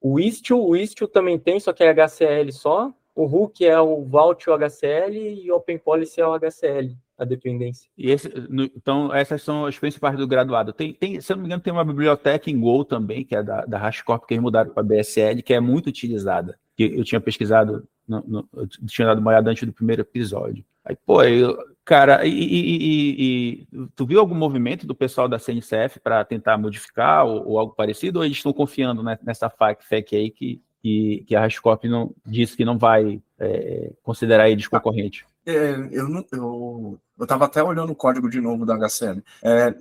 O 0.00 0.20
Istio, 0.20 0.62
o 0.62 0.76
Istio 0.76 1.08
também 1.08 1.38
tem, 1.38 1.58
só 1.58 1.72
que 1.72 1.82
é 1.82 1.90
HCL 1.90 2.52
só. 2.52 2.92
O 3.14 3.24
Hook 3.24 3.64
é 3.64 3.80
o 3.80 4.04
Vault 4.04 4.50
o 4.50 4.52
HCL 4.52 5.16
e 5.16 5.50
o 5.50 5.56
Open 5.56 5.78
Policy 5.78 6.20
é 6.20 6.26
o 6.26 6.34
HCL 6.34 6.96
a 7.16 7.24
dependência. 7.24 7.88
E 7.96 8.10
esse, 8.10 8.28
no, 8.48 8.64
então, 8.64 9.14
essas 9.14 9.42
são 9.42 9.66
as 9.66 9.78
principais 9.78 10.16
do 10.16 10.26
graduado. 10.26 10.72
Tem, 10.72 10.92
tem, 10.92 11.20
se 11.20 11.32
eu 11.32 11.36
não 11.36 11.42
me 11.42 11.48
engano, 11.48 11.62
tem 11.62 11.72
uma 11.72 11.84
biblioteca 11.84 12.50
em 12.50 12.58
Go 12.58 12.84
também, 12.84 13.24
que 13.24 13.36
é 13.36 13.42
da, 13.42 13.64
da 13.64 13.78
HashiCorp, 13.78 14.26
que 14.26 14.34
eles 14.34 14.42
mudaram 14.42 14.70
para 14.70 14.82
a 14.82 14.86
BSL, 14.86 15.42
que 15.42 15.54
é 15.54 15.60
muito 15.60 15.86
utilizada. 15.86 16.58
Que 16.76 16.84
eu 16.84 17.04
tinha 17.04 17.20
pesquisado, 17.20 17.86
no, 18.06 18.22
no, 18.26 18.48
eu 18.54 18.66
tinha 18.86 19.06
dado 19.06 19.18
uma 19.18 19.30
olhada 19.30 19.50
antes 19.50 19.64
do 19.64 19.72
primeiro 19.72 20.02
episódio. 20.02 20.64
Aí, 20.84 20.96
pô, 21.06 21.22
eu, 21.22 21.56
cara, 21.84 22.26
e, 22.26 22.30
e, 22.30 22.76
e, 22.76 23.66
e, 23.72 23.88
tu 23.94 24.04
viu 24.04 24.20
algum 24.20 24.34
movimento 24.34 24.86
do 24.86 24.94
pessoal 24.94 25.28
da 25.28 25.38
CNCF 25.38 26.00
para 26.00 26.24
tentar 26.24 26.58
modificar 26.58 27.24
ou, 27.24 27.48
ou, 27.48 27.58
algo 27.58 27.74
parecido? 27.74 28.18
Ou 28.18 28.24
eles 28.24 28.36
estão 28.36 28.52
confiando 28.52 29.02
nessa 29.02 29.48
FAQ, 29.48 29.84
FAQ 29.84 30.16
aí 30.16 30.30
que, 30.30 30.60
que, 30.82 31.24
que 31.26 31.36
a 31.36 31.44
HashiCorp 31.44 31.84
não, 31.84 32.14
disse 32.26 32.56
que 32.56 32.64
não 32.64 32.76
vai 32.76 33.22
é, 33.38 33.92
considerar 34.02 34.50
eles 34.50 34.68
concorrente? 34.68 35.24
É, 35.46 35.88
eu 35.90 36.08
não, 36.08 36.24
eu 36.32 37.00
eu 37.18 37.24
estava 37.24 37.44
até 37.44 37.62
olhando 37.62 37.92
o 37.92 37.96
código 37.96 38.28
de 38.28 38.40
novo 38.40 38.66
da 38.66 38.74
HCL. 38.74 39.22
É, 39.42 39.74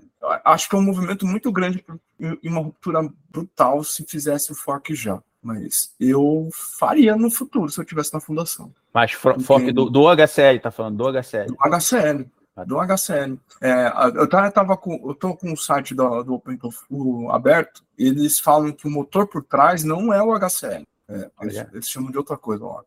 acho 0.46 0.70
que 0.70 0.76
é 0.76 0.78
um 0.78 0.84
movimento 0.84 1.26
muito 1.26 1.52
grande 1.52 1.84
e 2.20 2.48
uma 2.48 2.62
ruptura 2.62 3.10
brutal 3.30 3.84
se 3.84 4.06
fizesse 4.06 4.52
o 4.52 4.56
fork 4.56 4.94
já. 4.94 5.22
Mas 5.42 5.94
eu 6.00 6.48
faria 6.54 7.16
no 7.16 7.30
futuro 7.30 7.70
se 7.70 7.80
eu 7.80 7.86
tivesse 7.86 8.14
na 8.14 8.22
fundação. 8.22 8.72
Mas 8.94 9.12
fork 9.12 9.72
do, 9.72 9.90
do 9.90 10.08
HCL, 10.08 10.60
tá 10.62 10.72
falando 10.72 10.98
do 10.98 11.08
HCL? 11.08 11.48
Do 11.48 11.58
HCL. 11.60 12.30
Do 12.68 12.80
HCL. 12.80 13.40
É, 13.60 13.92
eu 14.16 14.28
tava 14.28 14.78
com, 14.78 15.10
eu 15.10 15.16
tô 15.16 15.36
com 15.36 15.52
o 15.52 15.58
site 15.58 15.96
do, 15.96 16.24
do 16.24 16.36
OpenTofu 16.36 17.30
aberto, 17.32 17.84
eles 17.98 18.40
falam 18.40 18.72
que 18.72 18.88
o 18.88 18.92
motor 18.92 19.28
por 19.28 19.44
trás 19.44 19.84
não 19.84 20.14
é 20.14 20.22
o 20.22 20.34
HCL. 20.34 20.86
É, 21.10 21.30
eles, 21.42 21.66
eles, 21.74 21.90
chamam 21.90 22.12
de 22.12 22.18
outra 22.18 22.38
coisa, 22.38 22.64
ó. 22.64 22.84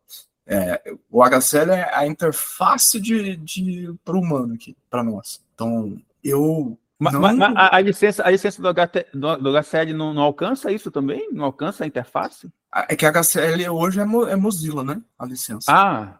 É, 0.47 0.81
o 1.11 1.21
HCL 1.21 1.71
é 1.71 1.93
a 1.93 2.07
interface 2.07 2.99
de, 3.01 3.35
de 3.35 3.93
para 4.05 4.15
o 4.15 4.21
humano 4.21 4.53
aqui, 4.53 4.77
para 4.89 5.03
nós. 5.03 5.43
Então, 5.53 5.97
eu. 6.23 6.77
Mas, 6.97 7.13
não... 7.13 7.21
mas, 7.21 7.39
a, 7.39 7.75
a, 7.75 7.81
licença, 7.81 8.25
a 8.25 8.31
licença 8.31 8.61
do, 8.61 8.73
HT, 8.73 9.07
do, 9.13 9.37
do 9.37 9.61
HCL 9.61 9.93
não, 9.93 10.13
não, 10.13 10.21
alcança 10.23 10.71
isso 10.71 10.89
também? 10.89 11.29
Não 11.31 11.45
alcança 11.45 11.83
a 11.83 11.87
interface? 11.87 12.49
É 12.87 12.95
que 12.95 13.05
a 13.05 13.11
HCL 13.11 13.69
hoje 13.69 13.99
é, 13.99 14.03
é 14.03 14.35
Mozilla, 14.35 14.83
né? 14.83 15.01
A 15.19 15.25
licença. 15.25 15.65
Ah, 15.69 16.19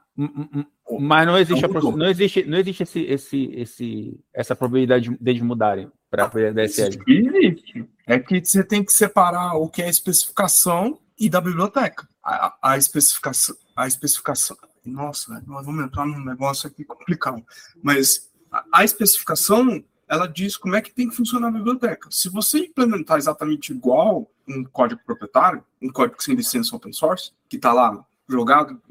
mas 1.00 1.26
não 1.26 1.38
existe, 1.38 1.66
a, 1.66 1.68
não 1.68 2.08
existe, 2.08 2.44
não 2.46 2.58
existe 2.58 2.84
esse, 2.84 3.00
esse, 3.02 3.52
esse, 3.54 4.20
essa 4.34 4.56
probabilidade 4.56 5.10
de 5.10 5.30
eles 5.32 5.42
mudarem 5.42 5.90
para 6.10 6.26
a 6.26 6.52
DSL. 6.52 7.00
Existe. 7.08 7.90
É 8.06 8.20
que 8.20 8.44
você 8.44 8.64
tem 8.64 8.84
que 8.84 8.92
separar 8.92 9.56
o 9.56 9.70
que 9.70 9.82
é 9.82 9.90
especificação 9.90 11.00
e 11.20 11.30
da 11.30 11.42
biblioteca. 11.42 12.08
A, 12.30 12.58
a 12.62 12.78
especificação, 12.78 13.56
a 13.76 13.88
especificação. 13.88 14.58
Nossa, 14.86 15.42
nós 15.48 15.66
vamos 15.66 15.86
entrar 15.86 16.06
num 16.06 16.24
negócio 16.24 16.68
aqui 16.68 16.84
complicado. 16.84 17.44
Mas 17.82 18.30
a, 18.52 18.66
a 18.74 18.84
especificação 18.84 19.84
ela 20.08 20.26
diz 20.28 20.56
como 20.56 20.76
é 20.76 20.82
que 20.82 20.94
tem 20.94 21.10
que 21.10 21.16
funcionar 21.16 21.50
a 21.50 21.52
biblioteca. 21.52 22.08
Se 22.10 22.30
você 22.30 22.60
implementar 22.60 23.18
exatamente 23.18 23.72
igual 23.74 24.32
um 24.48 24.64
código 24.64 25.02
proprietário, 25.06 25.64
um 25.82 25.90
código 25.90 26.22
sem 26.24 26.34
licença 26.34 26.76
open 26.76 26.94
source, 26.94 27.32
que 27.50 27.58
está 27.58 27.74
lá 27.74 28.06
jogado 28.28 28.82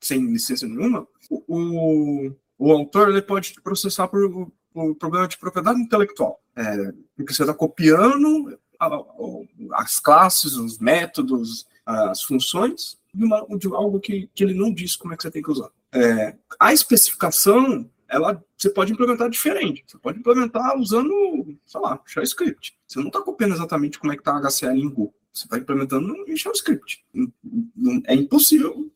sem 0.00 0.24
licença 0.26 0.66
nenhuma, 0.66 1.06
o, 1.30 2.32
o, 2.58 2.72
autor 2.72 3.08
ele 3.08 3.22
pode 3.22 3.54
processar 3.62 4.06
por, 4.06 4.52
por 4.72 4.94
problema 4.96 5.26
de 5.26 5.38
propriedade 5.38 5.80
intelectual. 5.80 6.40
É, 6.54 6.92
porque 7.16 7.34
você 7.34 7.42
está 7.42 7.54
copiando 7.54 8.56
a, 8.78 8.86
a, 8.86 9.02
as 9.74 9.98
classes, 9.98 10.54
os 10.54 10.78
métodos, 10.78 11.66
as 11.84 12.22
funções 12.22 12.98
de, 13.12 13.24
uma, 13.24 13.46
de 13.58 13.66
algo 13.68 14.00
que, 14.00 14.28
que 14.34 14.44
ele 14.44 14.54
não 14.54 14.72
disse 14.72 14.98
como 14.98 15.12
é 15.12 15.16
que 15.16 15.22
você 15.22 15.30
tem 15.30 15.42
que 15.42 15.50
usar. 15.50 15.70
É, 15.92 16.36
a 16.58 16.72
especificação, 16.72 17.88
ela, 18.08 18.42
você 18.56 18.70
pode 18.70 18.92
implementar 18.92 19.28
diferente. 19.28 19.84
Você 19.86 19.98
pode 19.98 20.18
implementar 20.18 20.78
usando, 20.78 21.56
sei 21.66 21.80
lá, 21.80 22.00
JavaScript. 22.06 22.76
Você 22.86 22.98
não 22.98 23.08
está 23.08 23.20
copiando 23.20 23.54
exatamente 23.54 23.98
como 23.98 24.12
é 24.12 24.16
que 24.16 24.22
está 24.22 24.36
HCL 24.36 24.78
em 24.78 24.88
Go. 24.88 25.14
Você 25.32 25.44
está 25.46 25.58
implementando 25.58 26.14
em 26.28 26.36
JavaScript. 26.36 27.04
É 28.06 28.14
impossível 28.14 28.90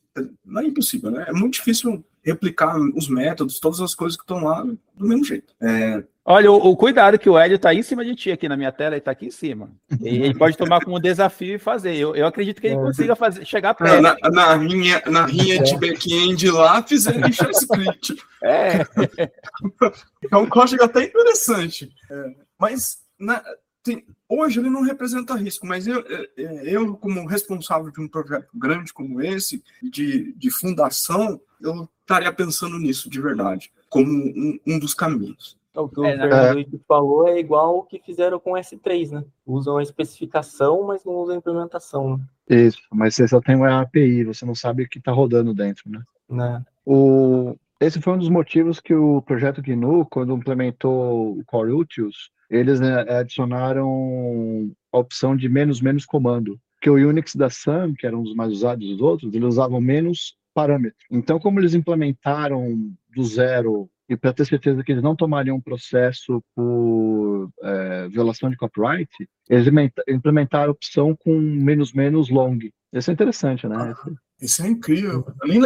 não 0.44 0.60
é 0.60 0.64
impossível, 0.66 1.10
né? 1.10 1.24
É 1.28 1.32
muito 1.32 1.54
difícil 1.54 2.04
replicar 2.22 2.78
os 2.94 3.08
métodos, 3.08 3.60
todas 3.60 3.80
as 3.80 3.94
coisas 3.94 4.16
que 4.16 4.22
estão 4.22 4.44
lá 4.44 4.62
do 4.62 5.06
mesmo 5.06 5.24
jeito. 5.24 5.54
É... 5.60 6.04
Olha, 6.28 6.50
o, 6.50 6.56
o, 6.56 6.76
cuidado 6.76 7.20
que 7.20 7.30
o 7.30 7.38
Hélio 7.38 7.54
está 7.54 7.72
em 7.72 7.84
cima 7.84 8.04
de 8.04 8.12
ti 8.16 8.32
aqui 8.32 8.48
na 8.48 8.56
minha 8.56 8.72
tela, 8.72 8.94
ele 8.94 8.98
está 8.98 9.12
aqui 9.12 9.26
em 9.26 9.30
cima. 9.30 9.70
E 10.00 10.08
ele 10.08 10.34
pode 10.34 10.56
tomar 10.56 10.84
como 10.84 10.98
desafio 10.98 11.54
e 11.54 11.58
fazer. 11.58 11.94
Eu, 11.94 12.16
eu 12.16 12.26
acredito 12.26 12.60
que 12.60 12.66
ele 12.66 12.74
é. 12.74 12.78
consiga 12.78 13.14
fazer, 13.14 13.46
chegar 13.46 13.74
perto. 13.74 14.02
Na, 14.02 14.16
na, 14.32 14.56
rinha, 14.56 15.00
na 15.06 15.24
rinha 15.24 15.62
de 15.62 15.78
back-end 15.78 16.50
lá, 16.50 16.82
fizeram 16.82 17.28
script. 17.28 18.16
É. 18.42 18.80
é 20.32 20.36
um 20.36 20.48
código 20.48 20.82
até 20.82 21.04
interessante. 21.04 21.88
É. 22.10 22.34
Mas 22.58 22.98
na, 23.16 23.40
tem, 23.84 24.04
hoje 24.28 24.58
ele 24.58 24.68
não 24.68 24.82
representa 24.82 25.36
risco, 25.36 25.64
mas 25.64 25.86
eu, 25.86 26.04
eu, 26.36 26.96
como 26.96 27.24
responsável 27.24 27.92
de 27.92 28.00
um 28.00 28.08
projeto 28.08 28.48
grande 28.52 28.92
como 28.92 29.22
esse, 29.22 29.62
de, 29.80 30.32
de 30.32 30.50
fundação, 30.50 31.40
eu 31.60 31.88
estaria 32.00 32.32
pensando 32.32 32.80
nisso 32.80 33.08
de 33.08 33.20
verdade, 33.20 33.70
como 33.88 34.10
um, 34.10 34.58
um 34.66 34.78
dos 34.80 34.92
caminhos. 34.92 35.56
Então, 35.76 35.84
o 35.84 35.88
que 35.90 36.00
o 36.00 36.04
é, 36.06 36.16
Fernando 36.16 36.60
é... 36.60 36.78
falou 36.88 37.28
é 37.28 37.38
igual 37.38 37.76
o 37.76 37.82
que 37.82 38.00
fizeram 38.00 38.40
com 38.40 38.52
o 38.52 38.54
S3, 38.54 39.10
né? 39.10 39.24
Usam 39.44 39.76
a 39.76 39.82
especificação, 39.82 40.86
mas 40.86 41.04
não 41.04 41.12
usam 41.16 41.34
a 41.34 41.38
implementação. 41.38 42.16
Né? 42.16 42.24
Isso, 42.48 42.80
mas 42.90 43.14
você 43.14 43.28
só 43.28 43.42
tem 43.42 43.56
uma 43.56 43.82
API, 43.82 44.24
você 44.24 44.46
não 44.46 44.54
sabe 44.54 44.84
o 44.84 44.88
que 44.88 44.98
está 44.98 45.12
rodando 45.12 45.52
dentro, 45.52 45.90
né? 45.90 46.00
né? 46.30 46.64
O... 46.86 47.54
Esse 47.78 48.00
foi 48.00 48.14
um 48.14 48.18
dos 48.18 48.30
motivos 48.30 48.80
que 48.80 48.94
o 48.94 49.20
projeto 49.20 49.60
GNU, 49.60 50.06
quando 50.06 50.34
implementou 50.34 51.38
o 51.38 51.44
Core 51.44 51.72
Utils, 51.72 52.30
eles 52.48 52.80
né, 52.80 53.00
adicionaram 53.10 54.70
a 54.90 54.98
opção 54.98 55.36
de 55.36 55.46
menos 55.46 55.82
menos 55.82 56.06
comando, 56.06 56.58
que 56.80 56.88
o 56.88 56.94
Unix 56.94 57.34
da 57.34 57.50
Sun, 57.50 57.92
que 57.92 58.06
era 58.06 58.16
um 58.16 58.22
dos 58.22 58.34
mais 58.34 58.50
usados 58.50 58.88
dos 58.88 59.02
outros, 59.02 59.34
eles 59.34 59.46
usavam 59.46 59.78
menos 59.78 60.38
parâmetro. 60.54 61.04
Então, 61.10 61.38
como 61.38 61.60
eles 61.60 61.74
implementaram 61.74 62.90
do 63.14 63.24
zero 63.24 63.90
e 64.08 64.16
para 64.16 64.32
ter 64.32 64.46
certeza 64.46 64.82
que 64.84 64.92
eles 64.92 65.02
não 65.02 65.16
tomariam 65.16 65.56
um 65.56 65.60
processo 65.60 66.42
por 66.54 67.50
é, 67.62 68.08
violação 68.08 68.48
de 68.50 68.56
copyright, 68.56 69.10
eles 69.48 69.66
implementaram 70.08 70.68
a 70.68 70.72
opção 70.72 71.16
com 71.16 71.38
menos 71.38 71.92
menos 71.92 72.28
long. 72.30 72.58
Isso 72.92 73.10
é 73.10 73.14
interessante, 73.14 73.66
né? 73.66 73.76
Ah, 73.76 74.10
isso 74.40 74.62
é 74.62 74.68
incrível. 74.68 75.26
Eu 75.42 75.48
nem, 75.48 75.60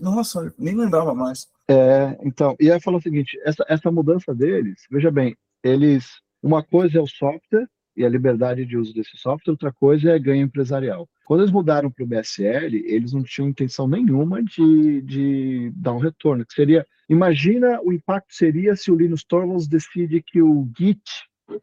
nossa, 0.00 0.54
nem 0.58 0.74
lembrava 0.74 1.14
mais. 1.14 1.48
É, 1.68 2.18
então, 2.22 2.54
e 2.60 2.70
aí 2.70 2.80
falou 2.80 3.00
o 3.00 3.02
seguinte: 3.02 3.38
essa, 3.44 3.64
essa 3.68 3.90
mudança 3.90 4.34
deles, 4.34 4.82
veja 4.90 5.10
bem, 5.10 5.36
eles 5.62 6.06
uma 6.42 6.62
coisa 6.62 6.98
é 6.98 7.00
o 7.00 7.06
software 7.06 7.66
e 7.96 8.04
a 8.04 8.08
liberdade 8.08 8.66
de 8.66 8.76
uso 8.76 8.92
desse 8.92 9.16
software, 9.16 9.52
outra 9.52 9.72
coisa 9.72 10.10
é 10.10 10.18
ganho 10.18 10.44
empresarial. 10.44 11.08
Quando 11.24 11.40
eles 11.40 11.52
mudaram 11.52 11.90
para 11.90 12.04
o 12.04 12.06
BSL, 12.06 12.84
eles 12.86 13.12
não 13.12 13.22
tinham 13.22 13.48
intenção 13.48 13.88
nenhuma 13.88 14.42
de, 14.42 15.00
de 15.02 15.72
dar 15.74 15.92
um 15.92 15.98
retorno. 15.98 16.44
Que 16.44 16.54
seria, 16.54 16.86
imagina 17.08 17.80
o 17.82 17.92
impacto 17.92 18.34
seria 18.34 18.76
se 18.76 18.90
o 18.90 18.96
Linus 18.96 19.24
Torvalds 19.24 19.66
decide 19.66 20.22
que 20.22 20.42
o 20.42 20.68
Git 20.76 21.02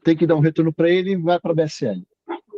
tem 0.03 0.15
que 0.15 0.25
dar 0.25 0.35
um 0.35 0.39
retorno 0.39 0.73
para 0.73 0.89
ele 0.89 1.11
e 1.11 1.15
vai 1.17 1.39
para 1.39 1.51
a 1.51 1.55
BSL. 1.55 2.03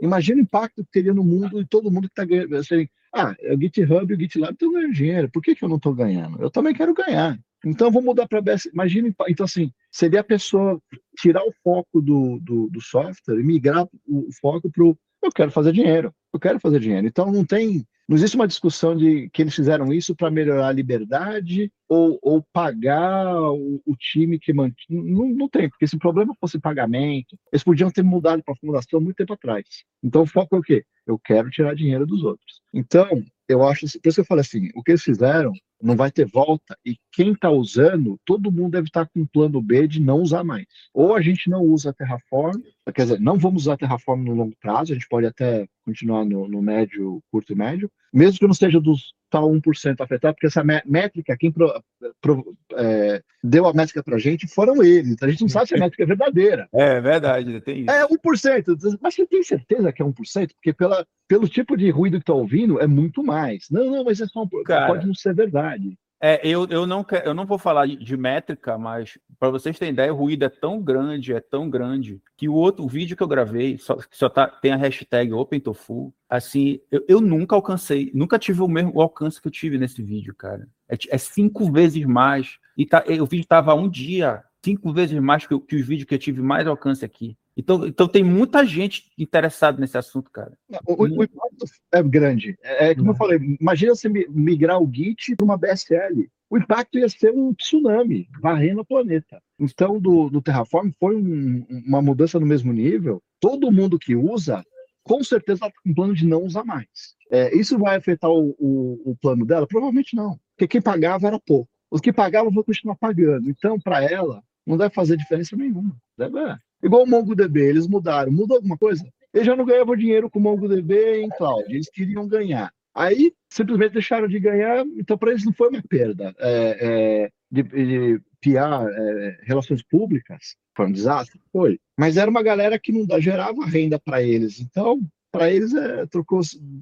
Imagina 0.01 0.39
o 0.39 0.43
impacto 0.43 0.83
que 0.83 0.91
teria 0.91 1.13
no 1.13 1.23
mundo 1.23 1.61
e 1.61 1.65
todo 1.65 1.91
mundo 1.91 2.07
que 2.07 2.11
está 2.11 2.25
ganhando. 2.25 2.55
Assim, 2.55 2.87
ah, 3.13 3.35
o 3.53 3.61
GitHub 3.61 4.11
e 4.11 4.15
o 4.15 4.19
GitLab 4.19 4.53
estão 4.53 4.71
ganhando 4.71 4.93
dinheiro. 4.93 5.29
Por 5.31 5.41
que, 5.41 5.55
que 5.55 5.63
eu 5.63 5.69
não 5.69 5.77
estou 5.77 5.93
ganhando? 5.93 6.41
Eu 6.41 6.49
também 6.49 6.73
quero 6.73 6.93
ganhar. 6.93 7.39
Então, 7.65 7.89
vou 7.89 8.01
mudar 8.01 8.27
para 8.27 8.41
BS. 8.41 8.69
Imagina, 8.73 9.13
então, 9.29 9.45
assim, 9.45 9.71
seria 9.89 10.19
a 10.19 10.23
pessoa 10.23 10.81
tirar 11.17 11.43
o 11.43 11.53
foco 11.63 12.01
do, 12.01 12.37
do, 12.39 12.69
do 12.69 12.81
software 12.81 13.39
e 13.39 13.43
migrar 13.43 13.87
o 14.05 14.27
foco 14.41 14.69
para 14.69 14.83
o 14.83 14.97
eu 15.25 15.31
quero 15.31 15.51
fazer 15.51 15.71
dinheiro, 15.71 16.13
eu 16.33 16.39
quero 16.39 16.59
fazer 16.59 16.79
dinheiro. 16.79 17.07
Então, 17.07 17.31
não 17.31 17.45
tem, 17.45 17.85
não 18.07 18.15
existe 18.15 18.35
uma 18.35 18.47
discussão 18.47 18.95
de 18.95 19.29
que 19.29 19.41
eles 19.41 19.55
fizeram 19.55 19.91
isso 19.93 20.15
para 20.15 20.31
melhorar 20.31 20.67
a 20.67 20.73
liberdade 20.73 21.71
ou, 21.87 22.19
ou 22.21 22.43
pagar 22.53 23.35
o, 23.51 23.81
o, 23.85 23.95
time 23.95 24.39
que 24.39 24.53
mantinha. 24.53 25.01
Não, 25.03 25.27
não 25.29 25.49
tem, 25.49 25.69
porque 25.69 25.87
se 25.87 25.95
o 25.95 25.99
problema 25.99 26.35
fosse 26.39 26.59
pagamento, 26.59 27.37
eles 27.51 27.63
podiam 27.63 27.91
ter 27.91 28.03
mudado 28.03 28.43
para 28.43 28.53
a 28.53 28.57
fundação 28.57 28.99
muito 28.99 29.17
tempo 29.17 29.33
atrás. 29.33 29.65
Então, 30.03 30.23
o 30.23 30.27
foco 30.27 30.55
é 30.55 30.59
o 30.59 30.63
quê? 30.63 30.83
Eu 31.05 31.19
quero 31.19 31.49
tirar 31.49 31.75
dinheiro 31.75 32.05
dos 32.05 32.23
outros. 32.23 32.61
Então, 32.73 33.23
eu 33.47 33.63
acho, 33.63 33.81
por 33.81 34.07
isso 34.07 34.15
que 34.15 34.21
eu 34.21 34.25
falei 34.25 34.41
assim, 34.41 34.69
o 34.73 34.81
que 34.81 34.91
eles 34.91 35.03
fizeram 35.03 35.51
não 35.81 35.97
vai 35.97 36.09
ter 36.09 36.25
volta 36.25 36.77
e 36.85 36.97
quem 37.11 37.33
está 37.33 37.51
usando, 37.51 38.17
todo 38.25 38.51
mundo 38.51 38.71
deve 38.71 38.87
estar 38.87 39.05
tá 39.05 39.11
com 39.13 39.19
um 39.21 39.25
plano 39.25 39.61
B 39.61 39.85
de 39.85 40.01
não 40.01 40.21
usar 40.21 40.43
mais. 40.43 40.65
Ou 40.93 41.13
a 41.13 41.21
gente 41.21 41.49
não 41.49 41.61
usa 41.61 41.93
Terraform, 41.93 42.61
quer 42.95 43.03
dizer, 43.03 43.19
não 43.19 43.37
vamos 43.37 43.63
usar 43.63 43.75
Terraform 43.75 44.23
no 44.23 44.33
longo 44.33 44.55
prazo, 44.61 44.93
a 44.93 44.95
gente 44.95 45.07
pode 45.09 45.27
até 45.27 45.67
continuar 45.83 46.23
no, 46.23 46.47
no 46.47 46.61
médio, 46.61 47.21
curto 47.29 47.51
e 47.51 47.55
médio, 47.55 47.91
mesmo 48.13 48.37
que 48.37 48.47
não 48.47 48.53
seja 48.53 48.79
dos 48.79 49.13
tal 49.29 49.49
1% 49.49 49.99
afetado, 49.99 50.35
porque 50.35 50.45
essa 50.45 50.63
métrica, 50.63 51.35
quem 51.35 51.51
pro, 51.51 51.83
pro, 52.21 52.55
é, 52.75 53.23
deu 53.43 53.65
a 53.65 53.73
métrica 53.73 54.03
para 54.03 54.15
a 54.15 54.19
gente 54.19 54.47
foram 54.47 54.83
eles. 54.83 55.15
A 55.23 55.27
gente 55.27 55.41
não 55.41 55.49
sabe 55.49 55.69
se 55.69 55.75
a 55.75 55.79
métrica 55.79 56.03
é 56.03 56.05
verdadeira. 56.05 56.67
É 56.71 57.01
verdade, 57.01 57.59
tem 57.61 57.81
isso. 57.81 57.91
É 57.91 58.05
1%. 58.05 58.99
Mas 59.01 59.15
você 59.15 59.25
tem 59.25 59.41
certeza 59.41 59.91
que 59.91 60.03
é 60.03 60.05
1%? 60.05 60.51
Porque 60.53 60.71
pela, 60.71 61.03
pelo 61.27 61.49
tipo 61.49 61.75
de 61.75 61.89
ruído 61.89 62.17
que 62.17 62.23
está 62.23 62.33
ouvindo, 62.33 62.79
é 62.79 62.85
muito 62.85 63.23
mais. 63.23 63.65
Não, 63.71 63.89
não, 63.89 64.03
mas 64.03 64.21
é 64.21 64.27
só 64.27 64.43
um, 64.43 64.63
Cara, 64.63 64.87
pode 64.87 65.07
não 65.07 65.15
ser 65.15 65.33
verdade. 65.33 65.97
É, 66.25 66.39
eu, 66.41 66.65
eu, 66.69 66.87
não, 66.87 67.05
eu 67.25 67.33
não 67.33 67.45
vou 67.45 67.57
falar 67.57 67.85
de 67.85 68.15
métrica, 68.15 68.77
mas 68.77 69.19
para 69.37 69.49
vocês 69.49 69.77
terem 69.77 69.91
ideia, 69.91 70.13
o 70.13 70.15
ruído 70.15 70.45
é 70.45 70.49
tão 70.49 70.81
grande, 70.81 71.33
é 71.33 71.41
tão 71.41 71.69
grande, 71.69 72.21
que 72.37 72.47
o 72.47 72.53
outro 72.53 72.87
vídeo 72.87 73.17
que 73.17 73.21
eu 73.21 73.27
gravei, 73.27 73.77
só, 73.77 73.97
só 74.09 74.29
tá, 74.29 74.47
tem 74.47 74.71
a 74.71 74.77
hashtag 74.77 75.33
OpenTofu, 75.33 76.13
assim, 76.29 76.79
eu, 76.89 77.03
eu, 77.09 77.19
nunca 77.19 77.57
alcancei, 77.57 78.09
nunca 78.13 78.39
tive 78.39 78.61
o 78.61 78.69
mesmo 78.69 79.01
alcance 79.01 79.41
que 79.41 79.49
eu 79.49 79.51
tive 79.51 79.77
nesse 79.77 80.01
vídeo, 80.01 80.33
cara. 80.33 80.65
É, 80.87 80.95
é 81.09 81.17
cinco 81.17 81.69
vezes 81.69 82.05
mais. 82.05 82.57
E 82.77 82.85
tá, 82.85 83.03
o 83.21 83.25
vídeo 83.25 83.45
tava 83.45 83.75
um 83.75 83.89
dia, 83.89 84.41
cinco 84.63 84.93
vezes 84.93 85.19
mais 85.19 85.45
que, 85.45 85.59
que 85.59 85.75
o 85.75 85.85
vídeo 85.85 86.07
que 86.07 86.15
eu 86.15 86.19
tive 86.19 86.41
mais 86.41 86.65
alcance 86.65 87.03
aqui. 87.03 87.37
Então, 87.55 87.85
então 87.85 88.07
tem 88.07 88.23
muita 88.23 88.65
gente 88.65 89.11
interessada 89.17 89.79
nesse 89.79 89.97
assunto, 89.97 90.31
cara. 90.31 90.57
O, 90.85 91.03
o 91.03 91.23
impacto 91.23 91.65
é 91.91 92.01
grande. 92.01 92.57
É, 92.63 92.89
é 92.89 92.95
como 92.95 93.11
eu 93.11 93.15
falei, 93.15 93.39
imagina 93.59 93.95
você 93.95 94.09
migrar 94.09 94.81
o 94.81 94.91
Git 94.91 95.35
para 95.35 95.45
uma 95.45 95.57
BSL. 95.57 96.29
O 96.49 96.57
impacto 96.57 96.97
ia 96.97 97.09
ser 97.09 97.31
um 97.31 97.53
tsunami 97.53 98.27
varrendo 98.41 98.81
o 98.81 98.85
planeta. 98.85 99.41
Então, 99.59 99.99
do, 99.99 100.29
do 100.29 100.41
Terraform 100.41 100.91
foi 100.99 101.15
um, 101.15 101.65
uma 101.85 102.01
mudança 102.01 102.39
no 102.39 102.45
mesmo 102.45 102.73
nível. 102.73 103.21
Todo 103.39 103.71
mundo 103.71 103.99
que 103.99 104.15
usa, 104.15 104.63
com 105.03 105.23
certeza 105.23 105.65
está 105.65 105.71
com 105.71 105.89
um 105.89 105.93
plano 105.93 106.13
de 106.13 106.25
não 106.25 106.43
usar 106.43 106.63
mais. 106.63 107.15
É, 107.31 107.55
isso 107.55 107.77
vai 107.77 107.97
afetar 107.97 108.29
o, 108.29 108.55
o, 108.59 109.11
o 109.11 109.15
plano 109.15 109.45
dela? 109.45 109.67
Provavelmente 109.67 110.15
não. 110.15 110.39
Porque 110.55 110.67
quem 110.67 110.81
pagava 110.81 111.27
era 111.27 111.39
pouco. 111.39 111.69
Os 111.89 112.01
que 112.01 112.13
pagavam 112.13 112.51
vão 112.51 112.63
continuar 112.63 112.95
pagando. 112.95 113.49
Então, 113.49 113.79
para 113.79 114.03
ela, 114.03 114.43
não 114.65 114.77
deve 114.77 114.93
fazer 114.93 115.17
diferença 115.17 115.55
nenhuma. 115.55 115.95
Deve, 116.17 116.39
é. 116.39 116.57
Igual 116.83 117.03
o 117.03 117.07
MongoDB, 117.07 117.61
eles 117.61 117.87
mudaram. 117.87 118.31
Mudou 118.31 118.57
alguma 118.57 118.77
coisa? 118.77 119.03
Eles 119.33 119.47
já 119.47 119.55
não 119.55 119.65
ganhavam 119.65 119.95
dinheiro 119.95 120.29
com 120.29 120.37
o 120.37 120.41
MongoDB 120.41 121.21
em 121.21 121.29
cloud, 121.29 121.63
eles 121.73 121.89
queriam 121.89 122.27
ganhar. 122.27 122.71
Aí, 122.93 123.33
simplesmente 123.49 123.93
deixaram 123.93 124.27
de 124.27 124.39
ganhar, 124.39 124.85
então 124.95 125.17
para 125.17 125.31
eles 125.31 125.43
não 125.43 125.53
foi 125.53 125.69
uma 125.69 125.81
perda 125.81 126.35
é, 126.37 126.77
é, 126.79 127.29
de, 127.51 127.63
de 127.63 128.21
PR, 128.39 128.87
é, 128.87 129.37
relações 129.41 129.81
públicas, 129.81 130.55
foi 130.75 130.85
um 130.85 130.91
desastre? 130.91 131.39
Foi. 131.51 131.79
Mas 131.97 132.17
era 132.17 132.29
uma 132.29 132.43
galera 132.43 132.77
que 132.77 132.91
não 132.91 133.19
gerava 133.19 133.65
renda 133.65 133.97
para 133.97 134.21
eles, 134.21 134.59
então 134.59 135.01
para 135.31 135.49
eles 135.51 135.73
é, 135.73 136.05
trocou, 136.05 136.41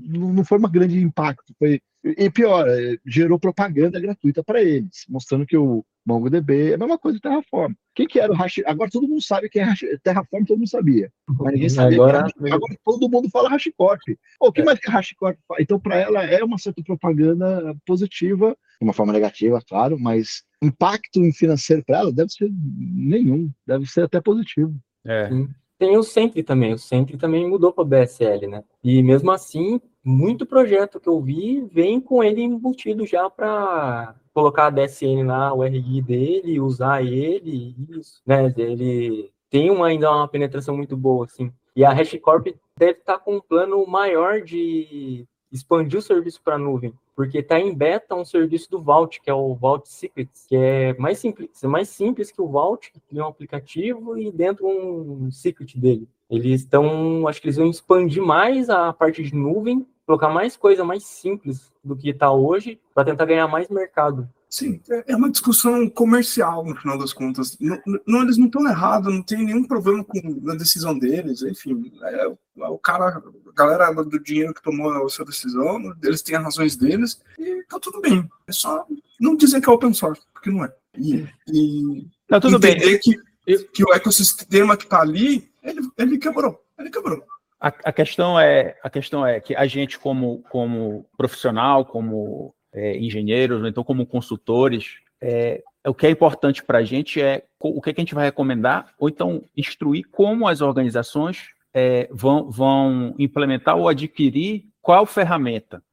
não 0.10 0.44
foi 0.44 0.58
um 0.58 0.64
grande 0.64 1.00
impacto, 1.00 1.54
foi 1.58 1.80
e 2.04 2.30
pior, 2.30 2.66
gerou 3.06 3.40
propaganda 3.40 4.00
gratuita 4.00 4.44
para 4.44 4.62
eles, 4.62 5.06
mostrando 5.08 5.46
que 5.46 5.56
o 5.56 5.86
MongoDB 6.06 6.72
é 6.72 6.74
a 6.74 6.78
mesma 6.78 6.98
coisa 6.98 7.18
do 7.18 7.22
Terraform. 7.22 7.74
Quem 7.94 8.08
que 8.08 8.20
era 8.20 8.32
o 8.32 8.36
Hash... 8.36 8.62
Agora 8.66 8.90
todo 8.90 9.08
mundo 9.08 9.22
sabe 9.22 9.50
que 9.50 9.60
é 9.60 9.64
hash... 9.64 9.86
Terraform, 10.04 10.44
todo 10.46 10.58
mundo 10.58 10.70
sabia. 10.70 11.12
Mas 11.28 11.54
ninguém 11.54 11.70
sabia 11.70 11.98
agora, 11.98 12.28
agora 12.52 12.76
todo 12.84 13.10
mundo 13.10 13.30
fala 13.30 13.50
HashiCorp. 13.50 14.02
O 14.40 14.52
que 14.52 14.62
é. 14.62 14.64
mais 14.64 14.80
que 14.80 14.90
a 14.90 14.94
HashiCorp 14.98 15.38
faz? 15.48 15.62
Então, 15.62 15.80
para 15.80 15.98
ela, 15.98 16.24
é 16.24 16.44
uma 16.44 16.58
certa 16.58 16.82
propaganda 16.84 17.76
positiva, 17.86 18.58
de 18.80 18.86
uma 18.86 18.94
forma 18.94 19.14
negativa, 19.14 19.62
claro, 19.68 20.00
mas 20.00 20.44
impacto 20.62 21.22
financeiro 21.34 21.84
para 21.86 22.00
ela 22.00 22.12
deve 22.12 22.32
ser 22.32 22.50
nenhum, 22.52 23.52
deve 23.66 23.86
ser 23.86 24.04
até 24.04 24.20
positivo. 24.20 24.76
É. 25.06 25.30
Tem 25.78 25.98
o 25.98 26.04
Sentry 26.04 26.44
também, 26.44 26.74
o 26.74 26.78
Sentry 26.78 27.18
também 27.18 27.50
mudou 27.50 27.74
para 27.74 27.84
o 27.84 27.88
BSL, 27.88 28.46
né? 28.48 28.64
E 28.84 29.02
mesmo 29.02 29.32
assim, 29.32 29.82
muito 30.04 30.46
projeto 30.46 31.00
que 31.00 31.08
eu 31.08 31.22
vi 31.22 31.62
vem 31.72 32.00
com 32.00 32.24
ele 32.24 32.42
embutido 32.42 33.06
já 33.06 33.30
para 33.30 34.16
colocar 34.34 34.68
a 34.68 34.70
DSN 34.70 35.24
na 35.24 35.54
URI 35.54 36.02
dele, 36.02 36.60
usar 36.60 37.04
ele, 37.04 37.76
isso, 37.90 38.22
né? 38.26 38.54
Ele 38.58 39.32
tem 39.50 39.70
uma, 39.70 39.88
ainda 39.88 40.10
uma 40.12 40.28
penetração 40.28 40.76
muito 40.76 40.96
boa, 40.96 41.26
assim. 41.26 41.52
E 41.76 41.86
a 41.86 41.92
HashiCorp 41.92 42.48
deve 42.78 43.00
estar 43.00 43.14
tá 43.14 43.20
com 43.20 43.36
um 43.36 43.42
plano 43.42 43.86
maior 43.86 44.42
de 44.42 45.28
expandir 45.52 46.00
o 46.00 46.02
serviço 46.02 46.42
para 46.42 46.56
a 46.56 46.58
nuvem, 46.58 46.94
porque 47.16 47.40
está 47.40 47.60
em 47.60 47.76
beta 47.76 48.16
um 48.16 48.24
serviço 48.24 48.72
do 48.72 48.82
Vault, 48.82 49.20
que 49.22 49.30
é 49.30 49.34
o 49.34 49.54
Vault 49.54 49.88
Secrets, 49.90 50.46
que 50.48 50.56
é 50.56 50.94
mais 50.94 51.20
simples, 51.20 51.62
é 51.62 51.68
mais 51.68 51.90
simples 51.90 52.32
que 52.32 52.42
o 52.42 52.48
Vault, 52.48 52.92
que 52.92 53.20
é 53.20 53.24
um 53.24 53.28
aplicativo 53.28 54.18
e 54.18 54.32
dentro 54.32 54.66
um 54.66 55.30
secret 55.30 55.78
dele. 55.78 56.08
Eles 56.32 56.62
estão, 56.62 57.28
acho 57.28 57.42
que 57.42 57.48
eles 57.48 57.58
vão 57.58 57.70
expandir 57.70 58.24
mais 58.24 58.70
a 58.70 58.94
parte 58.94 59.22
de 59.22 59.36
nuvem 59.36 59.86
colocar 60.06 60.30
mais 60.30 60.58
coisa 60.58 60.84
mais 60.84 61.06
simples 61.06 61.72
do 61.84 61.96
que 61.96 62.10
está 62.10 62.32
hoje 62.32 62.80
para 62.94 63.06
tentar 63.06 63.26
ganhar 63.26 63.48
mais 63.48 63.70
mercado. 63.70 64.28
Sim, 64.50 64.82
é, 64.90 65.14
é 65.14 65.16
uma 65.16 65.32
discussão 65.32 65.90
comercial, 65.90 66.66
no 66.66 66.76
final 66.76 66.98
das 66.98 67.14
contas. 67.14 67.58
Não, 67.58 67.80
não 68.06 68.22
eles 68.24 68.38
não 68.38 68.48
estão 68.48 68.68
errados, 68.68 69.14
não 69.14 69.24
tem 69.24 69.46
nenhum 69.46 69.64
problema 69.64 70.04
com 70.04 70.20
a 70.50 70.56
decisão 70.56 70.98
deles, 71.00 71.42
enfim. 71.42 71.90
É, 72.04 72.28
o 72.58 72.78
cara, 72.78 73.18
a 73.18 73.54
galera 73.56 73.94
do 73.94 74.20
dinheiro 74.20 74.54
que 74.54 74.62
tomou 74.62 74.92
a 74.92 75.10
sua 75.10 75.24
decisão, 75.24 75.96
eles 76.04 76.22
têm 76.22 76.36
as 76.36 76.44
razões 76.44 76.76
deles, 76.76 77.22
e 77.40 77.64
tá 77.70 77.80
tudo 77.80 78.02
bem. 78.02 78.30
É 78.46 78.52
só 78.52 78.86
não 79.18 79.38
dizer 79.38 79.62
que 79.62 79.70
é 79.70 79.72
open 79.72 79.94
source, 79.94 80.22
porque 80.34 80.50
não 80.50 80.66
é. 80.66 80.74
E, 80.98 81.26
e 81.48 82.08
não, 82.30 82.40
tudo 82.42 82.58
entender 82.58 82.86
bem. 82.86 83.00
Que, 83.00 83.58
que 83.70 83.84
o 83.86 83.94
ecossistema 83.94 84.76
que 84.76 84.84
está 84.84 85.00
ali, 85.00 85.50
ele, 85.64 85.82
ele 85.98 86.18
quebrou. 86.18 86.64
Ele 86.78 86.90
quebrou. 86.90 87.24
A, 87.60 87.68
a, 87.68 87.94
questão 87.94 88.40
é, 88.40 88.76
a 88.82 88.90
questão 88.90 89.26
é 89.26 89.40
que 89.40 89.56
a 89.56 89.68
gente, 89.68 90.00
como, 90.00 90.42
como 90.50 91.06
profissional, 91.16 91.86
como 91.86 92.56
é, 92.74 92.98
engenheiros, 92.98 93.68
então 93.68 93.84
como 93.84 94.06
consultores, 94.06 94.96
é, 95.22 95.62
o 95.86 95.94
que 95.94 96.08
é 96.08 96.10
importante 96.10 96.64
para 96.64 96.80
a 96.80 96.84
gente 96.84 97.22
é 97.22 97.44
o 97.60 97.82
que, 97.82 97.92
é 97.92 97.94
que, 97.94 98.02
a 98.02 98.04
gente 98.04 98.16
vai 98.16 98.26
recomendar, 98.26 98.94
ou 98.98 99.08
então 99.08 99.44
instruir 99.56 100.08
como 100.12 100.48
as 100.48 100.62
organizações 100.62 101.50
é, 101.74 102.10
vão, 102.12 102.50
vão 102.50 103.16
implementar 103.20 103.78
ou 103.78 103.88
adquirir 103.88 104.66
qual 104.82 105.06
ferramenta. 105.06 105.84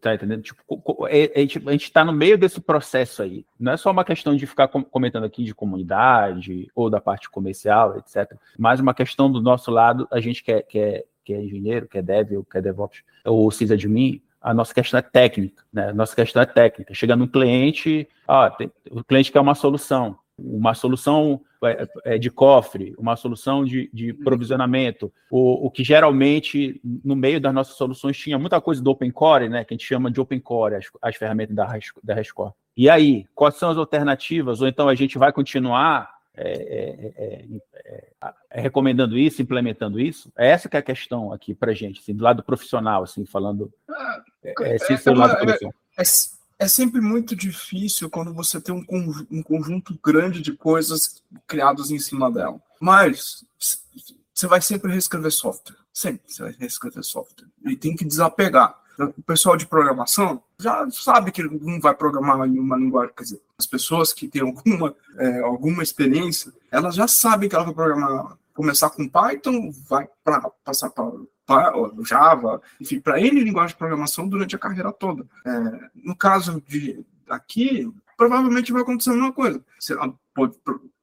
Tá 0.00 0.14
entendendo? 0.14 0.42
Tipo, 0.42 1.06
é, 1.06 1.42
é, 1.42 1.46
tipo, 1.46 1.68
a 1.68 1.72
gente 1.72 1.84
está 1.84 2.04
no 2.04 2.12
meio 2.12 2.36
desse 2.36 2.60
processo 2.60 3.22
aí. 3.22 3.46
Não 3.58 3.72
é 3.72 3.76
só 3.76 3.92
uma 3.92 4.04
questão 4.04 4.34
de 4.34 4.44
ficar 4.44 4.66
comentando 4.66 5.24
aqui 5.24 5.44
de 5.44 5.54
comunidade 5.54 6.68
ou 6.74 6.90
da 6.90 7.00
parte 7.00 7.30
comercial, 7.30 7.96
etc. 7.96 8.36
Mas 8.58 8.80
uma 8.80 8.92
questão 8.92 9.30
do 9.30 9.40
nosso 9.40 9.70
lado, 9.70 10.08
a 10.10 10.18
gente 10.18 10.42
que 10.42 10.50
é, 10.50 10.62
que 10.62 10.78
é, 10.78 11.04
que 11.24 11.32
é 11.32 11.40
engenheiro, 11.40 11.86
que 11.86 11.98
é 11.98 12.02
dev, 12.02 12.32
ou 12.38 12.44
que 12.44 12.58
é 12.58 12.60
DevOps, 12.60 13.04
ou 13.24 13.48
sysadmin, 13.52 14.20
a 14.40 14.52
nossa 14.52 14.74
questão 14.74 14.98
é 14.98 15.02
técnica, 15.02 15.62
né? 15.72 15.90
A 15.90 15.94
nossa 15.94 16.16
questão 16.16 16.42
é 16.42 16.46
técnica. 16.46 16.92
Chega 16.92 17.14
no 17.14 17.28
cliente, 17.28 18.08
ah, 18.26 18.50
tem, 18.50 18.70
o 18.90 19.04
cliente 19.04 19.30
quer 19.30 19.40
uma 19.40 19.54
solução, 19.54 20.18
uma 20.36 20.74
solução 20.74 21.40
de 22.18 22.30
cofre, 22.30 22.94
uma 22.98 23.16
solução 23.16 23.64
de, 23.64 23.90
de 23.92 24.12
provisionamento, 24.12 25.12
o, 25.30 25.66
o, 25.66 25.70
que 25.70 25.84
geralmente 25.84 26.80
no 27.04 27.14
meio 27.14 27.40
das 27.40 27.54
nossas 27.54 27.76
soluções 27.76 28.16
tinha 28.16 28.38
muita 28.38 28.60
coisa 28.60 28.82
do 28.82 28.90
Open 28.90 29.10
Core, 29.10 29.48
né? 29.48 29.64
Que 29.64 29.74
a 29.74 29.76
gente 29.76 29.86
chama 29.86 30.10
de 30.10 30.20
Open 30.20 30.40
Core, 30.40 30.76
as, 30.76 30.86
as 31.00 31.16
ferramentas 31.16 31.54
da, 31.54 31.78
da 32.02 32.14
Rescore. 32.14 32.52
E 32.76 32.88
aí, 32.88 33.26
quais 33.34 33.56
são 33.56 33.70
as 33.70 33.76
alternativas? 33.76 34.60
Ou 34.60 34.68
então 34.68 34.88
a 34.88 34.94
gente 34.94 35.18
vai 35.18 35.32
continuar 35.32 36.10
é, 36.34 36.52
é, 36.52 37.12
é, 37.16 38.04
é, 38.50 38.60
recomendando 38.60 39.18
isso, 39.18 39.42
implementando 39.42 40.00
isso? 40.00 40.32
É 40.36 40.48
essa 40.48 40.68
que 40.68 40.76
é 40.76 40.80
a 40.80 40.82
questão 40.82 41.32
aqui 41.32 41.54
para 41.54 41.74
gente, 41.74 42.00
assim, 42.00 42.14
do 42.14 42.24
lado 42.24 42.42
profissional, 42.42 43.02
assim, 43.02 43.26
falando. 43.26 43.72
É, 44.42 44.54
é, 44.62 44.78
sempre 46.68 47.00
muito 47.00 47.34
difícil 47.36 48.10
quando 48.10 48.32
você 48.32 48.60
tem 48.60 48.74
um, 48.74 49.26
um 49.30 49.42
conjunto 49.42 49.98
grande 50.02 50.40
de 50.40 50.52
coisas 50.52 51.22
criadas 51.46 51.90
em 51.90 51.98
cima 51.98 52.30
dela. 52.30 52.60
Mas 52.80 53.44
você 54.34 54.46
vai 54.46 54.60
sempre 54.60 54.92
reescrever 54.92 55.32
software. 55.32 55.76
Sempre 55.92 56.22
você 56.26 56.42
vai 56.42 56.52
reescrever 56.58 57.04
software. 57.04 57.46
E 57.64 57.76
tem 57.76 57.94
que 57.94 58.04
desapegar 58.04 58.82
o 58.98 59.22
pessoal 59.22 59.56
de 59.56 59.66
programação 59.66 60.42
já 60.58 60.88
sabe 60.90 61.32
que 61.32 61.42
não 61.42 61.80
vai 61.80 61.94
programar 61.94 62.46
em 62.46 62.58
uma 62.58 62.76
linguagem, 62.76 63.12
quer 63.16 63.24
dizer, 63.24 63.42
as 63.58 63.66
pessoas 63.66 64.12
que 64.12 64.28
têm 64.28 64.42
alguma, 64.42 64.94
é, 65.16 65.40
alguma 65.40 65.82
experiência, 65.82 66.52
elas 66.70 66.94
já 66.94 67.08
sabem 67.08 67.48
que 67.48 67.54
ela 67.54 67.64
vai 67.64 67.74
programar, 67.74 68.36
começar 68.54 68.90
com 68.90 69.08
Python, 69.08 69.72
vai 69.88 70.08
para 70.22 70.40
passar 70.64 70.90
para 70.90 71.10
Java, 72.04 72.60
enfim, 72.80 73.00
para 73.00 73.20
N 73.20 73.40
linguagem 73.40 73.74
de 73.74 73.78
programação 73.78 74.28
durante 74.28 74.56
a 74.56 74.58
carreira 74.58 74.92
toda. 74.92 75.26
É, 75.44 75.90
no 75.94 76.16
caso 76.16 76.62
de 76.66 77.04
aqui, 77.28 77.90
provavelmente 78.16 78.72
vai 78.72 78.82
acontecer 78.82 79.10
a 79.10 79.14
mesma 79.14 79.32
coisa. 79.32 79.64
Se, 79.78 79.94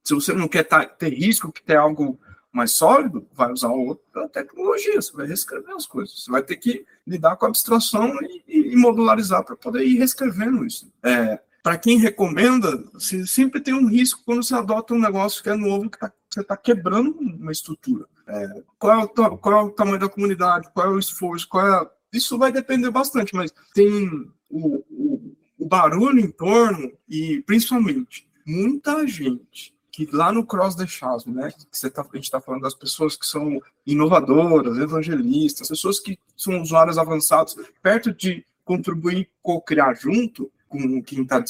se 0.04 0.14
você 0.14 0.34
não 0.34 0.48
quer 0.48 0.64
tá, 0.64 0.86
ter 0.86 1.10
risco, 1.10 1.52
que 1.52 1.64
ter 1.64 1.76
algo 1.76 2.20
mais 2.52 2.72
sólido, 2.72 3.28
vai 3.34 3.52
usar 3.52 3.70
outra 3.70 4.28
tecnologia, 4.30 5.02
você 5.02 5.12
vai 5.14 5.28
reescrever 5.28 5.76
as 5.76 5.86
coisas. 5.86 6.24
Você 6.24 6.32
vai 6.32 6.42
ter 6.42 6.56
que 6.58 6.86
lidar 7.06 7.36
com 7.36 7.46
a 7.46 7.50
abstração 7.50 8.12
e, 8.48 8.74
e 8.74 8.76
modularizar 8.76 9.44
para 9.44 9.56
poder 9.56 9.86
ir 9.86 9.98
reescrevendo 9.98 10.66
isso. 10.66 10.92
É, 11.04 11.40
para 11.62 11.78
quem 11.78 12.00
recomenda, 12.00 12.84
sempre 13.28 13.62
tem 13.62 13.74
um 13.74 13.88
risco 13.88 14.22
quando 14.26 14.44
você 14.44 14.56
adota 14.56 14.94
um 14.94 15.00
negócio 15.00 15.44
que 15.44 15.50
é 15.50 15.56
novo, 15.56 15.90
que 15.90 16.00
tá, 16.00 16.12
você 16.30 16.42
está 16.42 16.56
quebrando 16.56 17.20
uma 17.20 17.52
estrutura. 17.52 18.06
É, 18.30 18.62
qual, 18.78 19.00
é 19.00 19.04
o, 19.04 19.38
qual, 19.38 19.60
é 19.60 19.64
o, 19.64 19.72
tamanho 19.72 20.00
da 20.00 20.08
comunidade, 20.08 20.70
qual 20.72 20.86
é 20.86 20.90
o 20.92 21.00
esforço, 21.00 21.50
qual 21.50 21.68
é, 21.68 21.90
isso 22.14 22.38
vai 22.38 22.52
depender 22.52 22.92
bastante, 22.92 23.34
mas 23.34 23.52
tem 23.74 24.08
o, 24.48 24.84
o, 24.92 25.36
o 25.58 25.66
barulho 25.66 26.20
em 26.20 26.30
torno 26.30 26.92
e, 27.10 27.42
principalmente, 27.42 28.28
muita 28.46 29.08
gente 29.08 29.74
que 29.92 30.08
lá 30.14 30.32
no 30.32 30.46
Cross 30.46 30.76
the 30.76 30.86
Chasm, 30.86 31.32
né, 31.32 31.52
que 31.52 31.90
tá, 31.90 32.02
a 32.02 32.16
gente 32.16 32.26
está 32.26 32.40
falando 32.40 32.62
das 32.62 32.76
pessoas 32.76 33.18
que 33.18 33.26
são 33.26 33.60
inovadoras, 33.86 34.78
evangelistas, 34.78 35.68
pessoas 35.68 36.00
que 36.00 36.18
são 36.38 36.62
usuários 36.62 37.00
avançados, 37.00 37.58
perto 37.82 38.14
de 38.14 38.46
contribuir, 38.64 39.28
co-criar 39.42 39.96
junto 39.96 40.52
com 40.70 41.02
quem 41.02 41.24
está 41.24 41.44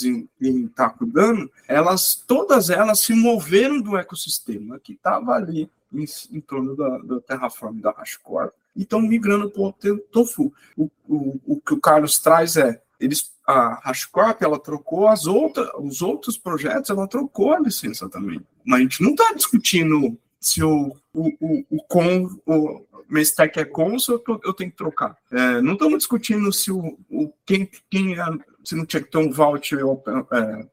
tá 0.74 0.90
cuidando, 0.90 1.52
elas, 1.68 2.16
todas 2.26 2.70
elas 2.70 3.02
se 3.02 3.14
moveram 3.14 3.82
do 3.82 3.98
ecossistema 3.98 4.80
que 4.80 4.94
estava 4.94 5.34
ali 5.34 5.70
em, 5.94 6.06
em, 6.32 6.42
torno 6.42 6.76
da, 6.76 6.98
da 7.00 7.22
Terraform, 7.22 7.80
da 7.80 7.92
HashiCorp, 7.92 8.54
e 8.76 8.84
estão 8.84 9.02
migrando 9.02 9.50
para 9.50 9.62
o 9.62 9.74
Tofu. 10.12 10.54
O, 10.78 10.90
o, 11.08 11.62
que 11.62 11.74
o 11.74 11.80
Carlos 11.80 12.20
traz 12.20 12.56
é, 12.58 12.82
eles 13.00 13.32
a 13.46 13.90
HashiCorp, 13.90 14.42
ela 14.44 14.60
trocou 14.60 15.08
as 15.08 15.26
outras, 15.26 15.70
os 15.80 16.04
outros 16.04 16.38
projetos, 16.38 16.92
ela 16.92 17.08
trocou 17.08 17.52
a 17.52 17.60
licença 17.60 18.08
também. 18.08 18.40
Mas 18.64 18.80
a 18.80 18.84
gente 18.84 19.02
não 19.02 19.12
está 19.12 19.34
discutindo 19.34 20.16
se 20.40 20.64
o, 20.64 20.96
o, 21.14 21.30
o, 21.40 21.66
o 21.72 21.84
com, 21.84 22.30
o 22.46 22.86
meu 23.10 23.24
stack 23.24 23.60
é 23.60 23.66
com 23.66 23.94
ou 23.94 24.00
se 24.00 24.12
eu, 24.12 24.24
eu 24.44 24.54
tenho 24.54 24.70
que 24.70 24.78
trocar. 24.78 25.18
É, 25.32 25.62
não 25.62 25.74
estamos 25.74 25.98
discutindo 25.98 26.54
se 26.54 26.72
o, 26.72 26.98
o 27.10 27.34
quem, 27.44 27.68
quem 27.90 28.20
é, 28.20 28.24
se 28.64 28.76
não 28.76 28.86
tinha 28.86 29.02
que 29.02 29.10
ter 29.10 29.18
um 29.18 29.32
vault, 29.32 29.76
é, 29.76 30.68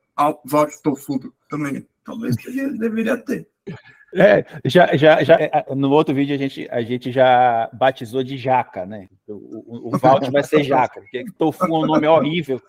vault 0.44 0.82
tofu 0.82 1.32
também. 1.48 1.86
Talvez 2.04 2.36
deveria 2.36 3.16
ter. 3.16 3.48
É, 4.16 4.44
já, 4.64 4.96
já, 4.96 5.22
já, 5.22 5.34
é, 5.34 5.74
no 5.74 5.90
outro 5.90 6.14
vídeo 6.14 6.34
a 6.34 6.38
gente, 6.38 6.66
a 6.70 6.80
gente 6.80 7.12
já 7.12 7.68
batizou 7.72 8.24
de 8.24 8.38
jaca, 8.38 8.86
né? 8.86 9.08
O, 9.28 9.34
o, 9.34 9.94
o 9.94 9.98
Valt 9.98 10.30
vai 10.30 10.42
ser 10.42 10.64
jaca, 10.64 11.00
porque 11.00 11.24
tofu 11.38 11.66
é 11.66 11.68
um 11.68 11.86
nome 11.86 12.06
horrível. 12.06 12.60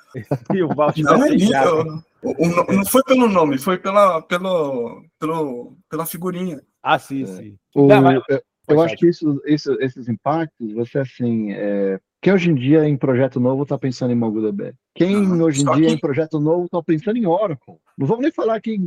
E 0.54 0.62
o 0.62 0.68
Valt 0.68 1.00
vai 1.02 1.30
ser 1.30 1.40
jaca. 1.40 2.04
O, 2.22 2.32
o, 2.32 2.74
não 2.74 2.86
foi 2.86 3.02
pelo 3.04 3.28
nome, 3.30 3.58
foi 3.58 3.78
pela, 3.78 4.22
pelo, 4.22 5.06
pelo, 5.18 5.78
pela 5.90 6.06
figurinha. 6.06 6.62
Ah, 6.84 7.00
sim, 7.00 7.24
é. 7.24 7.28
sim. 7.28 7.58
Não, 7.76 8.02
mas... 8.02 8.22
Eu, 8.28 8.42
eu 8.68 8.82
acho 8.82 8.98
que 8.98 9.08
isso, 9.08 9.42
isso, 9.46 9.78
esses 9.80 10.10
impactos, 10.10 10.74
você 10.74 11.00
assim, 11.00 11.54
é, 11.54 11.98
quem 12.22 12.34
hoje 12.34 12.52
em 12.52 12.56
dia 12.56 12.86
em 12.86 12.98
projeto 12.98 13.40
novo 13.40 13.64
está 13.64 13.78
pensando 13.78 14.12
em 14.12 14.16
MongoDB? 14.16 14.74
Quem 14.94 15.16
ah, 15.16 15.44
hoje 15.44 15.62
em 15.62 15.72
dia 15.76 15.88
que... 15.88 15.94
em 15.94 15.98
projeto 15.98 16.40
novo 16.40 16.66
está 16.66 16.84
pensando 16.84 17.18
em 17.18 17.26
Oracle? 17.26 17.76
Não 17.98 18.06
vamos 18.06 18.24
nem 18.24 18.32
falar 18.32 18.60
que 18.60 18.78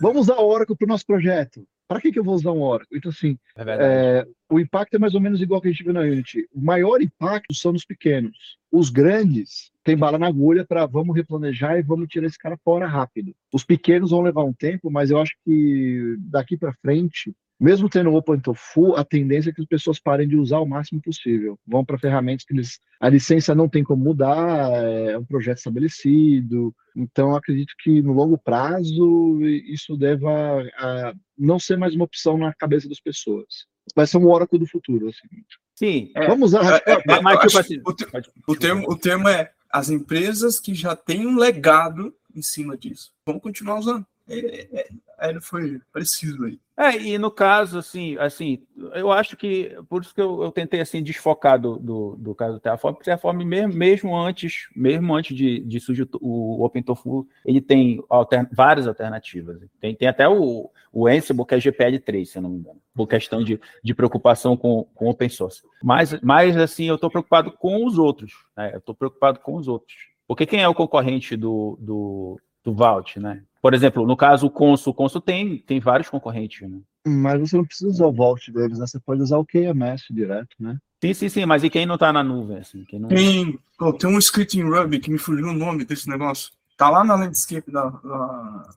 vamos 0.00 0.22
usar 0.22 0.38
Oracle 0.38 0.76
para 0.76 0.84
o 0.84 0.88
nosso 0.88 1.04
projeto 1.04 1.66
para 1.86 2.00
que, 2.00 2.10
que 2.10 2.18
eu 2.18 2.24
vou 2.24 2.34
usar 2.34 2.52
um 2.52 2.62
Oracle? 2.62 2.96
Então, 2.96 3.10
assim, 3.10 3.38
é 3.56 3.62
é, 3.62 4.26
o 4.50 4.58
impacto 4.58 4.94
é 4.94 4.98
mais 4.98 5.14
ou 5.14 5.20
menos 5.20 5.40
igual 5.40 5.60
que 5.60 5.68
a 5.68 5.70
gente 5.70 5.84
viu 5.84 5.92
na 5.92 6.00
Unity. 6.00 6.48
O 6.52 6.60
maior 6.60 7.00
impacto 7.00 7.54
são 7.54 7.72
nos 7.72 7.84
pequenos. 7.84 8.58
Os 8.70 8.90
grandes 8.90 9.70
têm 9.84 9.96
bala 9.96 10.18
na 10.18 10.26
agulha 10.26 10.64
para 10.64 10.86
vamos 10.86 11.14
replanejar 11.14 11.78
e 11.78 11.82
vamos 11.82 12.08
tirar 12.08 12.26
esse 12.26 12.38
cara 12.38 12.56
fora 12.64 12.86
rápido. 12.86 13.34
Os 13.52 13.64
pequenos 13.64 14.10
vão 14.10 14.22
levar 14.22 14.44
um 14.44 14.52
tempo, 14.52 14.90
mas 14.90 15.10
eu 15.10 15.18
acho 15.20 15.32
que 15.44 16.16
daqui 16.18 16.56
para 16.56 16.74
frente 16.74 17.34
mesmo 17.58 17.88
tendo 17.88 18.10
o 18.10 18.16
OpenTofu, 18.16 18.94
a 18.96 19.04
tendência 19.04 19.50
é 19.50 19.52
que 19.52 19.60
as 19.60 19.66
pessoas 19.66 19.98
parem 19.98 20.26
de 20.26 20.36
usar 20.36 20.58
o 20.58 20.66
máximo 20.66 21.00
possível. 21.00 21.58
Vão 21.66 21.84
para 21.84 21.98
ferramentas 21.98 22.44
que 22.44 22.52
eles, 22.52 22.78
a 23.00 23.08
licença 23.08 23.54
não 23.54 23.68
tem 23.68 23.84
como 23.84 24.02
mudar, 24.02 24.70
é 24.84 25.16
um 25.16 25.24
projeto 25.24 25.58
estabelecido. 25.58 26.74
Então, 26.96 27.34
acredito 27.34 27.72
que 27.82 28.02
no 28.02 28.12
longo 28.12 28.36
prazo 28.36 29.40
isso 29.66 29.96
deva 29.96 30.30
a, 30.78 31.14
não 31.38 31.58
ser 31.58 31.76
mais 31.76 31.94
uma 31.94 32.04
opção 32.04 32.36
na 32.36 32.52
cabeça 32.54 32.88
das 32.88 33.00
pessoas. 33.00 33.66
Vai 33.94 34.06
ser 34.06 34.18
um 34.18 34.26
Oracle 34.26 34.58
do 34.58 34.66
futuro. 34.66 35.08
Assim. 35.08 35.28
Sim. 35.74 36.10
É, 36.16 36.26
Vamos 36.26 36.54
usar. 36.54 36.82
É, 36.86 36.92
é, 36.92 37.20
mas, 37.20 37.40
tipo 37.40 37.58
assim, 37.58 37.78
o, 37.84 38.52
o, 38.52 38.56
termo, 38.56 38.90
o 38.90 38.96
termo 38.96 39.28
é 39.28 39.52
as 39.70 39.90
empresas 39.90 40.58
que 40.58 40.74
já 40.74 40.96
têm 40.96 41.26
um 41.26 41.36
legado 41.36 42.14
em 42.34 42.42
cima 42.42 42.76
disso. 42.76 43.12
Vão 43.26 43.38
continuar 43.38 43.78
usando. 43.78 44.06
É, 44.28 44.80
é, 44.80 45.28
ele 45.28 45.40
foi 45.40 45.80
preciso 45.92 46.44
aí. 46.44 46.58
É, 46.76 46.96
e 46.96 47.18
no 47.18 47.30
caso, 47.30 47.78
assim, 47.78 48.16
assim, 48.18 48.66
eu 48.94 49.12
acho 49.12 49.36
que, 49.36 49.76
por 49.88 50.02
isso 50.02 50.14
que 50.14 50.20
eu, 50.20 50.42
eu 50.42 50.50
tentei, 50.50 50.80
assim, 50.80 51.02
desfocar 51.02 51.58
do, 51.60 51.78
do, 51.78 52.16
do 52.16 52.34
caso 52.34 52.54
do 52.54 52.60
Terraform, 52.60 52.94
porque 52.94 53.04
Terraform 53.04 53.44
mesmo, 53.44 53.74
mesmo 53.74 54.16
antes, 54.16 54.68
mesmo 54.74 55.14
antes 55.14 55.36
de, 55.36 55.60
de 55.60 55.78
surgir 55.78 56.08
o, 56.20 56.64
OpenTofu, 56.64 57.28
ele 57.44 57.60
tem 57.60 58.02
várias 58.50 58.88
alternativas. 58.88 59.60
Tem, 59.80 59.94
tem 59.94 60.08
até 60.08 60.28
o, 60.28 60.70
o 60.92 61.06
Ansible, 61.06 61.46
que 61.46 61.54
é 61.54 61.58
GPL3, 61.58 62.24
se 62.24 62.38
eu 62.38 62.42
não 62.42 62.50
me 62.50 62.58
engano, 62.58 62.80
por 62.94 63.06
questão 63.06 63.44
de, 63.44 63.60
de 63.82 63.94
preocupação 63.94 64.56
com, 64.56 64.84
com 64.94 65.08
open 65.08 65.28
source. 65.28 65.62
Mas, 65.82 66.18
mas 66.22 66.56
assim, 66.56 66.84
eu 66.86 66.96
estou 66.96 67.10
preocupado 67.10 67.52
com 67.52 67.86
os 67.86 67.98
outros, 67.98 68.32
né? 68.56 68.72
Eu 68.72 68.78
estou 68.78 68.94
preocupado 68.94 69.38
com 69.40 69.54
os 69.54 69.68
outros. 69.68 69.94
Porque 70.26 70.46
quem 70.46 70.62
é 70.62 70.68
o 70.68 70.74
concorrente 70.74 71.36
do, 71.36 71.78
do, 71.80 72.40
do 72.64 72.74
Vault, 72.74 73.20
né? 73.20 73.42
Por 73.64 73.72
exemplo, 73.72 74.06
no 74.06 74.14
caso, 74.14 74.46
o 74.46 74.50
Consul, 74.50 74.92
o 74.92 74.94
Consul 74.94 75.22
tem, 75.22 75.56
tem 75.56 75.80
vários 75.80 76.10
concorrentes, 76.10 76.68
né? 76.68 76.80
Mas 77.06 77.40
você 77.40 77.56
não 77.56 77.64
precisa 77.64 77.90
usar 77.90 78.06
o 78.08 78.12
Vault 78.12 78.52
deles, 78.52 78.78
né? 78.78 78.86
Você 78.86 79.00
pode 79.00 79.22
usar 79.22 79.38
o 79.38 79.46
KMS 79.46 80.12
direto, 80.12 80.54
né? 80.60 80.76
Sim, 81.02 81.14
sim, 81.14 81.28
sim, 81.30 81.46
mas 81.46 81.64
e 81.64 81.70
quem 81.70 81.86
não 81.86 81.96
tá 81.96 82.12
na 82.12 82.22
nuvem, 82.22 82.58
assim? 82.58 82.84
Quem 82.84 82.98
não... 82.98 83.08
Tem, 83.08 83.58
pô, 83.78 83.90
tem 83.94 84.10
um 84.10 84.18
script 84.18 84.58
em 84.58 84.68
Ruby 84.68 84.98
que 84.98 85.10
me 85.10 85.16
fugiu 85.16 85.46
o 85.46 85.54
nome 85.54 85.82
desse 85.86 86.10
negócio. 86.10 86.52
Tá 86.76 86.90
lá 86.90 87.02
na 87.02 87.14
landscape 87.14 87.72
da, 87.72 87.88
da, 87.88 88.68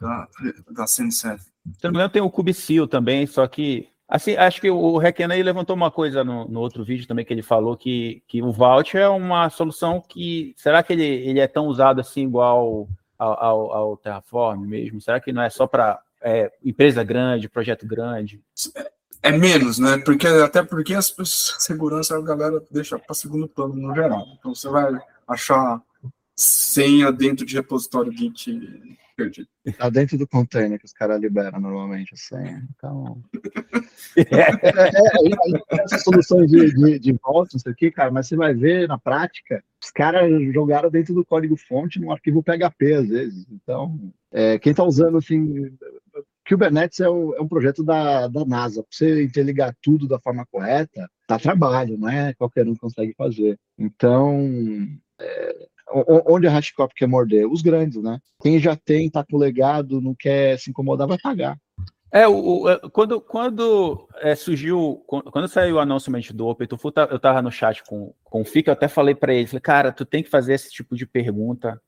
da, 0.00 0.28
da 0.70 0.86
CNCF. 0.86 1.42
Se 1.42 1.82
não 1.82 1.90
me 1.90 1.96
engano, 1.96 2.10
tem 2.10 2.22
o 2.22 2.30
Kubecil 2.30 2.86
também, 2.86 3.26
só 3.26 3.48
que 3.48 3.88
Assim, 4.08 4.36
acho 4.36 4.60
que 4.60 4.70
o 4.70 4.96
Requena 4.96 5.34
aí 5.34 5.42
levantou 5.42 5.74
uma 5.74 5.90
coisa 5.90 6.22
no, 6.22 6.48
no, 6.48 6.60
outro 6.60 6.82
vídeo 6.82 7.06
também 7.06 7.26
que 7.26 7.34
ele 7.34 7.42
falou 7.42 7.76
que, 7.76 8.22
que 8.26 8.40
o 8.42 8.52
Vault 8.52 8.96
é 8.96 9.06
uma 9.06 9.50
solução 9.50 10.00
que 10.00 10.54
será 10.56 10.82
que 10.82 10.94
ele, 10.94 11.04
ele 11.04 11.40
é 11.40 11.46
tão 11.46 11.66
usado 11.66 12.00
assim 12.00 12.22
igual 12.22 12.88
ao, 13.18 13.44
ao, 13.44 13.72
ao 13.72 13.96
Terraform 13.96 14.66
mesmo? 14.66 15.00
Será 15.00 15.20
que 15.20 15.32
não 15.32 15.42
é 15.42 15.50
só 15.50 15.66
para 15.66 16.00
é, 16.22 16.52
empresa 16.64 17.02
grande, 17.02 17.48
projeto 17.48 17.86
grande? 17.86 18.40
É 19.22 19.32
menos, 19.32 19.78
né? 19.78 19.98
Porque, 19.98 20.26
até 20.26 20.62
porque 20.62 20.94
as 20.94 21.14
segurança 21.58 22.16
a 22.16 22.22
galera 22.22 22.62
deixa 22.70 22.98
para 22.98 23.14
segundo 23.14 23.48
plano 23.48 23.74
no 23.74 23.94
geral. 23.94 24.26
Então 24.38 24.54
você 24.54 24.68
vai 24.68 24.96
achar 25.26 25.82
senha 26.36 27.10
dentro 27.10 27.44
de 27.44 27.56
repositório 27.56 28.12
Git 28.12 28.48
perdido. 29.18 29.48
Tá 29.76 29.90
dentro 29.90 30.16
do 30.16 30.28
container 30.28 30.78
que 30.78 30.84
os 30.84 30.92
caras 30.92 31.20
liberam 31.20 31.60
normalmente 31.60 32.14
a 32.14 32.16
senha. 32.16 32.64
Então. 32.70 33.20
é, 34.16 34.22
é, 34.22 35.74
é, 35.74 35.84
essas 35.84 36.04
soluções 36.04 36.48
de, 36.48 36.72
de, 36.72 36.98
de 37.00 37.12
volta, 37.20 37.56
isso 37.56 37.68
aqui, 37.68 37.90
cara, 37.90 38.12
mas 38.12 38.28
você 38.28 38.36
vai 38.36 38.54
ver 38.54 38.86
na 38.86 38.96
prática, 38.96 39.62
os 39.82 39.90
caras 39.90 40.30
jogaram 40.52 40.88
dentro 40.88 41.12
do 41.12 41.24
código-fonte 41.24 41.98
no 41.98 42.12
arquivo 42.12 42.42
PHP, 42.42 42.94
às 42.94 43.08
vezes. 43.08 43.46
Então, 43.50 43.98
é, 44.30 44.58
quem 44.58 44.70
está 44.70 44.84
usando 44.84 45.18
assim. 45.18 45.76
Kubernetes 46.48 47.00
é 47.00 47.10
um, 47.10 47.34
é 47.34 47.42
um 47.42 47.48
projeto 47.48 47.84
da, 47.84 48.26
da 48.26 48.42
NASA. 48.42 48.82
Para 48.82 48.90
você 48.90 49.22
interligar 49.22 49.76
tudo 49.82 50.08
da 50.08 50.18
forma 50.18 50.46
correta, 50.50 51.06
dá 51.28 51.38
trabalho, 51.38 51.98
não 51.98 52.08
é 52.08 52.32
qualquer 52.32 52.66
um 52.66 52.74
consegue 52.74 53.12
fazer. 53.18 53.58
Então, 53.78 54.88
é, 55.20 55.68
onde 56.26 56.46
a 56.46 56.56
HashiCorp 56.56 56.92
quer 56.94 57.06
morder? 57.06 57.46
Os 57.50 57.62
grandes, 57.62 58.02
né? 58.02 58.20
Quem 58.42 58.58
já 58.58 58.76
tem, 58.76 59.10
tá 59.10 59.24
com 59.24 59.36
legado, 59.36 60.00
não 60.00 60.14
quer 60.14 60.58
se 60.58 60.70
incomodar, 60.70 61.08
vai 61.08 61.18
pagar. 61.18 61.58
É, 62.10 62.26
o, 62.26 62.66
o, 62.66 62.90
quando, 62.90 63.20
quando 63.20 64.08
é, 64.16 64.34
surgiu, 64.34 65.02
quando 65.06 65.46
saiu 65.46 65.76
o 65.76 65.78
announcement 65.78 66.22
do 66.32 66.46
OpenTofu, 66.46 66.90
tá, 66.90 67.06
eu 67.10 67.18
tava 67.18 67.42
no 67.42 67.50
chat 67.50 67.84
com, 67.84 68.14
com 68.24 68.40
o 68.40 68.44
Fica, 68.44 68.70
eu 68.70 68.72
até 68.72 68.88
falei 68.88 69.14
para 69.14 69.34
ele, 69.34 69.46
falei, 69.46 69.60
cara, 69.60 69.92
tu 69.92 70.06
tem 70.06 70.22
que 70.22 70.30
fazer 70.30 70.54
esse 70.54 70.70
tipo 70.70 70.96
de 70.96 71.06
pergunta, 71.06 71.78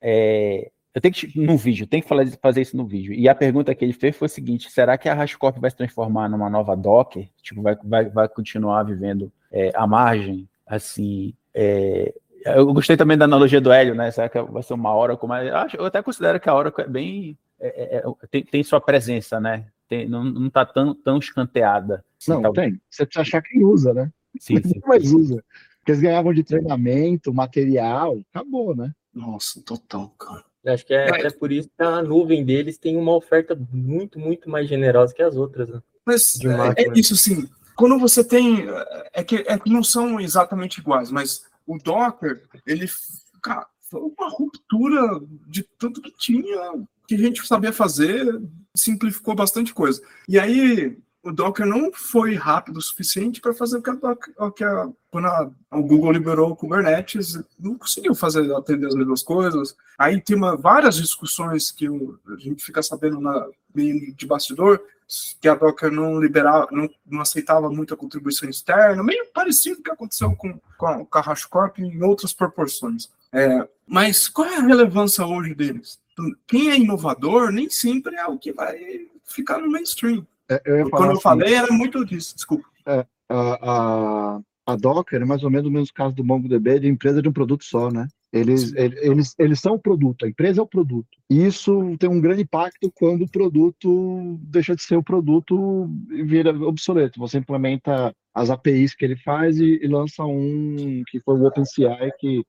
é, 0.00 0.70
eu 0.94 1.00
tenho 1.00 1.14
que, 1.14 1.38
no 1.38 1.56
vídeo, 1.56 1.86
tem 1.86 2.02
que 2.02 2.08
fazer, 2.08 2.60
isso 2.60 2.76
no 2.76 2.86
vídeo. 2.86 3.14
E 3.14 3.28
a 3.28 3.34
pergunta 3.34 3.74
que 3.74 3.82
ele 3.82 3.94
fez 3.94 4.14
foi 4.14 4.26
o 4.26 4.30
seguinte, 4.30 4.70
será 4.70 4.98
que 4.98 5.08
a 5.08 5.14
HashiCorp 5.14 5.58
vai 5.58 5.70
se 5.70 5.76
transformar 5.76 6.28
numa 6.28 6.50
nova 6.50 6.76
Docker? 6.76 7.30
Tipo, 7.42 7.62
vai, 7.62 7.76
vai, 7.82 8.04
vai 8.10 8.28
continuar 8.28 8.82
vivendo 8.82 9.32
é, 9.50 9.72
à 9.74 9.86
margem, 9.86 10.46
assim, 10.66 11.32
é, 11.54 12.14
eu 12.44 12.72
gostei 12.72 12.96
também 12.96 13.16
da 13.16 13.24
analogia 13.24 13.60
do 13.60 13.72
Hélio, 13.72 13.94
né? 13.94 14.10
Será 14.10 14.28
que 14.28 14.40
vai 14.42 14.62
ser 14.62 14.74
uma 14.74 14.94
Oracle? 14.94 15.28
Mas 15.28 15.48
eu, 15.48 15.56
acho, 15.56 15.76
eu 15.76 15.84
até 15.84 16.02
considero 16.02 16.40
que 16.40 16.48
a 16.48 16.54
Oracle 16.54 16.84
é 16.84 16.88
bem. 16.88 17.38
É, 17.60 17.96
é, 17.96 17.98
é 17.98 18.26
tem, 18.30 18.44
tem, 18.44 18.62
sua 18.62 18.80
presença, 18.80 19.40
né? 19.40 19.66
Tem, 19.88 20.08
não, 20.08 20.24
não 20.24 20.50
tá 20.50 20.64
tão, 20.64 20.94
tão 20.94 21.18
escanteada. 21.18 22.04
Não, 22.26 22.40
então, 22.40 22.52
tem. 22.52 22.80
Você 22.90 23.06
precisa 23.06 23.22
achar 23.22 23.42
quem 23.42 23.64
usa, 23.64 23.92
né? 23.92 24.10
Sim, 24.38 24.62
sim. 24.62 24.80
mais 24.86 25.12
usa. 25.12 25.42
Porque 25.78 25.92
eles 25.92 26.02
ganhavam 26.02 26.32
de 26.32 26.42
treinamento, 26.42 27.34
material, 27.34 28.18
acabou, 28.32 28.74
né? 28.74 28.92
Nossa, 29.12 29.60
total, 29.62 30.08
cara. 30.18 30.44
Acho 30.66 30.86
que 30.86 30.94
é, 30.94 31.26
é 31.26 31.30
por 31.30 31.50
isso 31.50 31.68
que 31.76 31.82
a 31.82 32.02
nuvem 32.02 32.44
deles 32.44 32.78
tem 32.78 32.96
uma 32.96 33.14
oferta 33.14 33.58
muito, 33.72 34.18
muito 34.18 34.48
mais 34.48 34.68
generosa 34.68 35.12
que 35.12 35.22
as 35.22 35.36
outras. 35.36 35.68
Né? 35.68 35.80
Mas 36.06 36.38
é, 36.76 36.82
é, 36.82 36.92
isso, 36.94 37.16
sim. 37.16 37.48
Quando 37.76 37.98
você 37.98 38.22
tem. 38.22 38.66
É 39.12 39.24
que, 39.24 39.44
é 39.46 39.58
que 39.58 39.70
não 39.70 39.82
são 39.82 40.20
exatamente 40.20 40.78
iguais, 40.78 41.10
mas 41.10 41.42
o 41.66 41.78
Docker, 41.78 42.48
ele 42.66 42.86
cara, 43.42 43.66
foi 43.80 44.00
uma 44.00 44.28
ruptura 44.28 45.20
de 45.46 45.62
tudo 45.78 46.00
que 46.00 46.12
tinha, 46.16 46.86
que 47.06 47.14
a 47.14 47.18
gente 47.18 47.46
sabia 47.46 47.72
fazer, 47.72 48.40
simplificou 48.74 49.34
bastante 49.34 49.74
coisa. 49.74 50.00
E 50.28 50.38
aí 50.38 50.96
o 51.22 51.30
Docker 51.30 51.64
não 51.64 51.92
foi 51.92 52.34
rápido 52.34 52.78
o 52.78 52.82
suficiente 52.82 53.40
para 53.40 53.54
fazer 53.54 53.78
o 53.78 53.82
que, 53.82 53.90
a, 53.90 54.50
que 54.50 54.64
a, 54.64 54.88
quando 55.10 55.26
a, 55.26 55.50
o 55.70 55.82
Google 55.82 56.12
liberou 56.12 56.50
o 56.50 56.56
Kubernetes, 56.56 57.40
não 57.58 57.78
conseguiu 57.78 58.14
fazer 58.14 58.52
atender 58.54 58.86
as 58.86 58.94
mesmas 58.94 59.22
coisas. 59.22 59.76
Aí 59.96 60.20
tem 60.20 60.36
uma, 60.36 60.56
várias 60.56 60.96
discussões 60.96 61.70
que 61.70 61.88
o, 61.88 62.18
a 62.26 62.36
gente 62.36 62.64
fica 62.64 62.82
sabendo 62.82 63.20
na, 63.20 63.46
meio 63.74 64.14
de 64.14 64.26
bastidor, 64.26 64.80
que 65.40 65.48
a 65.48 65.54
Docker 65.54 65.92
não 65.92 66.20
liberava, 66.20 66.68
não, 66.72 66.88
não 67.06 67.20
aceitava 67.20 67.70
muita 67.70 67.96
contribuição 67.96 68.48
externa, 68.48 69.02
meio 69.02 69.26
parecido 69.32 69.76
com 69.76 69.80
o 69.80 69.84
que 69.84 69.90
aconteceu 69.90 70.34
com, 70.34 70.58
com 70.78 71.04
com 71.04 71.18
a 71.18 71.72
em 71.78 72.02
outras 72.02 72.32
proporções. 72.32 73.08
É, 73.30 73.68
mas 73.86 74.28
qual 74.28 74.48
é 74.48 74.56
a 74.56 74.62
relevância 74.62 75.24
hoje 75.24 75.54
deles? 75.54 76.00
Quem 76.46 76.70
é 76.70 76.76
inovador 76.76 77.52
nem 77.52 77.68
sempre 77.70 78.16
é 78.16 78.26
o 78.26 78.38
que 78.38 78.52
vai 78.52 79.06
ficar 79.24 79.58
no 79.58 79.70
mainstream. 79.70 80.26
É, 80.52 80.80
eu 80.82 80.90
Quando 80.90 81.06
eu 81.06 81.12
assim, 81.12 81.22
falei, 81.22 81.54
era 81.54 81.72
muito 81.72 82.04
disso, 82.04 82.34
desculpa. 82.34 82.64
É, 82.86 83.06
a, 83.28 83.58
a, 83.62 84.40
a 84.66 84.76
Docker 84.76 85.20
é 85.22 85.24
mais 85.24 85.42
ou 85.42 85.50
menos 85.50 85.68
o 85.68 85.72
mesmo 85.72 85.94
caso 85.94 86.14
do 86.14 86.24
MongoDB 86.24 86.80
de 86.80 86.88
empresa 86.88 87.22
de 87.22 87.28
um 87.28 87.32
produto 87.32 87.64
só, 87.64 87.90
né? 87.90 88.06
Eles, 88.32 88.72
eles, 88.74 89.34
eles 89.38 89.60
são 89.60 89.74
o 89.74 89.78
produto, 89.78 90.24
a 90.24 90.28
empresa 90.28 90.60
é 90.60 90.64
o 90.64 90.66
produto. 90.66 91.06
E 91.28 91.44
isso 91.44 91.94
tem 91.98 92.08
um 92.08 92.20
grande 92.20 92.42
impacto 92.42 92.90
quando 92.94 93.24
o 93.24 93.30
produto 93.30 94.38
deixa 94.40 94.74
de 94.74 94.82
ser 94.82 94.96
o 94.96 95.02
produto 95.02 95.90
e 96.10 96.22
vira 96.22 96.50
obsoleto. 96.50 97.20
Você 97.20 97.36
implementa 97.36 98.14
as 98.34 98.48
APIs 98.48 98.94
que 98.94 99.04
ele 99.04 99.16
faz 99.16 99.58
e, 99.58 99.78
e 99.82 99.86
lança 99.86 100.24
um 100.24 101.02
que 101.08 101.20
foi 101.20 101.38
o 101.38 101.44
OpenCI 101.44 102.10
que, 102.18 102.42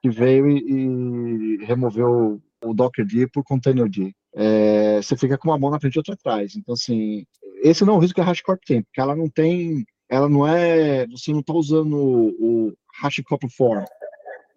que 0.00 0.08
veio 0.08 0.48
e, 0.48 1.58
e 1.60 1.64
removeu 1.66 2.40
o 2.64 2.74
Dockerd 2.74 3.28
por 3.28 3.44
Containerd. 3.44 4.14
É, 4.34 5.02
você 5.02 5.18
fica 5.18 5.36
com 5.36 5.48
uma 5.50 5.58
mão 5.58 5.70
na 5.70 5.78
frente 5.78 5.96
e 5.96 5.98
outra 5.98 6.14
atrás. 6.14 6.56
Então, 6.56 6.72
assim, 6.72 7.26
esse 7.62 7.84
não 7.84 7.94
é 7.94 7.96
o 7.96 8.00
risco 8.00 8.14
que 8.16 8.20
a 8.20 8.24
HashiCorp 8.24 8.60
tem, 8.64 8.82
porque 8.82 9.00
ela 9.00 9.14
não 9.14 9.28
tem, 9.28 9.84
ela 10.08 10.28
não 10.28 10.46
é, 10.46 11.06
você 11.06 11.32
não 11.32 11.40
está 11.40 11.52
usando 11.52 11.96
o, 11.96 12.68
o 12.68 12.72
HashiCorp 13.02 13.42
Form, 13.56 13.84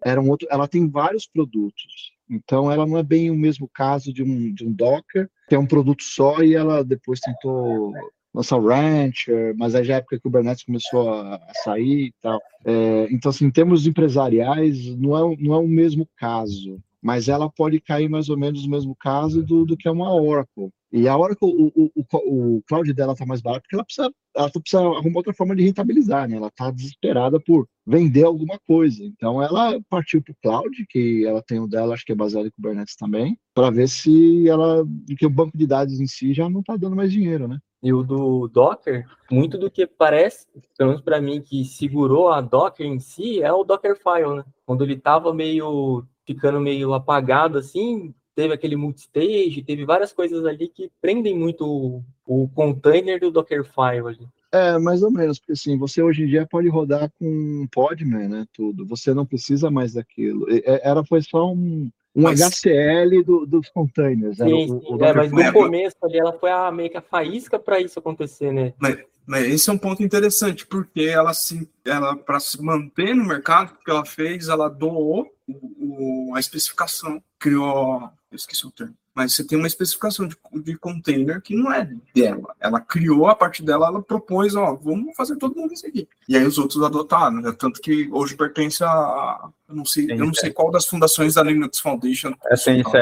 era 0.02 0.20
um 0.20 0.30
outro, 0.30 0.48
ela 0.50 0.66
tem 0.66 0.88
vários 0.88 1.26
produtos. 1.26 2.12
Então, 2.28 2.70
ela 2.70 2.86
não 2.86 2.96
é 2.96 3.02
bem 3.02 3.30
o 3.30 3.34
mesmo 3.34 3.68
caso 3.68 4.12
de 4.12 4.22
um, 4.22 4.54
de 4.54 4.64
um 4.64 4.72
Docker, 4.72 5.28
que 5.48 5.54
é 5.54 5.58
um 5.58 5.66
produto 5.66 6.02
só 6.02 6.42
e 6.42 6.54
ela 6.54 6.84
depois 6.84 7.18
tentou 7.18 7.92
lançar 8.32 8.56
o 8.56 8.68
Rancher, 8.68 9.54
mas 9.56 9.74
aí 9.74 9.84
já 9.84 9.94
é 9.94 9.96
época 9.96 10.16
que 10.16 10.20
o 10.20 10.22
Kubernetes 10.22 10.64
começou 10.64 11.10
a, 11.10 11.34
a 11.34 11.54
sair 11.64 12.06
e 12.06 12.14
tal. 12.22 12.40
É, 12.64 13.08
então, 13.10 13.30
assim, 13.30 13.46
em 13.46 13.50
termos 13.50 13.86
empresariais, 13.86 14.86
não 14.96 15.16
é, 15.16 15.36
não 15.40 15.54
é 15.54 15.58
o 15.58 15.66
mesmo 15.66 16.08
caso, 16.16 16.78
mas 17.02 17.28
ela 17.28 17.50
pode 17.50 17.80
cair 17.80 18.08
mais 18.08 18.28
ou 18.28 18.38
menos 18.38 18.64
no 18.64 18.70
mesmo 18.70 18.94
caso 18.94 19.42
do, 19.42 19.64
do 19.64 19.76
que 19.76 19.88
é 19.88 19.90
uma 19.90 20.14
Oracle. 20.14 20.70
E 20.92 21.06
a 21.06 21.16
Oracle, 21.16 21.48
o, 21.48 21.72
o, 21.74 21.90
o, 21.94 22.56
o 22.56 22.62
cloud 22.62 22.92
dela 22.92 23.12
está 23.12 23.24
mais 23.24 23.40
barato 23.40 23.62
porque 23.62 23.76
ela 23.76 23.84
precisa, 23.84 24.12
ela 24.34 24.50
precisa 24.50 24.82
arrumar 24.82 25.18
outra 25.18 25.32
forma 25.32 25.54
de 25.54 25.62
rentabilizar, 25.62 26.28
né? 26.28 26.36
Ela 26.36 26.48
está 26.48 26.70
desesperada 26.70 27.38
por 27.38 27.68
vender 27.86 28.24
alguma 28.24 28.58
coisa. 28.66 29.04
Então 29.04 29.42
ela 29.42 29.80
partiu 29.88 30.20
para 30.22 30.32
o 30.32 30.36
cloud, 30.42 30.86
que 30.88 31.24
ela 31.24 31.42
tem 31.42 31.60
o 31.60 31.68
dela, 31.68 31.94
acho 31.94 32.04
que 32.04 32.12
é 32.12 32.16
baseado 32.16 32.46
em 32.46 32.50
Kubernetes 32.50 32.96
também, 32.96 33.38
para 33.54 33.70
ver 33.70 33.88
se 33.88 34.48
ela, 34.48 34.84
que 35.16 35.26
o 35.26 35.30
banco 35.30 35.56
de 35.56 35.66
dados 35.66 36.00
em 36.00 36.06
si 36.06 36.34
já 36.34 36.50
não 36.50 36.60
está 36.60 36.76
dando 36.76 36.96
mais 36.96 37.12
dinheiro, 37.12 37.46
né? 37.46 37.58
E 37.82 37.92
o 37.92 38.02
do 38.02 38.46
Docker, 38.48 39.06
muito 39.30 39.56
do 39.56 39.70
que 39.70 39.86
parece, 39.86 40.46
pelo 40.76 40.90
menos 40.90 41.02
para 41.02 41.20
mim, 41.20 41.40
que 41.40 41.64
segurou 41.64 42.28
a 42.28 42.40
Docker 42.40 42.86
em 42.86 42.98
si 42.98 43.42
é 43.42 43.50
o 43.52 43.64
Dockerfile, 43.64 44.36
né? 44.36 44.44
Quando 44.66 44.84
ele 44.84 44.94
estava 44.94 45.32
meio 45.32 46.04
ficando 46.26 46.60
meio 46.60 46.94
apagado 46.94 47.58
assim, 47.58 48.14
teve 48.34 48.54
aquele 48.54 48.76
multistage, 48.76 49.64
teve 49.66 49.84
várias 49.84 50.12
coisas 50.12 50.44
ali 50.44 50.68
que 50.68 50.90
prendem 51.00 51.36
muito 51.36 51.66
o, 51.66 52.04
o 52.26 52.48
container 52.48 53.20
do 53.20 53.30
Dockerfile 53.30 54.06
ali. 54.06 54.28
É, 54.52 54.78
mais 54.78 55.02
ou 55.02 55.10
menos, 55.10 55.38
porque 55.38 55.52
assim, 55.52 55.78
você 55.78 56.02
hoje 56.02 56.24
em 56.24 56.26
dia 56.26 56.46
pode 56.46 56.68
rodar 56.68 57.10
com 57.18 57.68
Podman, 57.70 58.28
né, 58.28 58.46
tudo. 58.52 58.84
Você 58.86 59.14
não 59.14 59.24
precisa 59.24 59.70
mais 59.70 59.92
daquilo. 59.92 60.46
Era 60.64 61.04
foi 61.04 61.22
só 61.22 61.52
um 61.52 61.88
um 62.14 62.22
mas... 62.22 62.40
HCL 62.40 63.22
do, 63.24 63.46
dos 63.46 63.68
containers. 63.68 64.38
Sim, 64.38 64.70
o, 64.70 64.96
o 64.96 65.04
é, 65.04 65.12
mas 65.12 65.30
no 65.30 65.52
começo 65.52 65.96
ali 66.02 66.18
ela 66.18 66.32
foi 66.32 66.50
a, 66.50 66.70
meio 66.70 66.90
que 66.90 66.96
a 66.96 67.02
faísca 67.02 67.58
para 67.58 67.80
isso 67.80 67.98
acontecer, 67.98 68.52
né? 68.52 68.72
Mas, 68.78 68.98
mas 69.26 69.46
esse 69.46 69.70
é 69.70 69.72
um 69.72 69.78
ponto 69.78 70.02
interessante, 70.02 70.66
porque 70.66 71.02
ela 71.02 71.32
se, 71.32 71.68
ela 71.84 72.16
para 72.16 72.40
se 72.40 72.60
manter 72.62 73.14
no 73.14 73.24
mercado, 73.24 73.72
o 73.72 73.84
que 73.84 73.90
ela 73.90 74.04
fez, 74.04 74.48
ela 74.48 74.68
doou 74.68 75.30
o, 75.50 76.30
o, 76.30 76.34
a 76.34 76.40
especificação, 76.40 77.22
criou, 77.38 78.10
eu 78.30 78.36
esqueci 78.36 78.66
o 78.66 78.70
termo, 78.70 78.94
mas 79.14 79.34
você 79.34 79.44
tem 79.44 79.58
uma 79.58 79.66
especificação 79.66 80.26
de, 80.26 80.36
de 80.62 80.76
container 80.78 81.42
que 81.42 81.56
não 81.56 81.72
é 81.72 81.88
dela. 82.14 82.54
Ela 82.60 82.80
criou, 82.80 83.26
a 83.26 83.34
partir 83.34 83.62
dela, 83.62 83.88
ela 83.88 84.02
propôs, 84.02 84.54
ó, 84.54 84.74
vamos 84.74 85.16
fazer 85.16 85.36
todo 85.36 85.56
mundo 85.56 85.74
isso 85.74 85.86
aqui. 85.86 86.08
E 86.28 86.36
aí 86.36 86.46
os 86.46 86.58
outros 86.58 86.82
adotaram, 86.82 87.40
né? 87.40 87.52
Tanto 87.58 87.80
que 87.80 88.08
hoje 88.12 88.36
pertence 88.36 88.82
a. 88.84 89.50
Eu 89.68 89.74
não 89.74 89.84
sei, 89.84 90.10
eu 90.10 90.24
não 90.24 90.34
sei 90.34 90.50
qual 90.52 90.70
das 90.70 90.86
fundações 90.86 91.34
da 91.34 91.42
Linux 91.42 91.80
Foundation. 91.80 92.34
É 92.46 92.56
CNCF. 92.56 92.92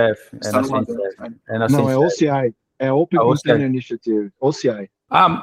É, 0.43 0.51
na 0.51 0.65
CNCF. 0.65 1.37
é 1.49 1.59
na 1.59 1.69
não, 1.69 1.91
é 1.91 1.97
OCI. 1.97 2.55
É 2.79 2.93
Open 2.93 3.19
Container 3.19 3.67
Initiative. 3.67 4.33
OCI. 4.41 4.91
Ah, 5.11 5.43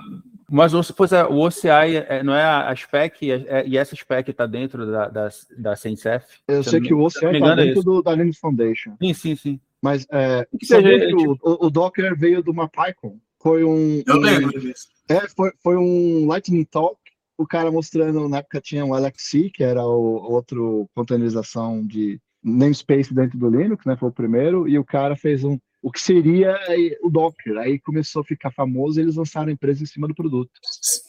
mas 0.49 0.73
pois 0.91 1.11
é, 1.11 1.23
o 1.23 1.39
OCI 1.39 1.97
é, 2.07 2.23
não 2.23 2.33
é 2.33 2.43
a, 2.43 2.75
spec, 2.75 3.29
é, 3.29 3.45
é, 3.47 3.67
e 3.67 3.77
essa 3.77 3.95
spec 3.95 4.29
está 4.29 4.45
dentro 4.45 4.85
da, 4.89 5.07
da, 5.07 5.29
da 5.57 5.75
CNCF? 5.75 6.39
Eu 6.47 6.63
sei 6.63 6.81
que 6.81 6.93
o 6.93 7.01
OCI 7.01 7.25
está 7.25 7.55
dentro 7.55 7.83
do, 7.83 8.01
da 8.01 8.13
Linux 8.13 8.37
Foundation. 8.37 8.95
Sim, 9.01 9.13
sim, 9.13 9.35
sim. 9.35 9.59
Mas 9.81 10.05
é, 10.11 10.47
que 10.59 10.65
seja, 10.65 11.07
que 11.07 11.15
o, 11.15 11.37
o, 11.43 11.69
Docker 11.69 12.17
veio 12.17 12.41
do 12.41 12.53
MapIcon. 12.53 13.19
Foi 13.39 13.63
um. 13.63 14.01
Eu 14.07 14.17
lembro 14.17 14.59
disso. 14.59 14.87
É, 15.07 15.27
foi, 15.29 15.51
foi 15.61 15.77
um 15.77 16.25
Lightning 16.25 16.63
Talk. 16.63 16.97
O 17.37 17.45
cara 17.45 17.69
mostrando, 17.69 18.27
na 18.27 18.37
época 18.37 18.61
tinha 18.61 18.85
um 18.85 18.95
LXC, 18.95 19.51
que 19.53 19.63
era 19.63 19.85
o 19.85 20.31
outro 20.31 20.89
containerização 20.95 21.85
de 21.85 22.19
namespace 22.43 23.13
dentro 23.13 23.37
do 23.37 23.49
Linux, 23.49 23.85
né? 23.85 23.95
Foi 23.95 24.09
o 24.09 24.13
primeiro, 24.13 24.67
e 24.67 24.79
o 24.79 24.85
cara 24.85 25.15
fez 25.15 25.43
um 25.43 25.59
o 25.85 25.91
que 25.91 26.01
seria 26.01 26.57
o 27.03 27.11
Docker. 27.11 27.59
Aí 27.59 27.77
começou 27.77 28.23
a 28.23 28.25
ficar 28.25 28.49
famoso 28.49 28.99
e 28.99 29.03
eles 29.03 29.17
lançaram 29.17 29.49
a 29.49 29.51
empresa 29.51 29.83
em 29.83 29.85
cima 29.85 30.07
do 30.07 30.15
produto. 30.15 30.49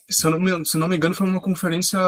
Se 0.07 0.27
eu 0.27 0.31
não 0.33 0.39
me, 0.39 0.66
se 0.66 0.77
não 0.77 0.87
me 0.87 0.95
engano, 0.95 1.14
foi 1.14 1.27
uma 1.27 1.41
conferência 1.41 1.99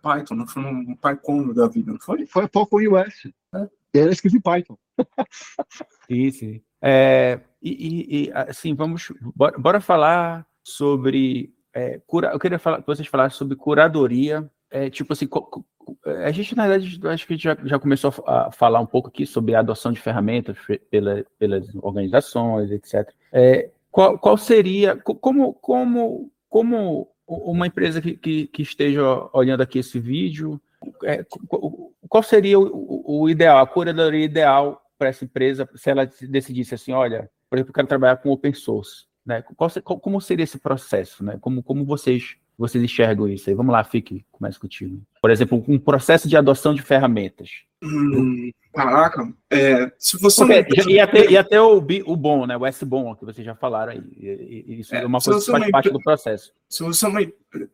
Python, 0.00 0.36
não 0.36 0.46
foi 0.46 0.62
um 0.62 0.94
PyCon 0.94 1.52
da 1.52 1.66
vida, 1.66 1.90
não 1.90 1.98
foi? 1.98 2.24
Foi 2.24 2.46
Python 2.46 2.68
US. 2.92 3.32
É. 3.52 3.68
E 3.94 3.98
era 3.98 4.12
escrito 4.12 4.36
em 4.36 4.40
Python. 4.40 4.78
Isso. 6.08 6.44
É, 6.80 7.40
e, 7.60 8.28
e, 8.28 8.32
assim, 8.32 8.76
vamos. 8.76 9.12
Bora, 9.34 9.58
bora 9.58 9.80
falar 9.80 10.46
sobre. 10.62 11.52
É, 11.72 12.00
cura, 12.06 12.30
eu 12.32 12.38
queria 12.38 12.60
falar, 12.60 12.80
que 12.80 12.86
vocês 12.86 13.08
falassem 13.08 13.36
sobre 13.36 13.56
curadoria. 13.56 14.48
É, 14.70 14.88
tipo 14.88 15.12
assim, 15.12 15.28
a 16.24 16.30
gente, 16.30 16.56
na 16.56 16.68
verdade, 16.68 17.00
acho 17.08 17.26
que 17.26 17.36
já, 17.36 17.56
já 17.64 17.78
começou 17.78 18.12
a 18.26 18.50
falar 18.52 18.80
um 18.80 18.86
pouco 18.86 19.08
aqui 19.08 19.26
sobre 19.26 19.54
a 19.54 19.60
adoção 19.60 19.92
de 19.92 20.00
ferramentas 20.00 20.56
pela, 20.90 21.24
pelas 21.38 21.74
organizações, 21.76 22.70
etc. 22.70 23.10
É, 23.32 23.70
qual, 23.90 24.18
qual 24.18 24.36
seria, 24.36 24.96
como, 24.96 25.54
como, 25.54 26.30
como 26.48 27.08
uma 27.26 27.66
empresa 27.66 28.00
que, 28.00 28.16
que, 28.16 28.46
que 28.48 28.62
esteja 28.62 29.02
olhando 29.32 29.62
aqui 29.62 29.78
esse 29.78 29.98
vídeo, 29.98 30.60
é, 31.04 31.24
qual 32.08 32.22
seria 32.22 32.58
o, 32.58 33.22
o, 33.22 33.30
ideal, 33.30 33.58
a 33.58 33.66
curadoria 33.66 34.24
ideal 34.24 34.82
para 34.98 35.08
essa 35.08 35.24
empresa, 35.24 35.68
se 35.74 35.90
ela 35.90 36.08
decidisse 36.28 36.74
assim, 36.74 36.92
olha, 36.92 37.30
por 37.48 37.56
exemplo, 37.56 37.70
eu 37.70 37.74
quero 37.74 37.88
trabalhar 37.88 38.16
com 38.16 38.30
open 38.30 38.52
source, 38.52 39.06
né? 39.24 39.42
Qual, 39.56 39.70
como 40.00 40.20
seria 40.20 40.44
esse 40.44 40.58
processo, 40.58 41.24
né? 41.24 41.38
Como, 41.40 41.62
como 41.62 41.84
vocês 41.84 42.36
vocês 42.56 42.82
enxergam 42.82 43.28
isso 43.28 43.50
aí? 43.50 43.56
Vamos 43.56 43.72
lá, 43.72 43.82
fique, 43.82 44.24
comece 44.30 44.58
contigo. 44.58 45.02
Por 45.20 45.30
exemplo, 45.30 45.62
um 45.66 45.78
processo 45.78 46.28
de 46.28 46.36
adoção 46.36 46.74
de 46.74 46.82
ferramentas. 46.82 47.50
Hum, 47.82 48.50
caraca, 48.72 49.28
é, 49.50 49.92
se 49.98 50.18
você. 50.18 50.64
Porque, 50.64 50.90
e 50.90 51.00
até, 51.00 51.30
e 51.30 51.36
até 51.36 51.60
o, 51.60 51.78
o 51.78 52.16
bom, 52.16 52.46
né? 52.46 52.56
O 52.56 52.64
S-bom, 52.64 53.14
que 53.14 53.24
vocês 53.24 53.44
já 53.44 53.54
falaram 53.54 53.92
aí. 53.92 54.02
Isso 54.80 54.94
é, 54.94 55.02
é 55.02 55.06
uma 55.06 55.20
coisa 55.20 55.44
que 55.44 55.50
faz 55.50 55.70
parte 55.70 55.90
do 55.90 56.00
processo. 56.00 56.52
Se 56.68 56.82
você 56.82 57.06
uma. 57.06 57.20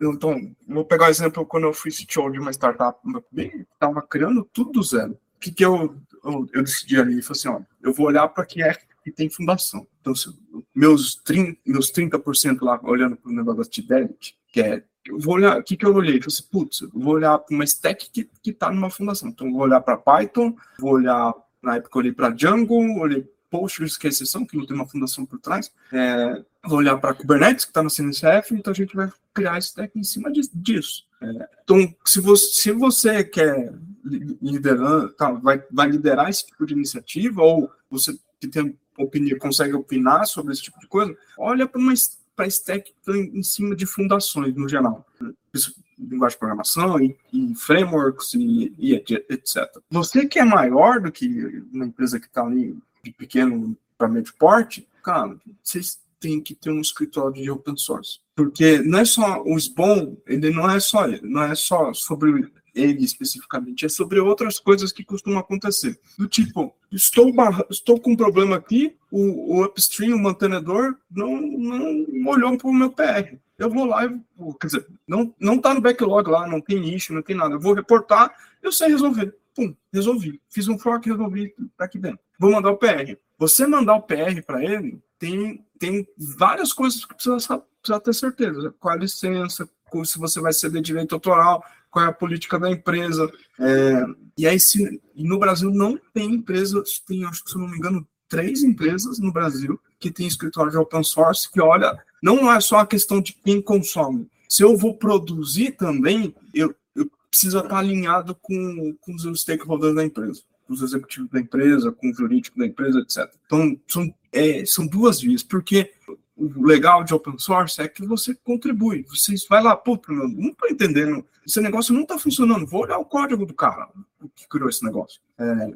Então, 0.03 0.53
vou 0.67 0.85
pegar 0.85 1.07
o 1.07 1.11
exemplo 1.11 1.47
quando 1.47 1.65
eu 1.65 1.73
fui 1.73 1.91
CTO 1.91 2.31
de 2.31 2.39
uma 2.39 2.51
startup, 2.53 2.99
estava 3.37 4.03
criando 4.03 4.49
tudo 4.53 4.73
do 4.73 4.83
zero. 4.83 5.13
O 5.13 5.41
que, 5.41 5.53
que 5.53 5.65
eu, 5.65 5.97
eu, 6.25 6.47
eu 6.53 6.63
decidi 6.63 6.99
ali? 6.99 7.23
Falei 7.23 7.39
assim: 7.39 7.49
olha, 7.49 7.67
eu 7.83 7.93
vou 7.93 8.07
olhar 8.07 8.29
para 8.29 8.45
que 8.45 8.63
é 8.63 8.75
que 9.03 9.11
tem 9.11 9.29
fundação. 9.31 9.87
Então, 10.01 10.15
se, 10.15 10.29
meus, 10.75 11.15
30, 11.17 11.59
meus 11.67 11.93
30% 11.93 12.59
lá, 12.63 12.81
olhando 12.83 13.17
para 13.17 13.31
o 13.31 13.35
negócio 13.35 13.65
da 13.65 13.71
Fidelity, 13.71 14.37
que 14.53 14.61
é 14.61 14.83
eu 15.07 15.19
vou 15.19 15.35
olhar, 15.35 15.59
o 15.59 15.63
que, 15.63 15.77
que 15.77 15.87
eu 15.87 15.95
olhei? 15.95 16.19
Eu 16.19 16.23
falei 16.23 16.35
assim, 16.35 16.49
putz, 16.51 16.81
eu 16.83 16.91
vou 16.95 17.15
olhar 17.15 17.39
para 17.39 17.55
uma 17.55 17.65
stack 17.65 18.11
que 18.11 18.29
está 18.45 18.71
numa 18.71 18.91
fundação. 18.91 19.29
Então, 19.29 19.51
vou 19.51 19.63
olhar 19.63 19.81
para 19.81 19.97
Python, 19.97 20.55
vou 20.79 20.93
olhar, 20.93 21.35
na 21.63 21.77
época, 21.77 21.99
olhei 21.99 22.13
para 22.13 22.31
Django, 22.31 22.75
olhei 23.01 23.27
Postgres, 23.51 23.97
que 23.97 24.07
é 24.07 24.11
exceção, 24.11 24.47
que 24.47 24.57
não 24.57 24.67
tem 24.67 24.77
uma 24.77 24.87
fundação 24.87 25.27
por 25.27 25.41
trás. 25.41 25.73
É, 25.93 26.45
vou 26.65 26.79
olhar 26.79 26.97
para 26.99 27.15
Kubernetes, 27.15 27.65
que 27.65 27.71
está 27.71 27.83
no 27.83 27.91
CNCF, 27.91 28.55
então 28.55 28.73
a 28.73 28.77
gente 28.77 28.95
vai 28.95 29.11
criar 29.35 29.59
stack 29.59 29.99
em 29.99 30.05
cima 30.05 30.31
disso. 30.31 31.05
É, 31.21 31.49
então, 31.65 31.95
se 32.05 32.21
você, 32.21 32.47
se 32.47 32.73
você 32.73 33.25
quer 33.25 33.73
liderar, 34.05 35.09
tá, 35.13 35.33
vai, 35.33 35.63
vai 35.71 35.91
liderar 35.91 36.29
esse 36.29 36.47
tipo 36.47 36.65
de 36.65 36.75
iniciativa, 36.75 37.43
ou 37.43 37.71
você 37.91 38.17
que 38.41 38.49
tem 38.49 38.79
opinião, 39.03 39.39
consegue 39.39 39.75
opinar 39.75 40.27
sobre 40.27 40.53
esse 40.53 40.63
tipo 40.63 40.79
de 40.81 40.87
coisa, 40.87 41.17
olha 41.39 41.67
para 41.67 41.81
uma 41.81 41.95
para 42.41 42.47
stack 42.47 42.95
em 43.09 43.43
cima 43.43 43.77
de 43.77 43.85
fundações 43.85 44.55
no 44.55 44.67
geral. 44.67 45.05
Isso, 45.53 45.75
linguagem 45.99 46.37
de 46.37 46.39
programação 46.39 46.99
e, 46.99 47.15
e 47.33 47.55
frameworks 47.55 48.33
e, 48.33 48.73
e, 48.79 48.95
etc. 48.95 49.69
Você 49.91 50.27
que 50.27 50.39
é 50.39 50.45
maior 50.45 51.01
do 51.01 51.13
que 51.13 51.63
uma 51.71 51.85
empresa 51.85 52.19
que 52.19 52.27
está 52.27 52.43
ali 52.43 52.79
de 53.05 53.13
pequeno 53.13 53.77
para 53.99 54.09
médio 54.09 54.33
porte, 54.39 54.89
cara, 55.03 55.37
vocês 55.63 56.01
têm 56.19 56.41
que 56.41 56.55
ter 56.55 56.71
um 56.71 56.81
escritório 56.81 57.35
de 57.35 57.51
open 57.51 57.77
source. 57.77 58.21
Porque 58.35 58.79
não 58.79 59.01
é 59.01 59.05
só 59.05 59.43
o 59.43 59.57
SBOM, 59.57 60.17
ele 60.27 60.51
não 60.51 60.71
é 60.71 60.81
só, 60.81 61.07
não 61.23 61.43
é 61.43 61.55
só 61.55 61.93
sobre 61.93 62.51
ele 62.75 63.05
especificamente, 63.05 63.85
é 63.85 63.89
sobre 63.89 64.21
outras 64.21 64.59
coisas 64.59 64.93
que 64.93 65.05
costumam 65.05 65.39
acontecer. 65.39 65.99
Do 66.19 66.29
tipo, 66.29 66.75
estou, 66.91 67.33
estou 67.71 68.01
com 68.01 68.13
um 68.13 68.17
problema 68.17 68.57
aqui, 68.57 68.97
o, 69.11 69.57
o 69.57 69.65
upstream, 69.65 70.17
o 70.17 70.23
mantenedor, 70.23 70.97
não, 71.11 71.41
não 71.41 72.27
olhou 72.27 72.57
para 72.57 72.69
o 72.69 72.75
meu 72.75 72.91
PR. 72.91 73.37
Eu 73.59 73.69
vou 73.69 73.85
lá, 73.85 74.07
e, 74.07 74.19
quer 74.59 74.67
dizer, 74.69 74.87
não, 75.07 75.35
não 75.39 75.57
está 75.57 75.75
no 75.75 75.83
backlog 75.83 76.31
lá, 76.31 76.47
não 76.47 76.61
tem 76.61 76.81
nicho, 76.81 77.13
não 77.13 77.23
tem 77.23 77.37
nada. 77.37 77.55
Eu 77.55 77.61
vou 77.61 77.75
reportar, 77.75 78.35
eu 78.63 78.73
sei 78.73 78.89
resolver. 78.89 79.35
Pum, 79.55 79.75
resolvi. 79.93 80.41
Fiz 80.49 80.67
um 80.69 80.79
fork, 80.79 81.09
resolvi, 81.09 81.55
tá 81.77 81.85
aqui 81.85 81.99
dentro. 81.99 82.21
Vou 82.39 82.53
mandar 82.53 82.71
o 82.71 82.79
PR. 82.79 83.19
Você 83.39 83.67
mandar 83.67 83.97
o 83.97 84.03
PR 84.03 84.43
para 84.47 84.65
ele, 84.65 84.99
tem, 85.19 85.63
tem 85.79 86.09
várias 86.17 86.73
coisas 86.73 87.05
que 87.05 87.15
precisa, 87.15 87.63
precisa 87.83 88.01
ter 88.01 88.15
certeza. 88.15 88.75
Qual 88.81 88.95
a 88.95 88.99
licença, 88.99 89.69
se 90.05 90.19
você 90.19 90.41
vai 90.41 90.53
ceder 90.55 90.81
direito 90.81 91.15
autoral, 91.15 91.63
qual 91.91 92.05
é 92.05 92.09
a 92.09 92.13
política 92.13 92.59
da 92.59 92.71
empresa. 92.71 93.31
É, 93.59 94.05
e 94.39 94.47
aí, 94.47 94.59
se, 94.59 95.01
no 95.15 95.39
Brasil 95.39 95.71
não 95.71 95.99
tem 96.15 96.35
empresa, 96.35 96.83
tem, 97.07 97.25
acho 97.25 97.45
que 97.45 97.51
se 97.51 97.59
não 97.59 97.69
me 97.69 97.77
engano, 97.77 98.07
três 98.29 98.63
empresas 98.63 99.19
no 99.19 99.33
Brasil 99.33 99.79
que 99.99 100.11
tem 100.11 100.27
escritório 100.27 100.71
de 100.71 100.79
open 100.79 101.03
source 101.03 101.51
que 101.51 101.61
olha, 101.61 101.99
não 102.23 102.51
é 102.51 102.61
só 102.61 102.79
a 102.79 102.87
questão 102.87 103.21
de 103.21 103.35
quem 103.35 103.61
consome. 103.61 104.31
Se 104.49 104.63
eu 104.63 104.77
vou 104.77 104.97
produzir 104.97 105.73
também, 105.73 106.35
eu, 106.55 106.75
eu 106.95 107.11
preciso 107.29 107.59
estar 107.59 107.79
alinhado 107.79 108.35
com, 108.41 108.97
com 109.01 109.15
os 109.15 109.41
stakeholders 109.41 109.95
da 109.95 110.05
empresa, 110.05 110.43
com 110.67 110.73
os 110.73 110.83
executivos 110.83 111.31
da 111.31 111.41
empresa, 111.41 111.93
com 111.93 112.11
o 112.11 112.15
jurídico 112.15 112.59
da 112.59 112.67
empresa, 112.67 113.01
etc. 113.01 113.31
Então, 113.47 113.79
são, 113.87 114.15
é, 114.33 114.65
são 114.65 114.87
duas 114.87 115.21
vias, 115.21 115.43
porque 115.43 115.93
o 116.41 116.65
legal 116.65 117.05
de 117.05 117.13
open 117.13 117.39
source 117.39 117.81
é 117.81 117.87
que 117.87 118.05
você 118.07 118.35
contribui. 118.35 119.05
Você 119.09 119.35
vai 119.49 119.63
lá, 119.63 119.77
puta, 119.77 120.11
não 120.13 120.49
estou 120.49 120.69
entendendo, 120.69 121.25
esse 121.47 121.61
negócio 121.61 121.93
não 121.93 122.03
está 122.03 122.19
funcionando, 122.19 122.67
vou 122.67 122.83
olhar 122.83 122.99
o 122.99 123.05
código 123.05 123.45
do 123.45 123.53
cara 123.53 123.89
que 124.35 124.49
criou 124.49 124.69
esse 124.69 124.85
negócio. 124.85 125.21
É, 125.39 125.75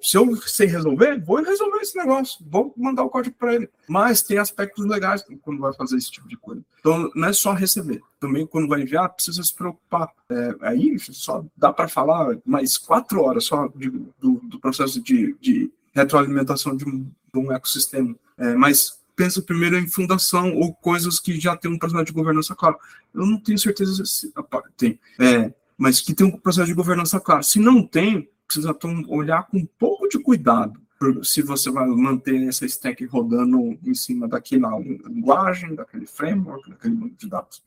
se 0.00 0.16
eu 0.16 0.34
sei 0.36 0.66
resolver, 0.66 1.22
vou 1.22 1.42
resolver 1.42 1.80
esse 1.80 1.96
negócio, 1.96 2.44
vou 2.48 2.72
mandar 2.76 3.04
o 3.04 3.10
código 3.10 3.36
para 3.38 3.54
ele. 3.54 3.68
Mas 3.86 4.22
tem 4.22 4.38
aspectos 4.38 4.86
legais 4.86 5.22
quando 5.42 5.60
vai 5.60 5.72
fazer 5.74 5.96
esse 5.96 6.10
tipo 6.10 6.26
de 6.26 6.36
coisa. 6.36 6.62
Então, 6.80 7.10
não 7.14 7.28
é 7.28 7.32
só 7.32 7.52
receber. 7.52 8.00
Também, 8.18 8.46
quando 8.46 8.68
vai 8.68 8.80
enviar, 8.80 9.10
precisa 9.10 9.42
se 9.42 9.54
preocupar. 9.54 10.10
É, 10.30 10.54
aí, 10.62 10.98
só 10.98 11.44
dá 11.54 11.72
para 11.72 11.88
falar 11.88 12.38
mais 12.44 12.78
quatro 12.78 13.22
horas 13.22 13.44
só 13.44 13.68
de, 13.68 13.90
do, 14.18 14.40
do, 14.44 14.58
processo 14.58 15.00
de, 15.02 15.36
de 15.40 15.70
retroalimentação 15.92 16.74
de 16.74 16.88
um, 16.88 17.04
de 17.34 17.38
um 17.38 17.52
ecossistema. 17.52 18.16
É, 18.38 18.54
mas 18.54 18.98
pensa 19.16 19.42
primeiro 19.42 19.78
em 19.78 19.88
fundação 19.88 20.54
ou 20.54 20.74
coisas 20.74 21.18
que 21.18 21.40
já 21.40 21.56
tem 21.56 21.70
um 21.70 21.78
processo 21.78 22.04
de 22.04 22.12
governança 22.12 22.54
claro. 22.54 22.76
Eu 23.14 23.26
não 23.26 23.40
tenho 23.40 23.58
certeza 23.58 24.04
se 24.04 24.32
tem, 24.76 25.00
é, 25.18 25.52
mas 25.76 26.00
que 26.00 26.14
tem 26.14 26.26
um 26.26 26.38
processo 26.38 26.68
de 26.68 26.74
governança 26.74 27.18
claro. 27.18 27.42
Se 27.42 27.58
não 27.58 27.82
tem, 27.82 28.28
precisa 28.46 28.76
olhar 29.08 29.46
com 29.46 29.58
um 29.58 29.66
pouco 29.78 30.08
de 30.08 30.18
cuidado 30.18 30.80
se 31.22 31.42
você 31.42 31.70
vai 31.70 31.86
manter 31.86 32.48
essa 32.48 32.64
stack 32.64 33.04
rodando 33.06 33.78
em 33.84 33.94
cima 33.94 34.26
daquela 34.26 34.78
linguagem, 34.78 35.74
daquele 35.74 36.06
framework, 36.06 36.70
daquele 36.70 36.94
banco 36.94 37.16
de 37.16 37.28
dados. 37.28 37.62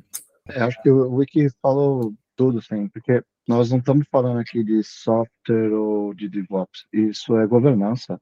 É, 0.48 0.62
acho 0.62 0.82
que 0.82 0.90
o 0.90 1.14
Wiki 1.14 1.48
falou 1.62 2.14
tudo, 2.36 2.62
sim, 2.62 2.88
porque 2.88 3.24
Nós 3.50 3.72
não 3.72 3.80
estamos 3.80 4.08
falando 4.12 4.40
aqui 4.40 4.64
de 4.64 4.84
software 4.84 5.74
ou 5.74 6.14
de 6.14 6.30
DevOps, 6.30 6.86
isso 6.94 7.36
é 7.36 7.48
governança. 7.48 8.22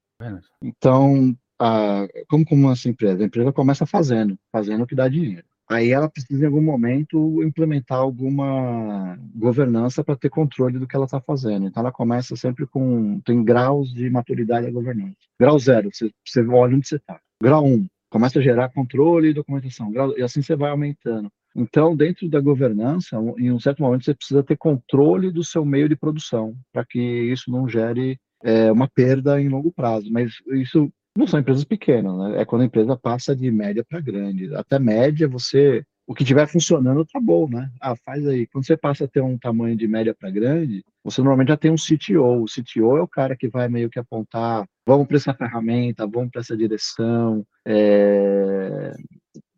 Então, 0.63 1.37
a, 1.59 2.07
como 2.29 2.45
começa 2.45 2.87
a 2.87 2.91
empresa? 2.91 3.23
A 3.23 3.25
empresa 3.25 3.51
começa 3.51 3.85
fazendo, 3.85 4.37
fazendo 4.51 4.83
o 4.83 4.87
que 4.87 4.95
dá 4.95 5.07
dinheiro. 5.07 5.45
Aí 5.69 5.91
ela 5.91 6.09
precisa, 6.09 6.43
em 6.43 6.45
algum 6.45 6.61
momento, 6.61 7.43
implementar 7.43 7.97
alguma 7.97 9.17
governança 9.35 10.01
para 10.01 10.15
ter 10.15 10.29
controle 10.29 10.79
do 10.79 10.87
que 10.87 10.95
ela 10.95 11.03
está 11.03 11.19
fazendo. 11.19 11.65
Então, 11.65 11.81
ela 11.81 11.91
começa 11.91 12.37
sempre 12.37 12.65
com. 12.65 13.19
tem 13.19 13.43
graus 13.43 13.93
de 13.93 14.09
maturidade 14.09 14.67
da 14.67 14.71
governança. 14.71 15.17
Grau 15.37 15.59
zero, 15.59 15.89
você, 15.91 16.09
você 16.25 16.41
olha 16.47 16.75
onde 16.75 16.87
você 16.87 16.95
está. 16.95 17.19
Grau 17.43 17.65
um, 17.65 17.85
começa 18.09 18.39
a 18.39 18.41
gerar 18.41 18.69
controle 18.69 19.29
e 19.29 19.33
documentação. 19.33 19.91
Grau, 19.91 20.17
e 20.17 20.23
assim 20.23 20.41
você 20.41 20.55
vai 20.55 20.71
aumentando. 20.71 21.29
Então, 21.53 21.95
dentro 21.95 22.29
da 22.29 22.39
governança, 22.39 23.17
em 23.37 23.51
um 23.51 23.59
certo 23.59 23.81
momento, 23.81 24.05
você 24.05 24.13
precisa 24.13 24.43
ter 24.43 24.55
controle 24.55 25.31
do 25.31 25.43
seu 25.43 25.65
meio 25.65 25.89
de 25.89 25.95
produção, 25.97 26.55
para 26.71 26.85
que 26.85 26.99
isso 26.99 27.51
não 27.51 27.67
gere 27.67 28.17
é, 28.43 28.71
uma 28.71 28.87
perda 28.87 29.41
em 29.41 29.49
longo 29.49 29.71
prazo. 29.71 30.09
Mas 30.11 30.33
isso 30.47 30.89
não 31.17 31.27
são 31.27 31.39
empresas 31.39 31.63
pequenas, 31.63 32.15
né? 32.17 32.41
É 32.41 32.45
quando 32.45 32.61
a 32.61 32.65
empresa 32.65 32.95
passa 32.95 33.35
de 33.35 33.49
média 33.49 33.83
para 33.83 33.99
grande. 33.99 34.53
Até 34.55 34.77
média, 34.77 35.27
você. 35.27 35.83
O 36.05 36.13
que 36.13 36.23
estiver 36.23 36.47
funcionando 36.47 37.03
tá 37.03 37.19
bom, 37.19 37.49
né? 37.49 37.69
Ah, 37.81 37.93
faz 37.97 38.25
aí. 38.25 38.47
Quando 38.47 38.65
você 38.65 38.77
passa 38.77 39.03
a 39.03 39.07
ter 39.09 39.21
um 39.21 39.37
tamanho 39.37 39.75
de 39.75 39.87
média 39.87 40.15
para 40.17 40.29
grande, 40.29 40.81
você 41.03 41.19
normalmente 41.19 41.49
já 41.49 41.57
tem 41.57 41.69
um 41.69 41.75
CTO. 41.75 42.43
O 42.43 42.45
CTO 42.45 42.95
é 42.95 43.01
o 43.01 43.07
cara 43.07 43.35
que 43.35 43.49
vai 43.49 43.67
meio 43.67 43.89
que 43.89 43.99
apontar: 43.99 44.65
vamos 44.85 45.07
para 45.07 45.17
essa 45.17 45.33
ferramenta, 45.33 46.07
vamos 46.07 46.29
para 46.31 46.41
essa 46.41 46.55
direção, 46.55 47.45
é 47.65 48.93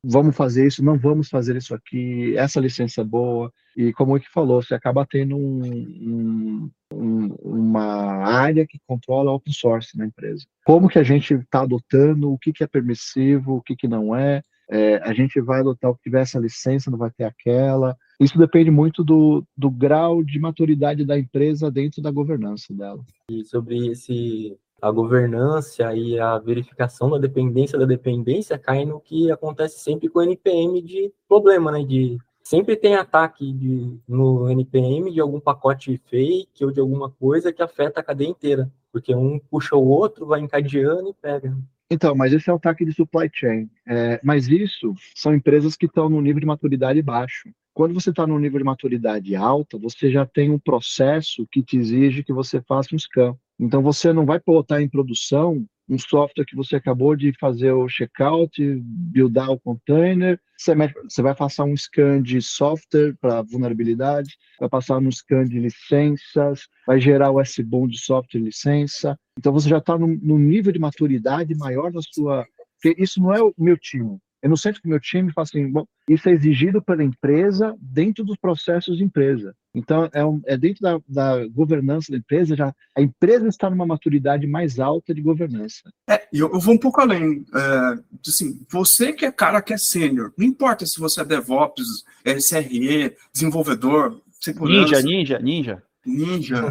vamos 0.03 0.35
fazer 0.35 0.67
isso, 0.67 0.83
não 0.83 0.97
vamos 0.97 1.29
fazer 1.29 1.55
isso 1.55 1.75
aqui, 1.75 2.35
essa 2.37 2.59
licença 2.59 3.01
é 3.01 3.03
boa. 3.03 3.51
E 3.75 3.93
como 3.93 4.15
o 4.15 4.19
que 4.19 4.29
falou, 4.29 4.61
você 4.61 4.73
acaba 4.73 5.05
tendo 5.05 5.35
um, 5.35 5.61
um, 5.63 6.71
uma 6.93 8.25
área 8.25 8.65
que 8.65 8.79
controla 8.87 9.31
open 9.31 9.53
source 9.53 9.97
na 9.97 10.05
empresa. 10.05 10.45
Como 10.65 10.89
que 10.89 10.99
a 10.99 11.03
gente 11.03 11.33
está 11.33 11.61
adotando, 11.61 12.31
o 12.31 12.37
que, 12.37 12.51
que 12.51 12.63
é 12.63 12.67
permissivo, 12.67 13.55
o 13.55 13.61
que, 13.61 13.75
que 13.75 13.87
não 13.87 14.15
é. 14.15 14.41
é. 14.69 14.97
A 15.03 15.13
gente 15.13 15.39
vai 15.39 15.59
adotar 15.59 15.91
o 15.91 15.95
que 15.95 16.03
tiver 16.03 16.21
essa 16.21 16.39
licença, 16.39 16.91
não 16.91 16.97
vai 16.97 17.11
ter 17.11 17.25
aquela. 17.25 17.95
Isso 18.19 18.37
depende 18.37 18.71
muito 18.71 19.03
do, 19.03 19.43
do 19.55 19.69
grau 19.69 20.23
de 20.23 20.39
maturidade 20.39 21.05
da 21.05 21.17
empresa 21.17 21.71
dentro 21.71 22.01
da 22.01 22.11
governança 22.11 22.73
dela. 22.73 23.03
E 23.29 23.43
sobre 23.45 23.87
esse 23.87 24.57
a 24.81 24.91
governança 24.91 25.93
e 25.93 26.17
a 26.17 26.37
verificação 26.37 27.09
da 27.09 27.17
dependência 27.17 27.77
da 27.77 27.85
dependência 27.85 28.57
cai 28.57 28.85
no 28.85 28.99
que 28.99 29.29
acontece 29.29 29.79
sempre 29.79 30.07
com 30.07 30.19
o 30.19 30.23
NPM 30.23 30.81
de 30.81 31.11
problema, 31.27 31.71
né? 31.71 31.83
De 31.83 32.17
sempre 32.49 32.75
tem 32.75 32.95
ataque 32.95 33.53
de, 33.53 33.99
no 34.07 34.49
NPM 34.49 35.11
de 35.11 35.21
algum 35.21 35.39
pacote 35.39 36.01
fake 36.09 36.65
ou 36.65 36.71
de 36.71 36.79
alguma 36.79 37.11
coisa 37.11 37.53
que 37.53 37.61
afeta 37.61 37.99
a 37.99 38.03
cadeia 38.03 38.27
inteira, 38.27 38.71
porque 38.91 39.13
um 39.13 39.37
puxa 39.37 39.75
o 39.75 39.87
outro, 39.87 40.25
vai 40.25 40.39
encadeando 40.39 41.09
e 41.09 41.13
pega. 41.13 41.55
Então, 41.91 42.15
mas 42.15 42.33
esse 42.33 42.49
é 42.49 42.53
o 42.53 42.55
ataque 42.55 42.83
de 42.83 42.91
supply 42.91 43.29
chain. 43.31 43.69
É, 43.87 44.19
mas 44.23 44.47
isso 44.47 44.95
são 45.13 45.35
empresas 45.35 45.75
que 45.75 45.85
estão 45.85 46.09
no 46.09 46.19
nível 46.19 46.39
de 46.39 46.47
maturidade 46.47 46.99
baixo. 47.03 47.49
Quando 47.71 47.93
você 47.93 48.09
está 48.09 48.25
no 48.25 48.39
nível 48.39 48.57
de 48.57 48.65
maturidade 48.65 49.35
alta, 49.35 49.77
você 49.77 50.09
já 50.09 50.25
tem 50.25 50.49
um 50.49 50.59
processo 50.59 51.47
que 51.51 51.61
te 51.61 51.77
exige 51.77 52.23
que 52.23 52.33
você 52.33 52.61
faça 52.63 52.95
um 52.95 52.97
scan. 52.97 53.35
Então 53.59 53.83
você 53.83 54.11
não 54.11 54.25
vai 54.25 54.41
botar 54.43 54.81
em 54.81 54.89
produção 54.89 55.63
um 55.89 55.97
software 55.97 56.45
que 56.45 56.55
você 56.55 56.75
acabou 56.75 57.15
de 57.15 57.33
fazer 57.39 57.71
o 57.71 57.89
checkout, 57.89 58.61
buildar 58.81 59.49
o 59.49 59.59
container, 59.59 60.39
você 60.55 61.21
vai 61.21 61.35
passar 61.35 61.63
um 61.63 61.75
scan 61.75 62.21
de 62.21 62.41
software 62.41 63.15
para 63.19 63.41
vulnerabilidade, 63.41 64.37
vai 64.59 64.69
passar 64.69 64.97
um 64.99 65.09
scan 65.09 65.45
de 65.45 65.59
licenças, 65.59 66.67
vai 66.85 66.99
gerar 66.99 67.31
o 67.31 67.41
SBOM 67.41 67.87
de 67.87 67.99
software 67.99 68.41
e 68.41 68.43
licença. 68.43 69.17
Então 69.37 69.51
você 69.51 69.69
já 69.69 69.79
está 69.79 69.97
num, 69.97 70.37
nível 70.37 70.71
de 70.71 70.79
maturidade 70.79 71.55
maior 71.55 71.91
da 71.91 72.01
sua. 72.01 72.45
Porque 72.81 73.01
isso 73.01 73.21
não 73.21 73.33
é 73.33 73.41
o 73.41 73.53
meu 73.57 73.77
time. 73.77 74.17
Eu 74.41 74.49
não 74.49 74.55
sinto 74.55 74.81
que 74.81 74.87
o 74.87 74.89
meu 74.89 74.99
time 74.99 75.33
fala 75.33 75.43
assim, 75.43 75.69
bom, 75.69 75.85
isso 76.07 76.29
é 76.29 76.31
exigido 76.31 76.81
pela 76.81 77.03
empresa 77.03 77.75
dentro 77.81 78.23
dos 78.23 78.37
processos 78.37 78.97
de 78.97 79.03
empresa. 79.03 79.53
Então, 79.79 80.09
é, 80.13 80.25
um, 80.25 80.41
é 80.45 80.57
dentro 80.57 80.81
da, 80.81 80.99
da, 81.07 81.47
governança 81.47 82.11
da 82.11 82.17
empresa, 82.17 82.55
já 82.55 82.73
a 82.95 83.01
empresa 83.01 83.47
está 83.47 83.69
numa 83.69 83.85
maturidade 83.85 84.45
mais 84.45 84.79
alta 84.79 85.13
de 85.13 85.21
governança. 85.21 85.91
É, 86.07 86.27
e 86.33 86.39
eu, 86.39 86.51
eu 86.53 86.59
vou 86.59 86.75
um 86.75 86.77
pouco 86.77 86.99
além. 87.01 87.45
É, 87.55 87.99
assim, 88.27 88.59
você 88.69 89.13
que 89.13 89.25
é 89.25 89.31
cara 89.31 89.61
que 89.61 89.73
é 89.73 89.77
sênior, 89.77 90.33
não 90.37 90.45
importa 90.45 90.85
se 90.85 90.99
você 90.99 91.21
é 91.21 91.25
DevOps, 91.25 92.03
SRE, 92.25 93.15
desenvolvedor, 93.33 94.21
segurança. 94.39 95.01
Ninja, 95.01 95.39
ninja, 95.39 95.39
ninja. 95.39 95.83
Ninja, 96.05 96.65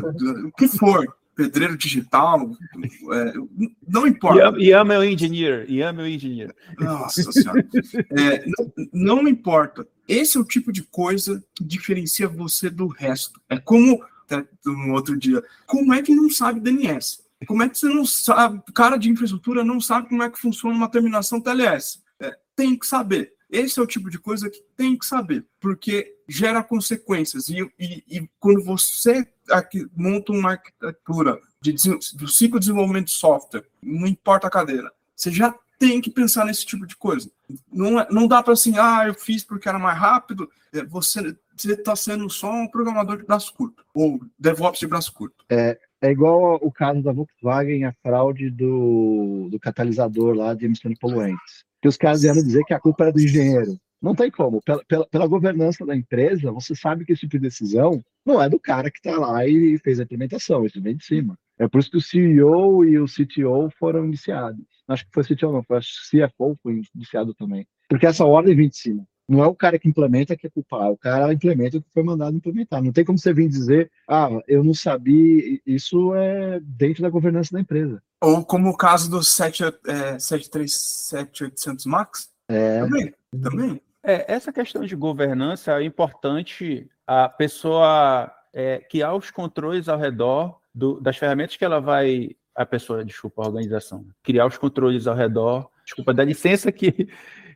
o 0.47 0.53
que 0.53 0.69
for 0.69 1.07
pedreiro 1.39 1.79
digital, 1.79 2.51
é, 3.13 3.33
não 3.87 4.09
importa. 4.09 4.59
E 4.59 4.73
ama 4.73 4.99
o 4.99 5.05
engineer, 5.05 5.67
e 5.69 5.81
ama 5.81 6.03
o 6.03 6.07
engineer. 6.07 6.53
Nossa 6.81 7.31
senhora. 7.31 7.65
É, 8.11 8.45
não, 8.93 9.17
não 9.21 9.29
importa. 9.29 9.87
Esse 10.09 10.39
é 10.39 10.41
o 10.41 10.45
tipo 10.45 10.73
de 10.73 10.83
coisa 10.83 11.45
que 11.55 11.63
diferencia 11.63 12.27
você 12.27 12.71
do 12.71 12.87
resto. 12.89 13.39
É 13.49 13.59
como, 13.59 14.03
até 14.25 14.45
no 14.65 14.95
outro 14.95 15.17
dia, 15.17 15.45
como 15.67 15.93
é 15.93 16.03
que 16.03 16.15
não 16.15 16.31
sabe 16.31 16.61
DNS? 16.61 17.23
Como 17.47 17.63
é 17.63 17.69
que 17.69 17.79
você 17.79 17.89
não 17.89 18.05
sabe, 18.05 18.61
cara 18.75 18.97
de 18.97 19.09
infraestrutura 19.09 19.63
não 19.63 19.81
sabe 19.81 20.09
como 20.09 20.23
é 20.23 20.31
que 20.31 20.41
funciona 20.41 20.75
uma 20.75 20.91
terminação 20.91 21.41
TLS? 21.41 22.03
É, 22.19 22.37
tem 22.57 22.77
que 22.77 22.87
saber. 22.87 23.33
Esse 23.51 23.79
é 23.79 23.83
o 23.83 23.87
tipo 23.87 24.11
de 24.11 24.19
coisa 24.19 24.51
que 24.51 24.63
tem 24.77 24.99
que 24.99 25.07
saber, 25.07 25.47
porque 25.61 26.17
gera 26.29 26.63
consequências. 26.63 27.49
E, 27.49 27.61
e, 27.79 28.05
e 28.09 28.29
quando 28.41 28.63
você 28.65 29.27
aqui, 29.51 29.87
monta 29.95 30.33
uma 30.33 30.53
arquitetura 30.53 31.41
de, 31.61 31.73
do 31.73 32.29
ciclo 32.29 32.59
de 32.59 32.67
desenvolvimento 32.67 33.07
de 33.07 33.13
software, 33.13 33.65
não 33.83 34.07
importa 34.07 34.49
a 34.49 34.51
cadeira, 34.51 34.93
você 35.15 35.31
já 35.31 35.55
tem 35.79 36.01
que 36.01 36.11
pensar 36.11 36.45
nesse 36.45 36.67
tipo 36.67 36.87
de 36.87 36.97
coisa. 36.97 37.31
Não, 37.73 38.01
é, 38.01 38.07
não 38.11 38.27
dá 38.27 38.43
para 38.43 38.53
assim, 38.53 38.77
ah, 38.77 39.05
eu 39.07 39.15
fiz 39.15 39.45
porque 39.45 39.69
era 39.69 39.79
mais 39.79 39.97
rápido. 39.97 40.51
É, 40.73 40.85
você 40.85 41.37
está 41.65 41.95
sendo 41.95 42.29
só 42.29 42.53
um 42.53 42.69
programador 42.69 43.17
de 43.17 43.25
braço 43.25 43.55
curto, 43.55 43.85
ou 43.95 44.21
DevOps 44.39 44.81
de 44.81 44.87
braço 44.87 45.13
curto. 45.13 45.45
É, 45.49 45.79
é 46.01 46.11
igual 46.11 46.59
o 46.61 46.71
caso 46.71 47.03
da 47.03 47.13
Volkswagen, 47.13 47.85
a 47.85 47.95
fraude 48.03 48.51
do, 48.51 49.49
do 49.51 49.59
catalisador 49.61 50.35
lá 50.35 50.55
de 50.55 50.67
emissão 50.67 50.91
de 50.91 50.99
poluentes. 50.99 51.65
Que 51.81 51.89
os 51.89 51.97
caras 51.97 52.23
vieram 52.23 52.43
dizer 52.43 52.65
que 52.65 52.75
a 52.75 52.81
culpa 52.81 53.05
era 53.05 53.13
do 53.13 53.21
engenheiro. 53.21 53.79
Não 54.01 54.15
tem 54.15 54.31
como. 54.31 54.61
Pela, 54.63 54.85
pela, 54.85 55.07
pela, 55.07 55.27
governança 55.27 55.85
da 55.85 55.95
empresa, 55.95 56.53
você 56.53 56.75
sabe 56.75 57.05
que 57.05 57.13
esse 57.13 57.23
tipo 57.23 57.33
de 57.33 57.49
decisão 57.49 58.03
não 58.25 58.41
é 58.41 58.49
do 58.49 58.59
cara 58.59 58.91
que 58.91 58.99
está 58.99 59.19
lá 59.19 59.47
e 59.47 59.79
fez 59.79 59.99
a 59.99 60.05
implementação, 60.05 60.65
isso 60.65 60.81
vem 60.81 60.97
de 60.97 61.05
cima. 61.05 61.37
É 61.59 61.67
por 61.67 61.81
isso 61.81 61.91
que 61.91 61.97
o 61.97 62.01
CEO 62.01 62.85
e 62.85 62.99
o 62.99 63.07
CTO 63.07 63.69
foram 63.77 64.05
iniciados. 64.05 64.65
Acho 64.89 65.05
que 65.05 65.11
foi 65.13 65.23
o 65.23 65.27
CTO, 65.27 65.53
não, 65.53 65.63
foi 65.63 65.79
o 65.79 65.81
CFO 65.81 66.59
foi 66.63 66.81
iniciado 66.95 67.35
também. 67.35 67.67
Porque 67.89 68.07
essa 68.07 68.25
ordem 68.25 68.57
vem 68.57 68.69
de 68.69 68.77
cima. 68.77 69.05
Não 69.29 69.45
é 69.45 69.47
o 69.47 69.55
cara 69.55 69.79
que 69.79 69.87
implementa 69.87 70.35
que 70.35 70.47
é 70.47 70.51
culpado, 70.51 70.93
o 70.93 70.97
cara 70.97 71.31
implementa 71.33 71.77
o 71.77 71.83
que 71.83 71.91
foi 71.93 72.03
mandado 72.03 72.35
implementar. 72.35 72.83
Não 72.83 72.93
tem 72.93 73.05
como 73.05 73.19
você 73.19 73.35
vir 73.35 73.47
dizer, 73.47 73.91
ah, 74.09 74.31
eu 74.49 74.65
não 74.65 74.73
sabia. 74.73 75.61
Isso 75.67 76.15
é 76.15 76.59
dentro 76.63 77.03
da 77.03 77.11
governança 77.11 77.53
da 77.53 77.61
empresa. 77.61 78.03
Ou 78.23 78.43
como 78.43 78.71
o 78.71 78.77
caso 78.77 79.11
do 79.11 79.19
737-800 79.19 81.85
é, 81.85 81.89
Max. 81.89 82.31
É. 82.49 82.81
Também. 82.81 83.13
Também. 83.43 83.83
É, 84.03 84.33
essa 84.33 84.51
questão 84.51 84.87
de 84.87 84.97
governança 84.97 85.79
é 85.79 85.85
importante 85.85 86.89
a 87.07 87.29
pessoa 87.29 88.33
é, 88.55 88.79
criar 88.79 89.15
os 89.15 89.31
controles 89.31 89.89
ao 89.89 89.99
redor 89.99 90.59
do, 90.75 91.01
das 91.01 91.17
ferramentas 91.17 91.57
que 91.57 91.65
ela 91.65 91.81
vai. 91.81 92.31
A 92.59 92.67
pessoa, 92.67 93.05
desculpa, 93.05 93.43
a 93.43 93.47
organização. 93.47 94.05
Criar 94.21 94.47
os 94.47 94.59
controles 94.59 95.07
ao 95.07 95.15
redor, 95.15 95.71
desculpa, 95.85 96.13
da 96.13 96.25
licença 96.25 96.73
que, 96.73 97.09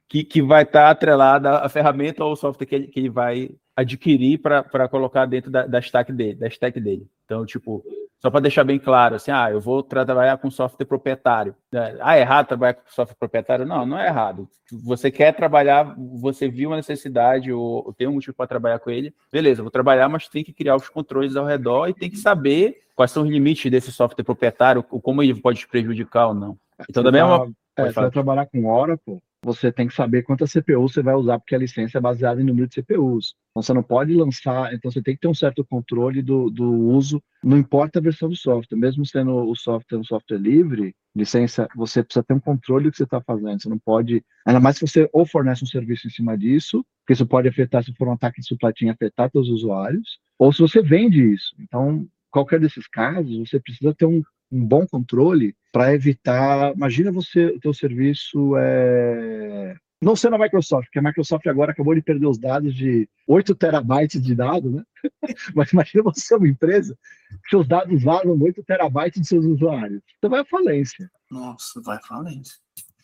que, 0.08 0.22
que 0.22 0.40
vai 0.40 0.62
estar 0.62 0.90
atrelada 0.90 1.58
à 1.58 1.68
ferramenta 1.68 2.22
ou 2.22 2.30
ao 2.30 2.36
software 2.36 2.66
que 2.66 2.74
ele, 2.74 2.86
que 2.86 3.00
ele 3.00 3.10
vai 3.10 3.50
adquirir 3.74 4.38
para 4.38 4.88
colocar 4.88 5.26
dentro 5.26 5.50
da, 5.50 5.66
da, 5.66 5.80
stack 5.80 6.12
dele, 6.12 6.34
da 6.36 6.46
stack 6.46 6.78
dele. 6.78 7.08
Então, 7.24 7.44
tipo, 7.44 7.84
só 8.22 8.30
para 8.30 8.40
deixar 8.40 8.62
bem 8.62 8.78
claro, 8.78 9.16
assim, 9.16 9.32
ah, 9.32 9.50
eu 9.50 9.60
vou 9.60 9.82
trabalhar 9.82 10.38
com 10.38 10.48
software 10.48 10.86
proprietário. 10.86 11.56
É, 11.74 11.96
ah, 12.00 12.16
é 12.16 12.20
errado 12.20 12.46
trabalhar 12.46 12.74
com 12.74 12.82
software 12.86 13.16
proprietário? 13.18 13.66
Não, 13.66 13.84
não 13.84 13.98
é 13.98 14.06
errado. 14.06 14.48
Você 14.84 15.10
quer 15.10 15.34
trabalhar, 15.34 15.92
você 15.98 16.48
viu 16.48 16.70
uma 16.70 16.76
necessidade 16.76 17.52
ou 17.52 17.92
tem 17.94 18.06
um 18.06 18.12
motivo 18.12 18.32
para 18.36 18.46
trabalhar 18.46 18.78
com 18.78 18.90
ele, 18.90 19.12
beleza, 19.32 19.60
vou 19.60 19.72
trabalhar, 19.72 20.08
mas 20.08 20.28
tem 20.28 20.44
que 20.44 20.52
criar 20.52 20.76
os 20.76 20.88
controles 20.88 21.34
ao 21.34 21.44
redor 21.44 21.88
e 21.88 21.94
tem 21.94 22.08
que 22.08 22.16
saber 22.16 22.82
quais 22.94 23.10
são 23.10 23.24
os 23.24 23.28
limites 23.28 23.68
desse 23.68 23.90
software 23.90 24.22
proprietário, 24.22 24.84
como 24.84 25.20
ele 25.20 25.34
pode 25.34 25.58
te 25.58 25.68
prejudicar 25.68 26.28
ou 26.28 26.34
não. 26.34 26.56
Então, 26.88 27.02
da 27.02 27.10
mesma... 27.10 27.50
É, 27.76 27.86
você 27.86 28.00
vai 28.00 28.10
trabalhar 28.10 28.46
com 28.46 28.66
Oracle, 28.66 29.20
você 29.44 29.72
tem 29.72 29.88
que 29.88 29.94
saber 29.94 30.22
quantas 30.22 30.52
CPUs 30.52 30.92
você 30.92 31.02
vai 31.02 31.14
usar, 31.14 31.38
porque 31.38 31.54
a 31.54 31.58
licença 31.58 31.98
é 31.98 32.00
baseada 32.00 32.40
em 32.40 32.44
número 32.44 32.68
de 32.68 32.76
CPUs. 32.76 33.34
Então 33.50 33.62
você 33.62 33.72
não 33.72 33.82
pode 33.82 34.14
lançar, 34.14 34.72
então 34.72 34.90
você 34.90 35.02
tem 35.02 35.14
que 35.14 35.20
ter 35.20 35.28
um 35.28 35.34
certo 35.34 35.64
controle 35.64 36.22
do, 36.22 36.48
do 36.48 36.70
uso, 36.70 37.22
não 37.42 37.58
importa 37.58 37.98
a 37.98 38.02
versão 38.02 38.28
do 38.28 38.36
software, 38.36 38.78
mesmo 38.78 39.04
sendo 39.04 39.34
o 39.34 39.54
software 39.54 39.98
um 39.98 40.04
software 40.04 40.38
livre, 40.38 40.94
licença, 41.14 41.68
você 41.76 42.02
precisa 42.02 42.22
ter 42.22 42.34
um 42.34 42.40
controle 42.40 42.84
do 42.84 42.90
que 42.92 42.96
você 42.96 43.04
está 43.04 43.20
fazendo. 43.20 43.60
Você 43.60 43.68
não 43.68 43.78
pode, 43.78 44.24
ainda 44.46 44.60
mais 44.60 44.76
se 44.76 44.86
você 44.86 45.08
ou 45.12 45.26
fornece 45.26 45.64
um 45.64 45.66
serviço 45.66 46.06
em 46.06 46.10
cima 46.10 46.38
disso, 46.38 46.84
porque 47.00 47.12
isso 47.12 47.26
pode 47.26 47.48
afetar, 47.48 47.84
se 47.84 47.92
for 47.94 48.08
um 48.08 48.12
ataque 48.12 48.40
de 48.40 48.56
chain, 48.78 48.90
afetar 48.90 49.30
seus 49.30 49.48
usuários, 49.48 50.18
ou 50.38 50.52
se 50.52 50.60
você 50.60 50.80
vende 50.80 51.20
isso. 51.32 51.54
Então, 51.58 52.06
qualquer 52.30 52.58
desses 52.58 52.86
casos, 52.88 53.36
você 53.38 53.60
precisa 53.60 53.94
ter 53.94 54.06
um, 54.06 54.22
um 54.52 54.64
bom 54.64 54.86
controle 54.86 55.56
para 55.72 55.94
evitar. 55.94 56.74
Imagina 56.74 57.10
você, 57.10 57.46
o 57.46 57.60
teu 57.60 57.72
serviço 57.72 58.54
é 58.58 59.74
não 60.02 60.16
sendo 60.16 60.34
a 60.34 60.38
Microsoft, 60.38 60.86
porque 60.86 60.98
a 60.98 61.02
Microsoft 61.02 61.46
agora 61.46 61.70
acabou 61.70 61.94
de 61.94 62.02
perder 62.02 62.26
os 62.26 62.36
dados 62.36 62.74
de 62.74 63.08
8 63.26 63.54
terabytes 63.54 64.20
de 64.20 64.34
dados, 64.34 64.72
né? 64.72 64.82
Mas 65.54 65.72
imagina 65.72 66.02
você 66.02 66.34
uma 66.34 66.48
empresa 66.48 66.98
que 67.44 67.50
seus 67.50 67.68
dados 67.68 68.02
vazam 68.02 68.36
8 68.36 68.64
terabytes 68.64 69.22
de 69.22 69.28
seus 69.28 69.44
usuários. 69.44 70.02
Você 70.20 70.28
vai 70.28 70.40
à 70.40 70.44
falência. 70.44 71.08
Nossa, 71.30 71.80
vai 71.82 71.98
à 71.98 72.00
falência. 72.00 72.56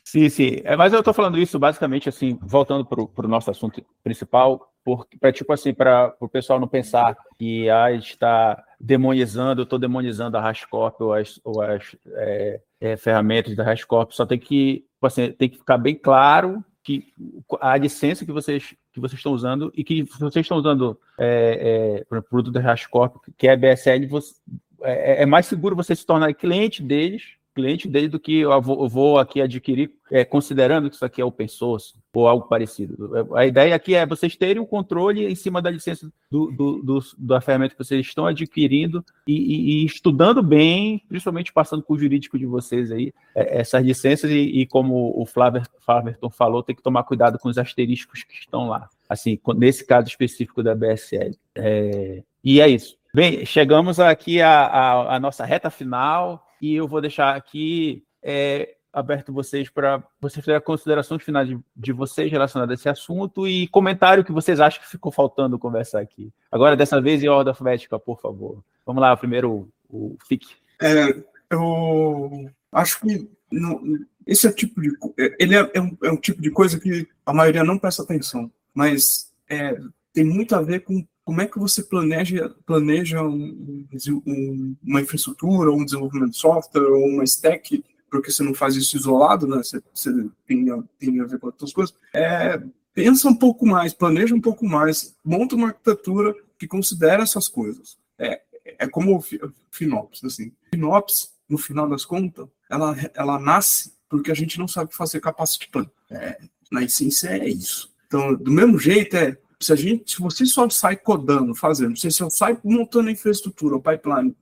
Sim, 0.04 0.28
sim. 0.28 0.60
É, 0.64 0.74
mas 0.74 0.92
eu 0.92 1.00
estou 1.00 1.12
falando 1.12 1.38
isso 1.38 1.58
basicamente 1.58 2.08
assim, 2.08 2.38
voltando 2.42 2.84
para 2.84 3.26
o 3.26 3.28
nosso 3.28 3.50
assunto 3.50 3.84
principal, 4.02 4.72
para 5.20 5.32
tipo 5.32 5.52
assim, 5.52 5.74
para 5.74 6.14
o 6.20 6.28
pessoal 6.28 6.60
não 6.60 6.68
pensar 6.68 7.16
que 7.38 7.68
ah, 7.68 7.92
está 7.92 8.62
demonizando, 8.80 9.60
eu 9.60 9.64
estou 9.64 9.78
demonizando 9.78 10.36
a 10.36 10.40
Hashcorp 10.40 11.00
ou 11.00 11.12
as, 11.12 11.40
ou 11.44 11.60
as 11.60 11.96
é, 12.14 12.60
é, 12.80 12.96
ferramentas 12.96 13.54
da 13.56 13.64
Hashcorp. 13.64 14.12
Só 14.12 14.24
tem 14.24 14.38
que, 14.38 14.84
tipo 14.94 15.06
assim, 15.06 15.32
tem 15.32 15.48
que 15.48 15.58
ficar 15.58 15.78
bem 15.78 15.94
claro 15.94 16.64
que 16.82 17.12
a 17.60 17.76
licença 17.76 18.24
que 18.24 18.32
vocês, 18.32 18.74
que 18.92 19.00
vocês 19.00 19.18
estão 19.18 19.32
usando 19.32 19.70
e 19.76 19.84
que 19.84 20.04
vocês 20.04 20.44
estão 20.44 20.58
usando 20.58 20.98
é, 21.18 22.04
é, 22.10 22.20
produto 22.22 22.50
da 22.50 22.60
Hashcorp, 22.60 23.16
que 23.36 23.46
é 23.46 23.56
BSL, 23.56 24.06
você, 24.06 24.34
é, 24.82 25.22
é, 25.22 25.26
mais 25.26 25.46
seguro 25.46 25.76
você 25.76 25.94
se 25.94 26.06
tornar 26.06 26.32
cliente 26.34 26.82
deles 26.82 27.37
cliente 27.58 27.88
desde 27.88 28.10
do 28.10 28.20
que 28.20 28.38
eu 28.38 28.62
vou, 28.62 29.18
aqui 29.18 29.40
adquirir, 29.40 29.90
é, 30.12 30.24
considerando 30.24 30.88
que 30.88 30.94
isso 30.94 31.04
aqui 31.04 31.20
é 31.20 31.24
open 31.24 31.48
source 31.48 31.94
ou 32.14 32.26
algo 32.26 32.48
parecido. 32.48 33.28
A 33.34 33.46
ideia 33.46 33.74
aqui 33.74 33.94
é 33.94 34.06
vocês 34.06 34.36
terem 34.36 34.60
o 34.60 34.62
um 34.62 34.66
controle 34.66 35.24
em 35.24 35.34
cima 35.34 35.60
da 35.60 35.70
licença 35.70 36.10
do, 36.30 36.50
do, 36.50 36.82
do, 36.82 36.98
da 37.16 37.40
ferramenta 37.40 37.74
que 37.74 37.84
vocês 37.84 38.04
estão 38.04 38.26
adquirindo 38.26 39.04
e, 39.26 39.32
e, 39.32 39.82
e, 39.82 39.86
estudando 39.86 40.42
bem, 40.42 41.02
principalmente 41.08 41.52
passando 41.52 41.82
com 41.82 41.94
o 41.94 41.98
jurídico 41.98 42.38
de 42.38 42.46
vocês 42.46 42.92
aí, 42.92 43.12
é, 43.34 43.60
essas 43.60 43.84
licenças 43.84 44.30
e, 44.30 44.36
e, 44.36 44.66
como 44.66 45.20
o 45.20 45.26
Flaver, 45.26 45.62
Flaverton 45.80 46.30
falou, 46.30 46.62
tem 46.62 46.76
que 46.76 46.82
tomar 46.82 47.02
cuidado 47.04 47.38
com 47.38 47.48
os 47.48 47.58
asteriscos 47.58 48.22
que 48.22 48.34
estão 48.34 48.68
lá. 48.68 48.88
Assim, 49.08 49.38
nesse 49.56 49.84
caso 49.84 50.06
específico 50.06 50.62
da 50.62 50.74
BSL. 50.74 51.36
É, 51.54 52.22
e 52.42 52.60
é 52.60 52.68
isso. 52.68 52.96
Bem, 53.14 53.44
chegamos 53.44 53.98
aqui 53.98 54.40
à, 54.42 55.14
à 55.14 55.20
nossa 55.20 55.44
reta 55.44 55.70
final 55.70 56.47
e 56.60 56.74
eu 56.74 56.88
vou 56.88 57.00
deixar 57.00 57.34
aqui 57.36 58.04
é, 58.22 58.76
aberto 58.92 59.32
vocês 59.32 59.68
para 59.68 60.02
vocês 60.20 60.44
fazerem 60.44 60.64
considerações 60.64 61.22
finais 61.22 61.48
de, 61.48 61.58
de 61.76 61.92
vocês 61.92 62.30
relacionadas 62.30 62.72
a 62.72 62.80
esse 62.80 62.88
assunto 62.88 63.46
e 63.46 63.68
comentário 63.68 64.24
que 64.24 64.32
vocês 64.32 64.60
acham 64.60 64.80
que 64.82 64.88
ficou 64.88 65.12
faltando 65.12 65.58
conversar 65.58 66.00
aqui. 66.00 66.32
Agora, 66.50 66.76
dessa 66.76 67.00
vez, 67.00 67.22
em 67.22 67.28
ordem 67.28 67.50
alfabética, 67.50 67.98
por 67.98 68.20
favor. 68.20 68.62
Vamos 68.84 69.00
lá, 69.00 69.16
primeiro 69.16 69.68
o, 69.88 70.14
o 70.14 70.16
FIC. 70.26 70.46
É, 70.80 71.14
eu 71.50 72.50
acho 72.72 73.00
que 73.00 73.28
não, 73.50 73.80
esse 74.26 74.46
é 74.46 74.50
o 74.50 74.54
tipo 74.54 74.80
de 74.80 74.90
ele 75.38 75.56
é, 75.56 75.70
é, 75.74 75.80
um, 75.80 75.96
é, 76.02 76.10
um, 76.10 76.16
tipo 76.16 76.40
de 76.40 76.50
coisa 76.50 76.78
que 76.78 77.08
a 77.24 77.32
maioria 77.32 77.64
não 77.64 77.78
presta 77.78 78.02
atenção, 78.02 78.50
mas 78.74 79.32
é, 79.48 79.78
tem 80.12 80.24
muito 80.24 80.54
a 80.54 80.60
ver 80.60 80.80
com 80.80 81.06
como 81.28 81.42
é 81.42 81.46
que 81.46 81.58
você 81.58 81.82
planeja, 81.82 82.48
planeja 82.64 83.22
um, 83.22 83.86
um, 84.26 84.76
uma 84.82 85.02
infraestrutura, 85.02 85.70
um 85.70 85.84
desenvolvimento 85.84 86.30
de 86.30 86.38
software, 86.38 86.90
ou 86.90 87.06
uma 87.06 87.22
stack, 87.22 87.84
porque 88.10 88.32
você 88.32 88.42
não 88.42 88.54
faz 88.54 88.76
isso 88.76 88.96
isolado, 88.96 89.46
né? 89.46 89.58
Você, 89.58 89.82
você 89.92 90.10
tem, 90.46 90.64
tem 90.98 91.20
a 91.20 91.26
ver 91.26 91.38
com 91.38 91.48
outras 91.48 91.70
coisas. 91.70 91.94
É, 92.14 92.58
pensa 92.94 93.28
um 93.28 93.34
pouco 93.34 93.66
mais, 93.66 93.92
planeja 93.92 94.34
um 94.34 94.40
pouco 94.40 94.64
mais, 94.64 95.14
monta 95.22 95.54
uma 95.54 95.66
arquitetura 95.66 96.34
que 96.58 96.66
considera 96.66 97.24
essas 97.24 97.46
coisas. 97.46 97.98
É, 98.18 98.40
é 98.64 98.88
como 98.88 99.18
o 99.18 99.22
FinOps, 99.70 100.24
assim. 100.24 100.50
FinOps, 100.72 101.34
no 101.46 101.58
final 101.58 101.86
das 101.86 102.06
contas, 102.06 102.48
ela, 102.70 102.96
ela 103.12 103.38
nasce 103.38 103.92
porque 104.08 104.30
a 104.32 104.34
gente 104.34 104.58
não 104.58 104.66
sabe 104.66 104.94
fazer 104.94 105.20
capacity 105.20 105.68
plan. 105.68 105.90
É, 106.10 106.40
na 106.72 106.84
essência 106.84 107.28
é 107.28 107.46
isso. 107.46 107.92
Então, 108.06 108.34
do 108.34 108.50
mesmo 108.50 108.78
jeito, 108.78 109.14
é 109.14 109.36
se 109.60 109.72
a 109.72 109.76
gente, 109.76 110.12
se 110.12 110.20
você 110.20 110.46
só 110.46 110.68
sai 110.70 110.96
codando, 110.96 111.54
fazendo, 111.54 111.98
você 111.98 112.10
só 112.10 112.30
sai 112.30 112.58
montando 112.62 113.08
a 113.08 113.12
infraestrutura, 113.12 113.76
o 113.76 113.82
pipeline, 113.82 114.34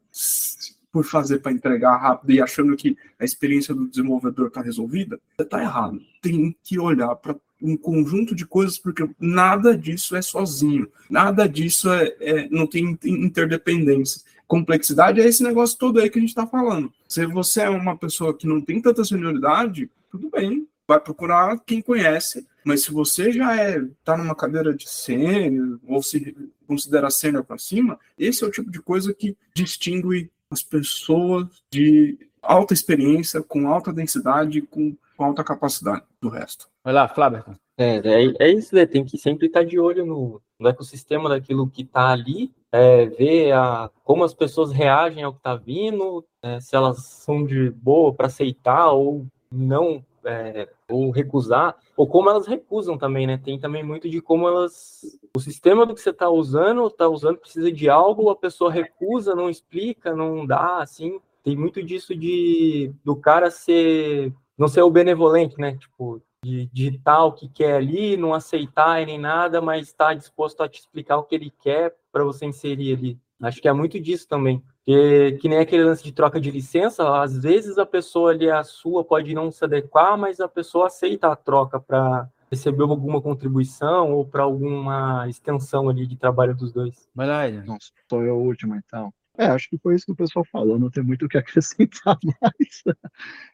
por 0.92 1.04
fazer 1.04 1.40
para 1.40 1.52
entregar 1.52 1.96
rápido 1.96 2.32
e 2.32 2.40
achando 2.40 2.76
que 2.76 2.96
a 3.18 3.24
experiência 3.24 3.74
do 3.74 3.86
desenvolvedor 3.86 4.48
está 4.48 4.62
resolvida, 4.62 5.20
você 5.36 5.42
está 5.42 5.60
errado. 5.60 6.00
Tem 6.22 6.56
que 6.62 6.78
olhar 6.78 7.14
para 7.16 7.36
um 7.60 7.76
conjunto 7.76 8.34
de 8.34 8.46
coisas, 8.46 8.78
porque 8.78 9.08
nada 9.18 9.76
disso 9.76 10.16
é 10.16 10.22
sozinho, 10.22 10.88
nada 11.10 11.48
disso 11.48 11.90
é, 11.90 12.16
é 12.20 12.48
não 12.48 12.66
tem 12.66 12.98
interdependência. 13.04 14.22
Complexidade 14.46 15.20
é 15.20 15.26
esse 15.26 15.42
negócio 15.42 15.76
todo 15.78 15.98
aí 15.98 16.08
que 16.08 16.18
a 16.18 16.20
gente 16.20 16.30
está 16.30 16.46
falando. 16.46 16.92
Se 17.08 17.26
você 17.26 17.62
é 17.62 17.68
uma 17.68 17.96
pessoa 17.96 18.32
que 18.32 18.46
não 18.46 18.60
tem 18.60 18.80
tanta 18.80 19.04
senioridade, 19.04 19.90
tudo 20.10 20.30
bem, 20.30 20.66
vai 20.86 21.00
procurar 21.00 21.58
quem 21.66 21.82
conhece, 21.82 22.46
mas 22.64 22.82
se 22.82 22.92
você 22.92 23.32
já 23.32 23.56
é 23.56 23.80
tá 24.04 24.16
numa 24.16 24.34
cadeira 24.34 24.74
de 24.74 24.88
sênior 24.88 25.78
ou 25.86 26.02
se 26.02 26.36
considera 26.66 27.10
sênior 27.10 27.44
para 27.44 27.58
cima, 27.58 27.98
esse 28.18 28.44
é 28.44 28.46
o 28.46 28.50
tipo 28.50 28.70
de 28.70 28.80
coisa 28.80 29.12
que 29.14 29.36
distingue 29.54 30.30
as 30.50 30.62
pessoas 30.62 31.46
de 31.70 32.18
alta 32.40 32.72
experiência, 32.72 33.42
com 33.42 33.68
alta 33.68 33.92
densidade, 33.92 34.62
com, 34.62 34.96
com 35.16 35.24
alta 35.24 35.42
capacidade 35.42 36.04
do 36.20 36.28
resto. 36.28 36.68
Vai 36.84 36.92
lá, 36.92 37.08
Flávio. 37.08 37.44
É, 37.76 37.96
é, 37.96 38.34
é, 38.38 38.52
isso, 38.52 38.74
né? 38.74 38.86
Tem 38.86 39.04
que 39.04 39.18
sempre 39.18 39.46
estar 39.48 39.64
de 39.64 39.78
olho 39.78 40.06
no, 40.06 40.40
no 40.58 40.68
ecossistema 40.68 41.28
daquilo 41.28 41.68
que 41.68 41.82
está 41.82 42.10
ali, 42.10 42.50
é, 42.72 43.06
ver 43.06 43.52
a, 43.52 43.90
como 44.04 44.24
as 44.24 44.32
pessoas 44.32 44.72
reagem 44.72 45.22
ao 45.22 45.32
que 45.32 45.38
está 45.38 45.56
vindo, 45.56 46.24
é, 46.42 46.60
se 46.60 46.74
elas 46.74 47.04
são 47.04 47.44
de 47.44 47.70
boa 47.70 48.14
para 48.14 48.28
aceitar 48.28 48.92
ou 48.92 49.26
não 49.50 50.04
é, 50.26 50.68
ou 50.90 51.10
recusar, 51.10 51.76
ou 51.96 52.06
como 52.06 52.28
elas 52.28 52.46
recusam 52.46 52.98
também, 52.98 53.26
né? 53.26 53.38
Tem 53.42 53.58
também 53.58 53.82
muito 53.82 54.08
de 54.10 54.20
como 54.20 54.48
elas. 54.48 55.02
O 55.36 55.40
sistema 55.40 55.86
do 55.86 55.94
que 55.94 56.00
você 56.00 56.10
está 56.10 56.28
usando, 56.28 56.86
está 56.86 57.08
usando, 57.08 57.38
precisa 57.38 57.70
de 57.70 57.88
algo, 57.88 58.28
a 58.28 58.36
pessoa 58.36 58.70
recusa, 58.70 59.34
não 59.34 59.48
explica, 59.48 60.14
não 60.14 60.44
dá, 60.44 60.78
assim. 60.78 61.20
Tem 61.44 61.56
muito 61.56 61.82
disso 61.82 62.14
de 62.14 62.92
do 63.04 63.14
cara 63.16 63.50
ser. 63.50 64.32
não 64.58 64.68
ser 64.68 64.82
o 64.82 64.90
benevolente, 64.90 65.58
né? 65.58 65.76
Tipo, 65.76 66.20
de 66.44 66.66
digitar 66.72 67.24
o 67.24 67.32
que 67.32 67.48
quer 67.48 67.76
ali, 67.76 68.16
não 68.16 68.34
aceitar 68.34 69.04
nem 69.06 69.18
nada, 69.18 69.60
mas 69.60 69.88
está 69.88 70.12
disposto 70.12 70.62
a 70.62 70.68
te 70.68 70.80
explicar 70.80 71.16
o 71.16 71.24
que 71.24 71.34
ele 71.34 71.52
quer 71.62 71.94
para 72.12 72.24
você 72.24 72.46
inserir 72.46 72.96
ali. 72.96 73.18
Acho 73.42 73.60
que 73.60 73.68
é 73.68 73.72
muito 73.72 74.00
disso 74.00 74.26
também. 74.28 74.62
Que, 74.84 75.32
que 75.40 75.48
nem 75.48 75.58
aquele 75.58 75.84
lance 75.84 76.02
de 76.02 76.12
troca 76.12 76.40
de 76.40 76.50
licença, 76.50 77.20
às 77.20 77.36
vezes 77.36 77.76
a 77.76 77.84
pessoa 77.84 78.30
ali, 78.30 78.50
a 78.50 78.62
sua, 78.64 79.04
pode 79.04 79.34
não 79.34 79.50
se 79.50 79.64
adequar, 79.64 80.16
mas 80.16 80.40
a 80.40 80.48
pessoa 80.48 80.86
aceita 80.86 81.28
a 81.28 81.36
troca 81.36 81.80
para 81.80 82.28
receber 82.50 82.82
alguma 82.82 83.20
contribuição 83.20 84.12
ou 84.12 84.24
para 84.24 84.44
alguma 84.44 85.28
extensão 85.28 85.88
ali 85.88 86.06
de 86.06 86.16
trabalho 86.16 86.54
dos 86.54 86.72
dois. 86.72 87.08
Vai 87.14 87.26
lá, 87.26 87.50
Não, 87.64 87.76
sou 88.08 88.22
eu 88.22 88.36
o 88.36 88.42
último, 88.42 88.74
então. 88.76 89.12
É, 89.38 89.46
acho 89.46 89.68
que 89.68 89.78
foi 89.78 89.94
isso 89.94 90.06
que 90.06 90.12
o 90.12 90.16
pessoal 90.16 90.44
falou, 90.50 90.78
não 90.78 90.90
tem 90.90 91.02
muito 91.02 91.26
o 91.26 91.28
que 91.28 91.36
acrescentar 91.38 92.18
mais. 92.40 92.82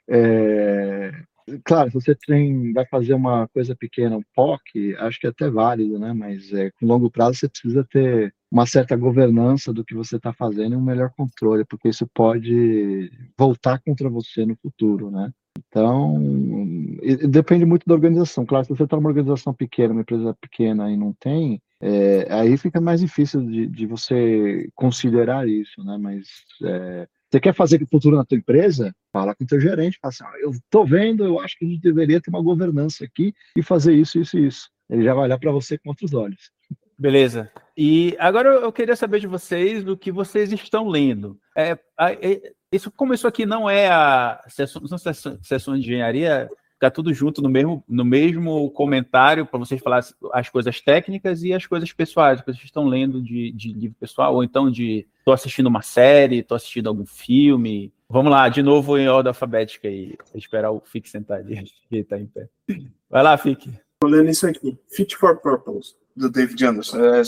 É, 0.08 1.12
claro, 1.64 1.90
se 1.90 1.94
você 1.94 2.14
tem, 2.14 2.72
vai 2.72 2.86
fazer 2.86 3.14
uma 3.14 3.48
coisa 3.48 3.74
pequena, 3.74 4.16
um 4.16 4.22
POC, 4.34 4.94
acho 4.98 5.18
que 5.18 5.26
é 5.26 5.30
até 5.30 5.50
válido, 5.50 5.98
né? 5.98 6.12
Mas 6.12 6.52
é, 6.52 6.70
com 6.72 6.86
longo 6.86 7.10
prazo 7.10 7.38
você 7.38 7.48
precisa 7.48 7.84
ter 7.90 8.32
uma 8.52 8.66
certa 8.66 8.94
governança 8.94 9.72
do 9.72 9.82
que 9.82 9.94
você 9.94 10.16
está 10.16 10.30
fazendo 10.30 10.74
e 10.74 10.76
um 10.76 10.82
melhor 10.82 11.10
controle, 11.16 11.64
porque 11.64 11.88
isso 11.88 12.06
pode 12.12 13.10
voltar 13.36 13.80
contra 13.80 14.10
você 14.10 14.44
no 14.44 14.54
futuro, 14.56 15.10
né? 15.10 15.32
Então, 15.58 16.18
depende 17.28 17.64
muito 17.64 17.86
da 17.86 17.94
organização. 17.94 18.44
Claro, 18.44 18.66
se 18.66 18.70
você 18.74 18.84
está 18.84 18.96
numa 18.96 19.08
organização 19.08 19.54
pequena, 19.54 19.92
uma 19.92 20.02
empresa 20.02 20.36
pequena 20.38 20.90
e 20.90 20.96
não 20.96 21.14
tem, 21.18 21.60
é, 21.80 22.26
aí 22.30 22.56
fica 22.58 22.80
mais 22.80 23.00
difícil 23.00 23.42
de, 23.42 23.66
de, 23.66 23.86
você 23.86 24.68
considerar 24.74 25.48
isso, 25.48 25.82
né? 25.82 25.96
Mas 25.98 26.26
é, 26.62 27.08
você 27.30 27.40
quer 27.40 27.54
fazer 27.54 27.86
futuro 27.86 28.16
na 28.16 28.24
tua 28.24 28.36
empresa? 28.36 28.94
Fala 29.10 29.34
com 29.34 29.44
o 29.44 29.46
teu 29.46 29.60
gerente, 29.60 29.98
fala 30.00 30.10
assim, 30.10 30.24
ah, 30.24 30.40
eu 30.42 30.50
estou 30.50 30.86
vendo, 30.86 31.24
eu 31.24 31.40
acho 31.40 31.58
que 31.58 31.64
a 31.64 31.68
gente 31.68 31.80
deveria 31.80 32.20
ter 32.20 32.30
uma 32.30 32.42
governança 32.42 33.04
aqui 33.04 33.32
e 33.56 33.62
fazer 33.62 33.94
isso, 33.94 34.18
isso 34.18 34.38
e 34.38 34.46
isso. 34.46 34.70
Ele 34.90 35.04
já 35.04 35.14
vai 35.14 35.24
olhar 35.24 35.38
para 35.38 35.50
você 35.50 35.78
com 35.78 35.88
outros 35.88 36.12
olhos. 36.12 36.50
Beleza. 37.02 37.50
E 37.76 38.14
agora 38.16 38.48
eu 38.48 38.70
queria 38.70 38.94
saber 38.94 39.18
de 39.18 39.26
vocês 39.26 39.82
do 39.82 39.96
que 39.96 40.12
vocês 40.12 40.52
estão 40.52 40.86
lendo. 40.86 41.36
É, 41.56 41.76
é, 41.98 42.52
isso, 42.70 42.92
isso 43.12 43.26
aqui 43.26 43.44
não 43.44 43.68
é 43.68 43.88
a 43.88 44.40
sessão, 44.46 45.74
de 45.74 45.80
engenharia, 45.80 46.48
está 46.74 46.88
tudo 46.92 47.12
junto 47.12 47.42
no 47.42 47.48
mesmo, 47.48 47.82
no 47.88 48.04
mesmo 48.04 48.70
comentário 48.70 49.44
para 49.44 49.58
vocês 49.58 49.82
falar 49.82 50.04
as 50.32 50.48
coisas 50.48 50.80
técnicas 50.80 51.42
e 51.42 51.52
as 51.52 51.66
coisas 51.66 51.92
pessoais 51.92 52.40
que 52.40 52.46
vocês 52.46 52.62
estão 52.62 52.86
lendo 52.86 53.20
de, 53.20 53.50
de 53.50 53.72
livro 53.72 53.96
pessoal, 53.98 54.36
ou 54.36 54.44
então 54.44 54.70
de 54.70 55.04
estou 55.18 55.34
assistindo 55.34 55.66
uma 55.66 55.82
série, 55.82 56.38
estou 56.38 56.54
assistindo 56.54 56.88
algum 56.88 57.04
filme. 57.04 57.92
Vamos 58.08 58.30
lá, 58.30 58.48
de 58.48 58.62
novo 58.62 58.96
em 58.96 59.08
ordem 59.08 59.30
alfabética. 59.30 59.88
Vou 60.30 60.38
esperar 60.38 60.70
o 60.70 60.80
Fique 60.84 61.10
sentar 61.10 61.40
ali, 61.40 61.64
que 61.90 61.96
está 61.96 62.16
em 62.16 62.26
pé. 62.26 62.48
Vai 63.10 63.24
lá, 63.24 63.36
Fique. 63.36 63.72
Tô 63.98 64.06
lendo 64.06 64.30
isso 64.30 64.46
aqui, 64.46 64.78
Fit 64.88 65.16
for 65.16 65.40
Purpose, 65.40 65.94
do 66.16 66.30
David 66.30 66.64
Anderson. 66.64 66.98
É, 67.04 67.22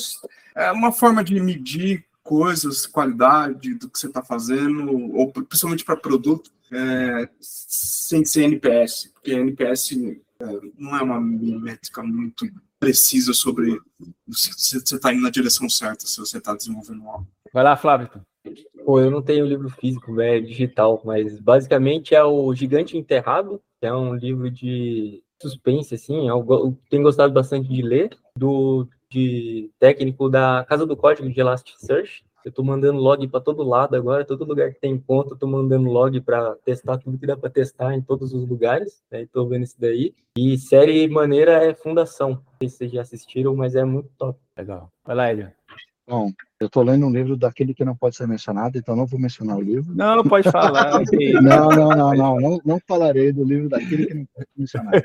é 0.66 0.72
uma 0.72 0.92
forma 0.92 1.22
de 1.22 1.38
medir 1.40 2.04
coisas, 2.22 2.86
qualidade 2.86 3.74
do 3.74 3.88
que 3.88 3.98
você 3.98 4.06
está 4.06 4.22
fazendo, 4.22 5.14
ou 5.14 5.30
principalmente 5.30 5.84
para 5.84 5.96
produto, 5.96 6.50
é, 6.72 7.28
sem 7.40 8.24
ser 8.24 8.44
NPS, 8.44 9.10
porque 9.12 9.32
NPS 9.32 9.92
é, 9.92 10.46
não 10.78 10.96
é 10.96 11.02
uma 11.02 11.20
métrica 11.20 12.02
muito 12.02 12.46
precisa 12.84 13.32
sobre 13.32 13.80
se 14.30 14.78
você 14.78 14.96
está 14.96 15.12
indo 15.12 15.22
na 15.22 15.30
direção 15.30 15.70
certa, 15.70 16.06
se 16.06 16.18
você 16.18 16.36
está 16.36 16.54
desenvolvendo 16.54 17.08
algo. 17.08 17.26
Vai 17.52 17.64
lá, 17.64 17.76
Flávio. 17.76 18.10
Pô, 18.84 19.00
eu 19.00 19.10
não 19.10 19.22
tenho 19.22 19.46
livro 19.46 19.70
físico, 19.70 20.20
é 20.20 20.38
digital, 20.38 21.00
mas 21.02 21.40
basicamente 21.40 22.14
é 22.14 22.22
o 22.22 22.54
Gigante 22.54 22.98
Enterrado, 22.98 23.58
que 23.80 23.86
é 23.86 23.94
um 23.94 24.14
livro 24.14 24.50
de 24.50 25.22
suspense, 25.40 25.94
assim, 25.94 26.28
eu, 26.28 26.44
eu 26.48 26.78
tenho 26.90 27.02
gostado 27.02 27.32
bastante 27.32 27.68
de 27.68 27.80
ler, 27.80 28.10
do 28.36 28.88
de 29.10 29.70
técnico 29.78 30.28
da 30.28 30.64
Casa 30.68 30.84
do 30.84 30.96
Código 30.96 31.30
de 31.30 31.38
Elasticsearch, 31.38 32.24
eu 32.44 32.50
estou 32.50 32.64
mandando 32.64 33.00
log 33.00 33.26
para 33.28 33.40
todo 33.40 33.62
lado 33.62 33.96
agora, 33.96 34.24
todo 34.24 34.44
lugar 34.44 34.70
que 34.70 34.78
tem 34.78 34.98
ponto, 34.98 35.30
eu 35.30 35.34
estou 35.34 35.48
mandando 35.48 35.88
log 35.88 36.20
para 36.20 36.54
testar 36.56 36.98
tudo 36.98 37.16
que 37.16 37.26
dá 37.26 37.36
para 37.36 37.48
testar 37.48 37.94
em 37.94 38.02
todos 38.02 38.34
os 38.34 38.46
lugares. 38.46 39.02
Estou 39.10 39.44
né? 39.44 39.50
vendo 39.50 39.64
isso 39.64 39.76
daí. 39.78 40.14
E 40.36 40.58
série 40.58 41.08
maneira 41.08 41.64
é 41.64 41.72
Fundação. 41.74 42.30
Não 42.30 42.42
sei 42.58 42.68
se 42.68 42.76
vocês 42.76 42.92
já 42.92 43.00
assistiram, 43.00 43.56
mas 43.56 43.74
é 43.74 43.82
muito 43.84 44.10
top. 44.18 44.38
Legal. 44.58 44.92
Vai 45.02 45.16
lá, 45.16 45.30
Elio. 45.30 45.50
Bom, 46.06 46.30
eu 46.64 46.68
estou 46.68 46.82
lendo 46.82 47.06
um 47.06 47.10
livro 47.10 47.36
daquele 47.36 47.74
que 47.74 47.84
não 47.84 47.94
pode 47.94 48.16
ser 48.16 48.26
mencionado, 48.26 48.78
então 48.78 48.96
não 48.96 49.06
vou 49.06 49.20
mencionar 49.20 49.56
o 49.56 49.62
livro. 49.62 49.94
Não, 49.94 50.24
pode 50.24 50.50
falar. 50.50 51.02
não, 51.42 51.68
não, 51.68 51.88
não, 51.90 52.14
não, 52.14 52.40
não, 52.40 52.60
não 52.64 52.80
falarei 52.86 53.32
do 53.32 53.44
livro 53.44 53.68
daquele 53.68 54.06
que 54.06 54.14
não 54.14 54.26
pode 54.34 54.46
ser 54.46 54.58
mencionado. 54.58 55.04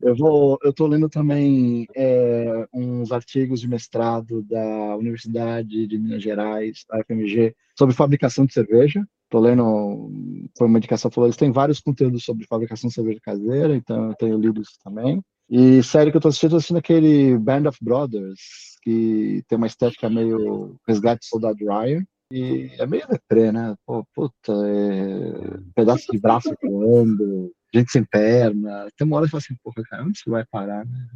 Eu 0.00 0.16
vou, 0.16 0.58
eu 0.62 0.70
estou 0.70 0.88
lendo 0.88 1.08
também 1.08 1.86
é, 1.94 2.66
uns 2.74 3.12
artigos 3.12 3.60
de 3.60 3.68
mestrado 3.68 4.42
da 4.42 4.96
Universidade 4.96 5.86
de 5.86 5.98
Minas 5.98 6.22
Gerais, 6.22 6.84
da 6.88 7.02
FMG, 7.04 7.54
sobre 7.78 7.94
fabricação 7.94 8.44
de 8.44 8.52
cerveja. 8.52 9.06
Estou 9.24 9.40
lendo, 9.40 10.10
foi 10.58 10.66
uma 10.66 10.76
indicação, 10.78 11.10
falou, 11.10 11.28
eles 11.28 11.36
têm 11.36 11.52
vários 11.52 11.80
conteúdos 11.80 12.24
sobre 12.24 12.46
fabricação 12.46 12.88
de 12.88 12.94
cerveja 12.94 13.20
caseira, 13.22 13.74
então 13.74 14.08
eu 14.08 14.14
tenho 14.14 14.36
lido 14.36 14.60
isso 14.60 14.72
também. 14.84 15.22
E 15.54 15.82
série 15.82 16.10
que 16.10 16.16
eu 16.16 16.18
estou 16.18 16.30
assistindo, 16.30 16.56
assistindo 16.56 16.78
aquele 16.78 17.36
Band 17.36 17.68
of 17.68 17.76
Brothers, 17.82 18.40
que 18.82 19.42
tem 19.46 19.58
uma 19.58 19.66
estética 19.66 20.08
meio 20.08 20.76
resgate 20.88 21.26
soldado 21.26 21.58
Ryan. 21.58 22.02
E 22.32 22.70
é 22.78 22.86
meio 22.86 23.06
deprê, 23.06 23.52
né? 23.52 23.74
Pô, 23.84 24.02
puta, 24.14 24.50
é... 24.50 25.58
pedaço 25.74 26.10
de 26.10 26.18
braço 26.18 26.54
voando, 26.62 27.52
gente 27.74 27.92
sem 27.92 28.02
perna. 28.02 28.88
Tem 28.96 29.06
uma 29.06 29.18
hora 29.18 29.26
que 29.26 29.32
fala 29.32 29.42
assim, 29.44 29.54
porra, 29.62 29.82
cara, 29.90 30.04
onde 30.04 30.18
você 30.18 30.30
vai 30.30 30.42
parar, 30.50 30.86
né? 30.86 31.06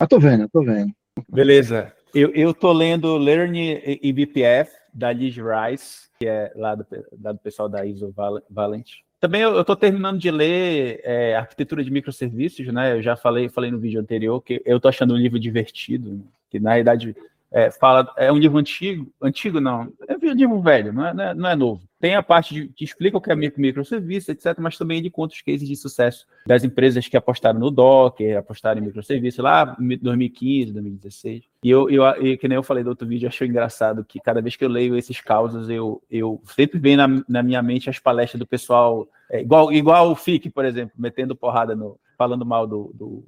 Mas 0.00 0.08
tô 0.08 0.18
vendo, 0.18 0.48
tô 0.48 0.64
vendo. 0.64 0.90
Beleza. 1.28 1.92
Eu, 2.14 2.30
eu 2.30 2.54
tô 2.54 2.72
lendo 2.72 3.18
Learn 3.18 3.82
eBPF, 4.02 4.72
da 4.94 5.12
Liz 5.12 5.36
Rice, 5.36 6.08
que 6.18 6.26
é 6.26 6.50
lá 6.56 6.74
do, 6.74 6.86
lá 7.20 7.32
do 7.32 7.38
pessoal 7.38 7.68
da 7.68 7.84
ISO 7.84 8.14
Valent. 8.48 8.92
Também 9.24 9.40
eu 9.40 9.58
estou 9.58 9.74
terminando 9.74 10.18
de 10.18 10.30
ler 10.30 11.00
é, 11.02 11.34
Arquitetura 11.34 11.82
de 11.82 11.90
Microserviços, 11.90 12.66
né? 12.66 12.92
Eu 12.92 13.00
já 13.00 13.16
falei, 13.16 13.48
falei 13.48 13.70
no 13.70 13.78
vídeo 13.78 13.98
anterior 13.98 14.38
que 14.42 14.60
eu 14.66 14.76
estou 14.76 14.90
achando 14.90 15.14
um 15.14 15.16
livro 15.16 15.40
divertido, 15.40 16.22
que 16.50 16.60
na 16.60 16.72
realidade 16.72 17.16
é, 17.50 17.70
fala, 17.70 18.12
é 18.18 18.30
um 18.30 18.36
livro 18.36 18.58
antigo, 18.58 19.10
antigo 19.22 19.62
não, 19.62 19.90
é 20.06 20.14
um 20.14 20.34
livro 20.34 20.60
velho, 20.60 20.92
não 20.92 21.06
é, 21.06 21.14
não 21.14 21.24
é, 21.24 21.34
não 21.34 21.48
é 21.48 21.56
novo. 21.56 21.80
Tem 22.04 22.14
a 22.14 22.22
parte 22.22 22.52
de, 22.52 22.68
que 22.68 22.84
explica 22.84 23.16
o 23.16 23.20
que 23.20 23.32
é 23.32 23.34
microserviço, 23.34 24.30
etc., 24.30 24.58
mas 24.58 24.76
também 24.76 25.00
de 25.00 25.08
conta 25.08 25.32
os 25.32 25.40
cases 25.40 25.66
de 25.66 25.74
sucesso 25.74 26.26
das 26.46 26.62
empresas 26.62 27.08
que 27.08 27.16
apostaram 27.16 27.58
no 27.58 27.70
Docker, 27.70 28.36
apostaram 28.36 28.78
em 28.78 28.84
microserviço 28.84 29.40
lá 29.40 29.74
em 29.80 29.96
2015, 29.96 30.70
2016. 30.70 31.44
E 31.62 31.70
eu, 31.70 31.88
eu, 31.88 32.02
eu, 32.02 32.36
que 32.36 32.46
nem 32.46 32.56
eu 32.56 32.62
falei 32.62 32.84
do 32.84 32.90
outro 32.90 33.08
vídeo, 33.08 33.26
achei 33.26 33.48
engraçado 33.48 34.04
que 34.04 34.20
cada 34.20 34.42
vez 34.42 34.54
que 34.54 34.62
eu 34.62 34.68
leio 34.68 34.98
esses 34.98 35.18
causos, 35.18 35.70
eu, 35.70 36.02
eu 36.10 36.42
sempre 36.54 36.78
vem 36.78 36.94
na, 36.94 37.08
na 37.26 37.42
minha 37.42 37.62
mente 37.62 37.88
as 37.88 37.98
palestras 37.98 38.38
do 38.38 38.46
pessoal, 38.46 39.08
é, 39.30 39.40
igual, 39.40 39.72
igual 39.72 40.10
o 40.10 40.14
FIC, 40.14 40.50
por 40.50 40.66
exemplo, 40.66 40.92
metendo 40.98 41.34
porrada 41.34 41.74
no, 41.74 41.98
falando 42.18 42.44
mal 42.44 42.66
do, 42.66 42.92
do 42.94 43.24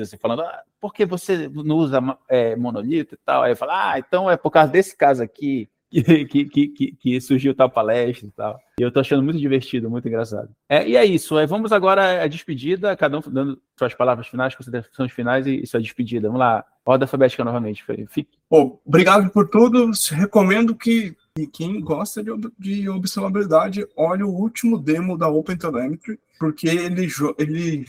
assim, 0.00 0.16
falando, 0.16 0.42
ah, 0.42 0.62
por 0.80 0.94
que 0.94 1.04
você 1.04 1.48
não 1.48 1.74
usa 1.74 1.98
é, 2.28 2.54
monolito 2.54 3.16
e 3.16 3.18
tal? 3.26 3.42
Aí 3.42 3.50
eu 3.50 3.56
falo, 3.56 3.72
ah, 3.72 3.98
então 3.98 4.30
é 4.30 4.36
por 4.36 4.52
causa 4.52 4.70
desse 4.70 4.96
caso 4.96 5.24
aqui 5.24 5.68
que, 6.28 6.44
que, 6.44 6.68
que, 6.68 6.92
que 6.92 7.20
surgiu 7.20 7.54
tal 7.54 7.68
palestra 7.68 8.28
e 8.28 8.30
tal. 8.30 8.60
E 8.78 8.82
eu 8.82 8.92
tô 8.92 9.00
achando 9.00 9.22
muito 9.22 9.38
divertido, 9.38 9.90
muito 9.90 10.06
engraçado. 10.06 10.48
É, 10.68 10.88
e 10.88 10.96
é 10.96 11.04
isso, 11.04 11.38
é, 11.38 11.46
vamos 11.46 11.72
agora 11.72 12.22
à 12.22 12.26
despedida, 12.28 12.96
cada 12.96 13.18
um 13.18 13.22
dando 13.26 13.60
suas 13.76 13.92
palavras 13.92 14.28
finais, 14.28 14.54
considerações 14.54 15.10
finais 15.12 15.46
e, 15.46 15.62
e 15.62 15.66
sua 15.66 15.80
despedida. 15.80 16.28
Vamos 16.28 16.38
lá, 16.40 16.64
ordem 16.84 17.04
alfabética 17.04 17.44
novamente. 17.44 17.84
Fique. 18.08 18.38
Bom, 18.48 18.80
obrigado 18.86 19.28
por 19.30 19.48
tudo. 19.48 19.90
Recomendo 20.12 20.74
que 20.74 21.16
quem 21.52 21.80
gosta 21.80 22.22
de, 22.22 22.30
de 22.58 22.88
observabilidade, 22.88 23.86
olhe 23.96 24.22
o 24.22 24.30
último 24.30 24.78
demo 24.78 25.18
da 25.18 25.28
OpenTelemetry, 25.28 26.18
porque 26.38 26.68
ele, 26.68 27.08
ele, 27.38 27.86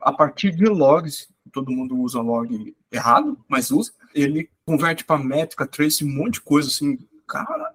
a 0.00 0.12
partir 0.12 0.54
de 0.54 0.66
logs, 0.66 1.28
todo 1.52 1.72
mundo 1.72 1.96
usa 1.98 2.20
log 2.20 2.74
errado, 2.90 3.38
mas 3.48 3.70
usa, 3.70 3.92
ele 4.14 4.48
converte 4.64 5.04
para 5.04 5.22
métrica, 5.22 5.66
trace, 5.66 6.04
um 6.04 6.08
monte 6.08 6.34
de 6.34 6.40
coisa, 6.42 6.68
assim, 6.68 6.98
cara, 7.32 7.74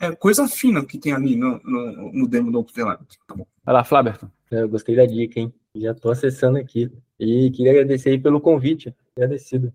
é 0.00 0.14
coisa 0.14 0.46
fina 0.46 0.84
que 0.84 0.98
tem 0.98 1.12
ali 1.12 1.34
no, 1.34 1.60
no, 1.64 2.12
no 2.12 2.28
demo 2.28 2.52
do 2.52 2.60
OpenTelemetry. 2.60 3.18
Tá 3.26 3.34
bom. 3.34 3.46
Vai 3.64 3.74
lá, 3.74 3.84
Flaberton. 3.84 4.30
Eu 4.50 4.68
gostei 4.68 4.94
da 4.94 5.04
dica, 5.04 5.40
hein? 5.40 5.52
Já 5.74 5.90
estou 5.90 6.12
acessando 6.12 6.58
aqui. 6.58 6.90
E 7.18 7.50
queria 7.50 7.72
agradecer 7.72 8.10
aí 8.10 8.18
pelo 8.18 8.40
convite. 8.40 8.94
Agradecido. 9.16 9.72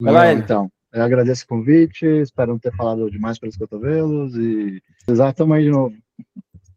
Vai 0.00 0.12
lá, 0.12 0.32
então. 0.32 0.70
Eu 0.92 1.02
agradeço 1.02 1.44
o 1.44 1.48
convite, 1.48 2.04
espero 2.04 2.52
não 2.52 2.58
ter 2.58 2.74
falado 2.74 3.10
demais 3.10 3.38
pelos 3.38 3.56
cotovelos 3.56 4.36
e 4.36 4.82
precisar, 5.06 5.30
estamos 5.30 5.56
aí 5.56 5.64
de 5.64 5.70
novo. 5.70 5.96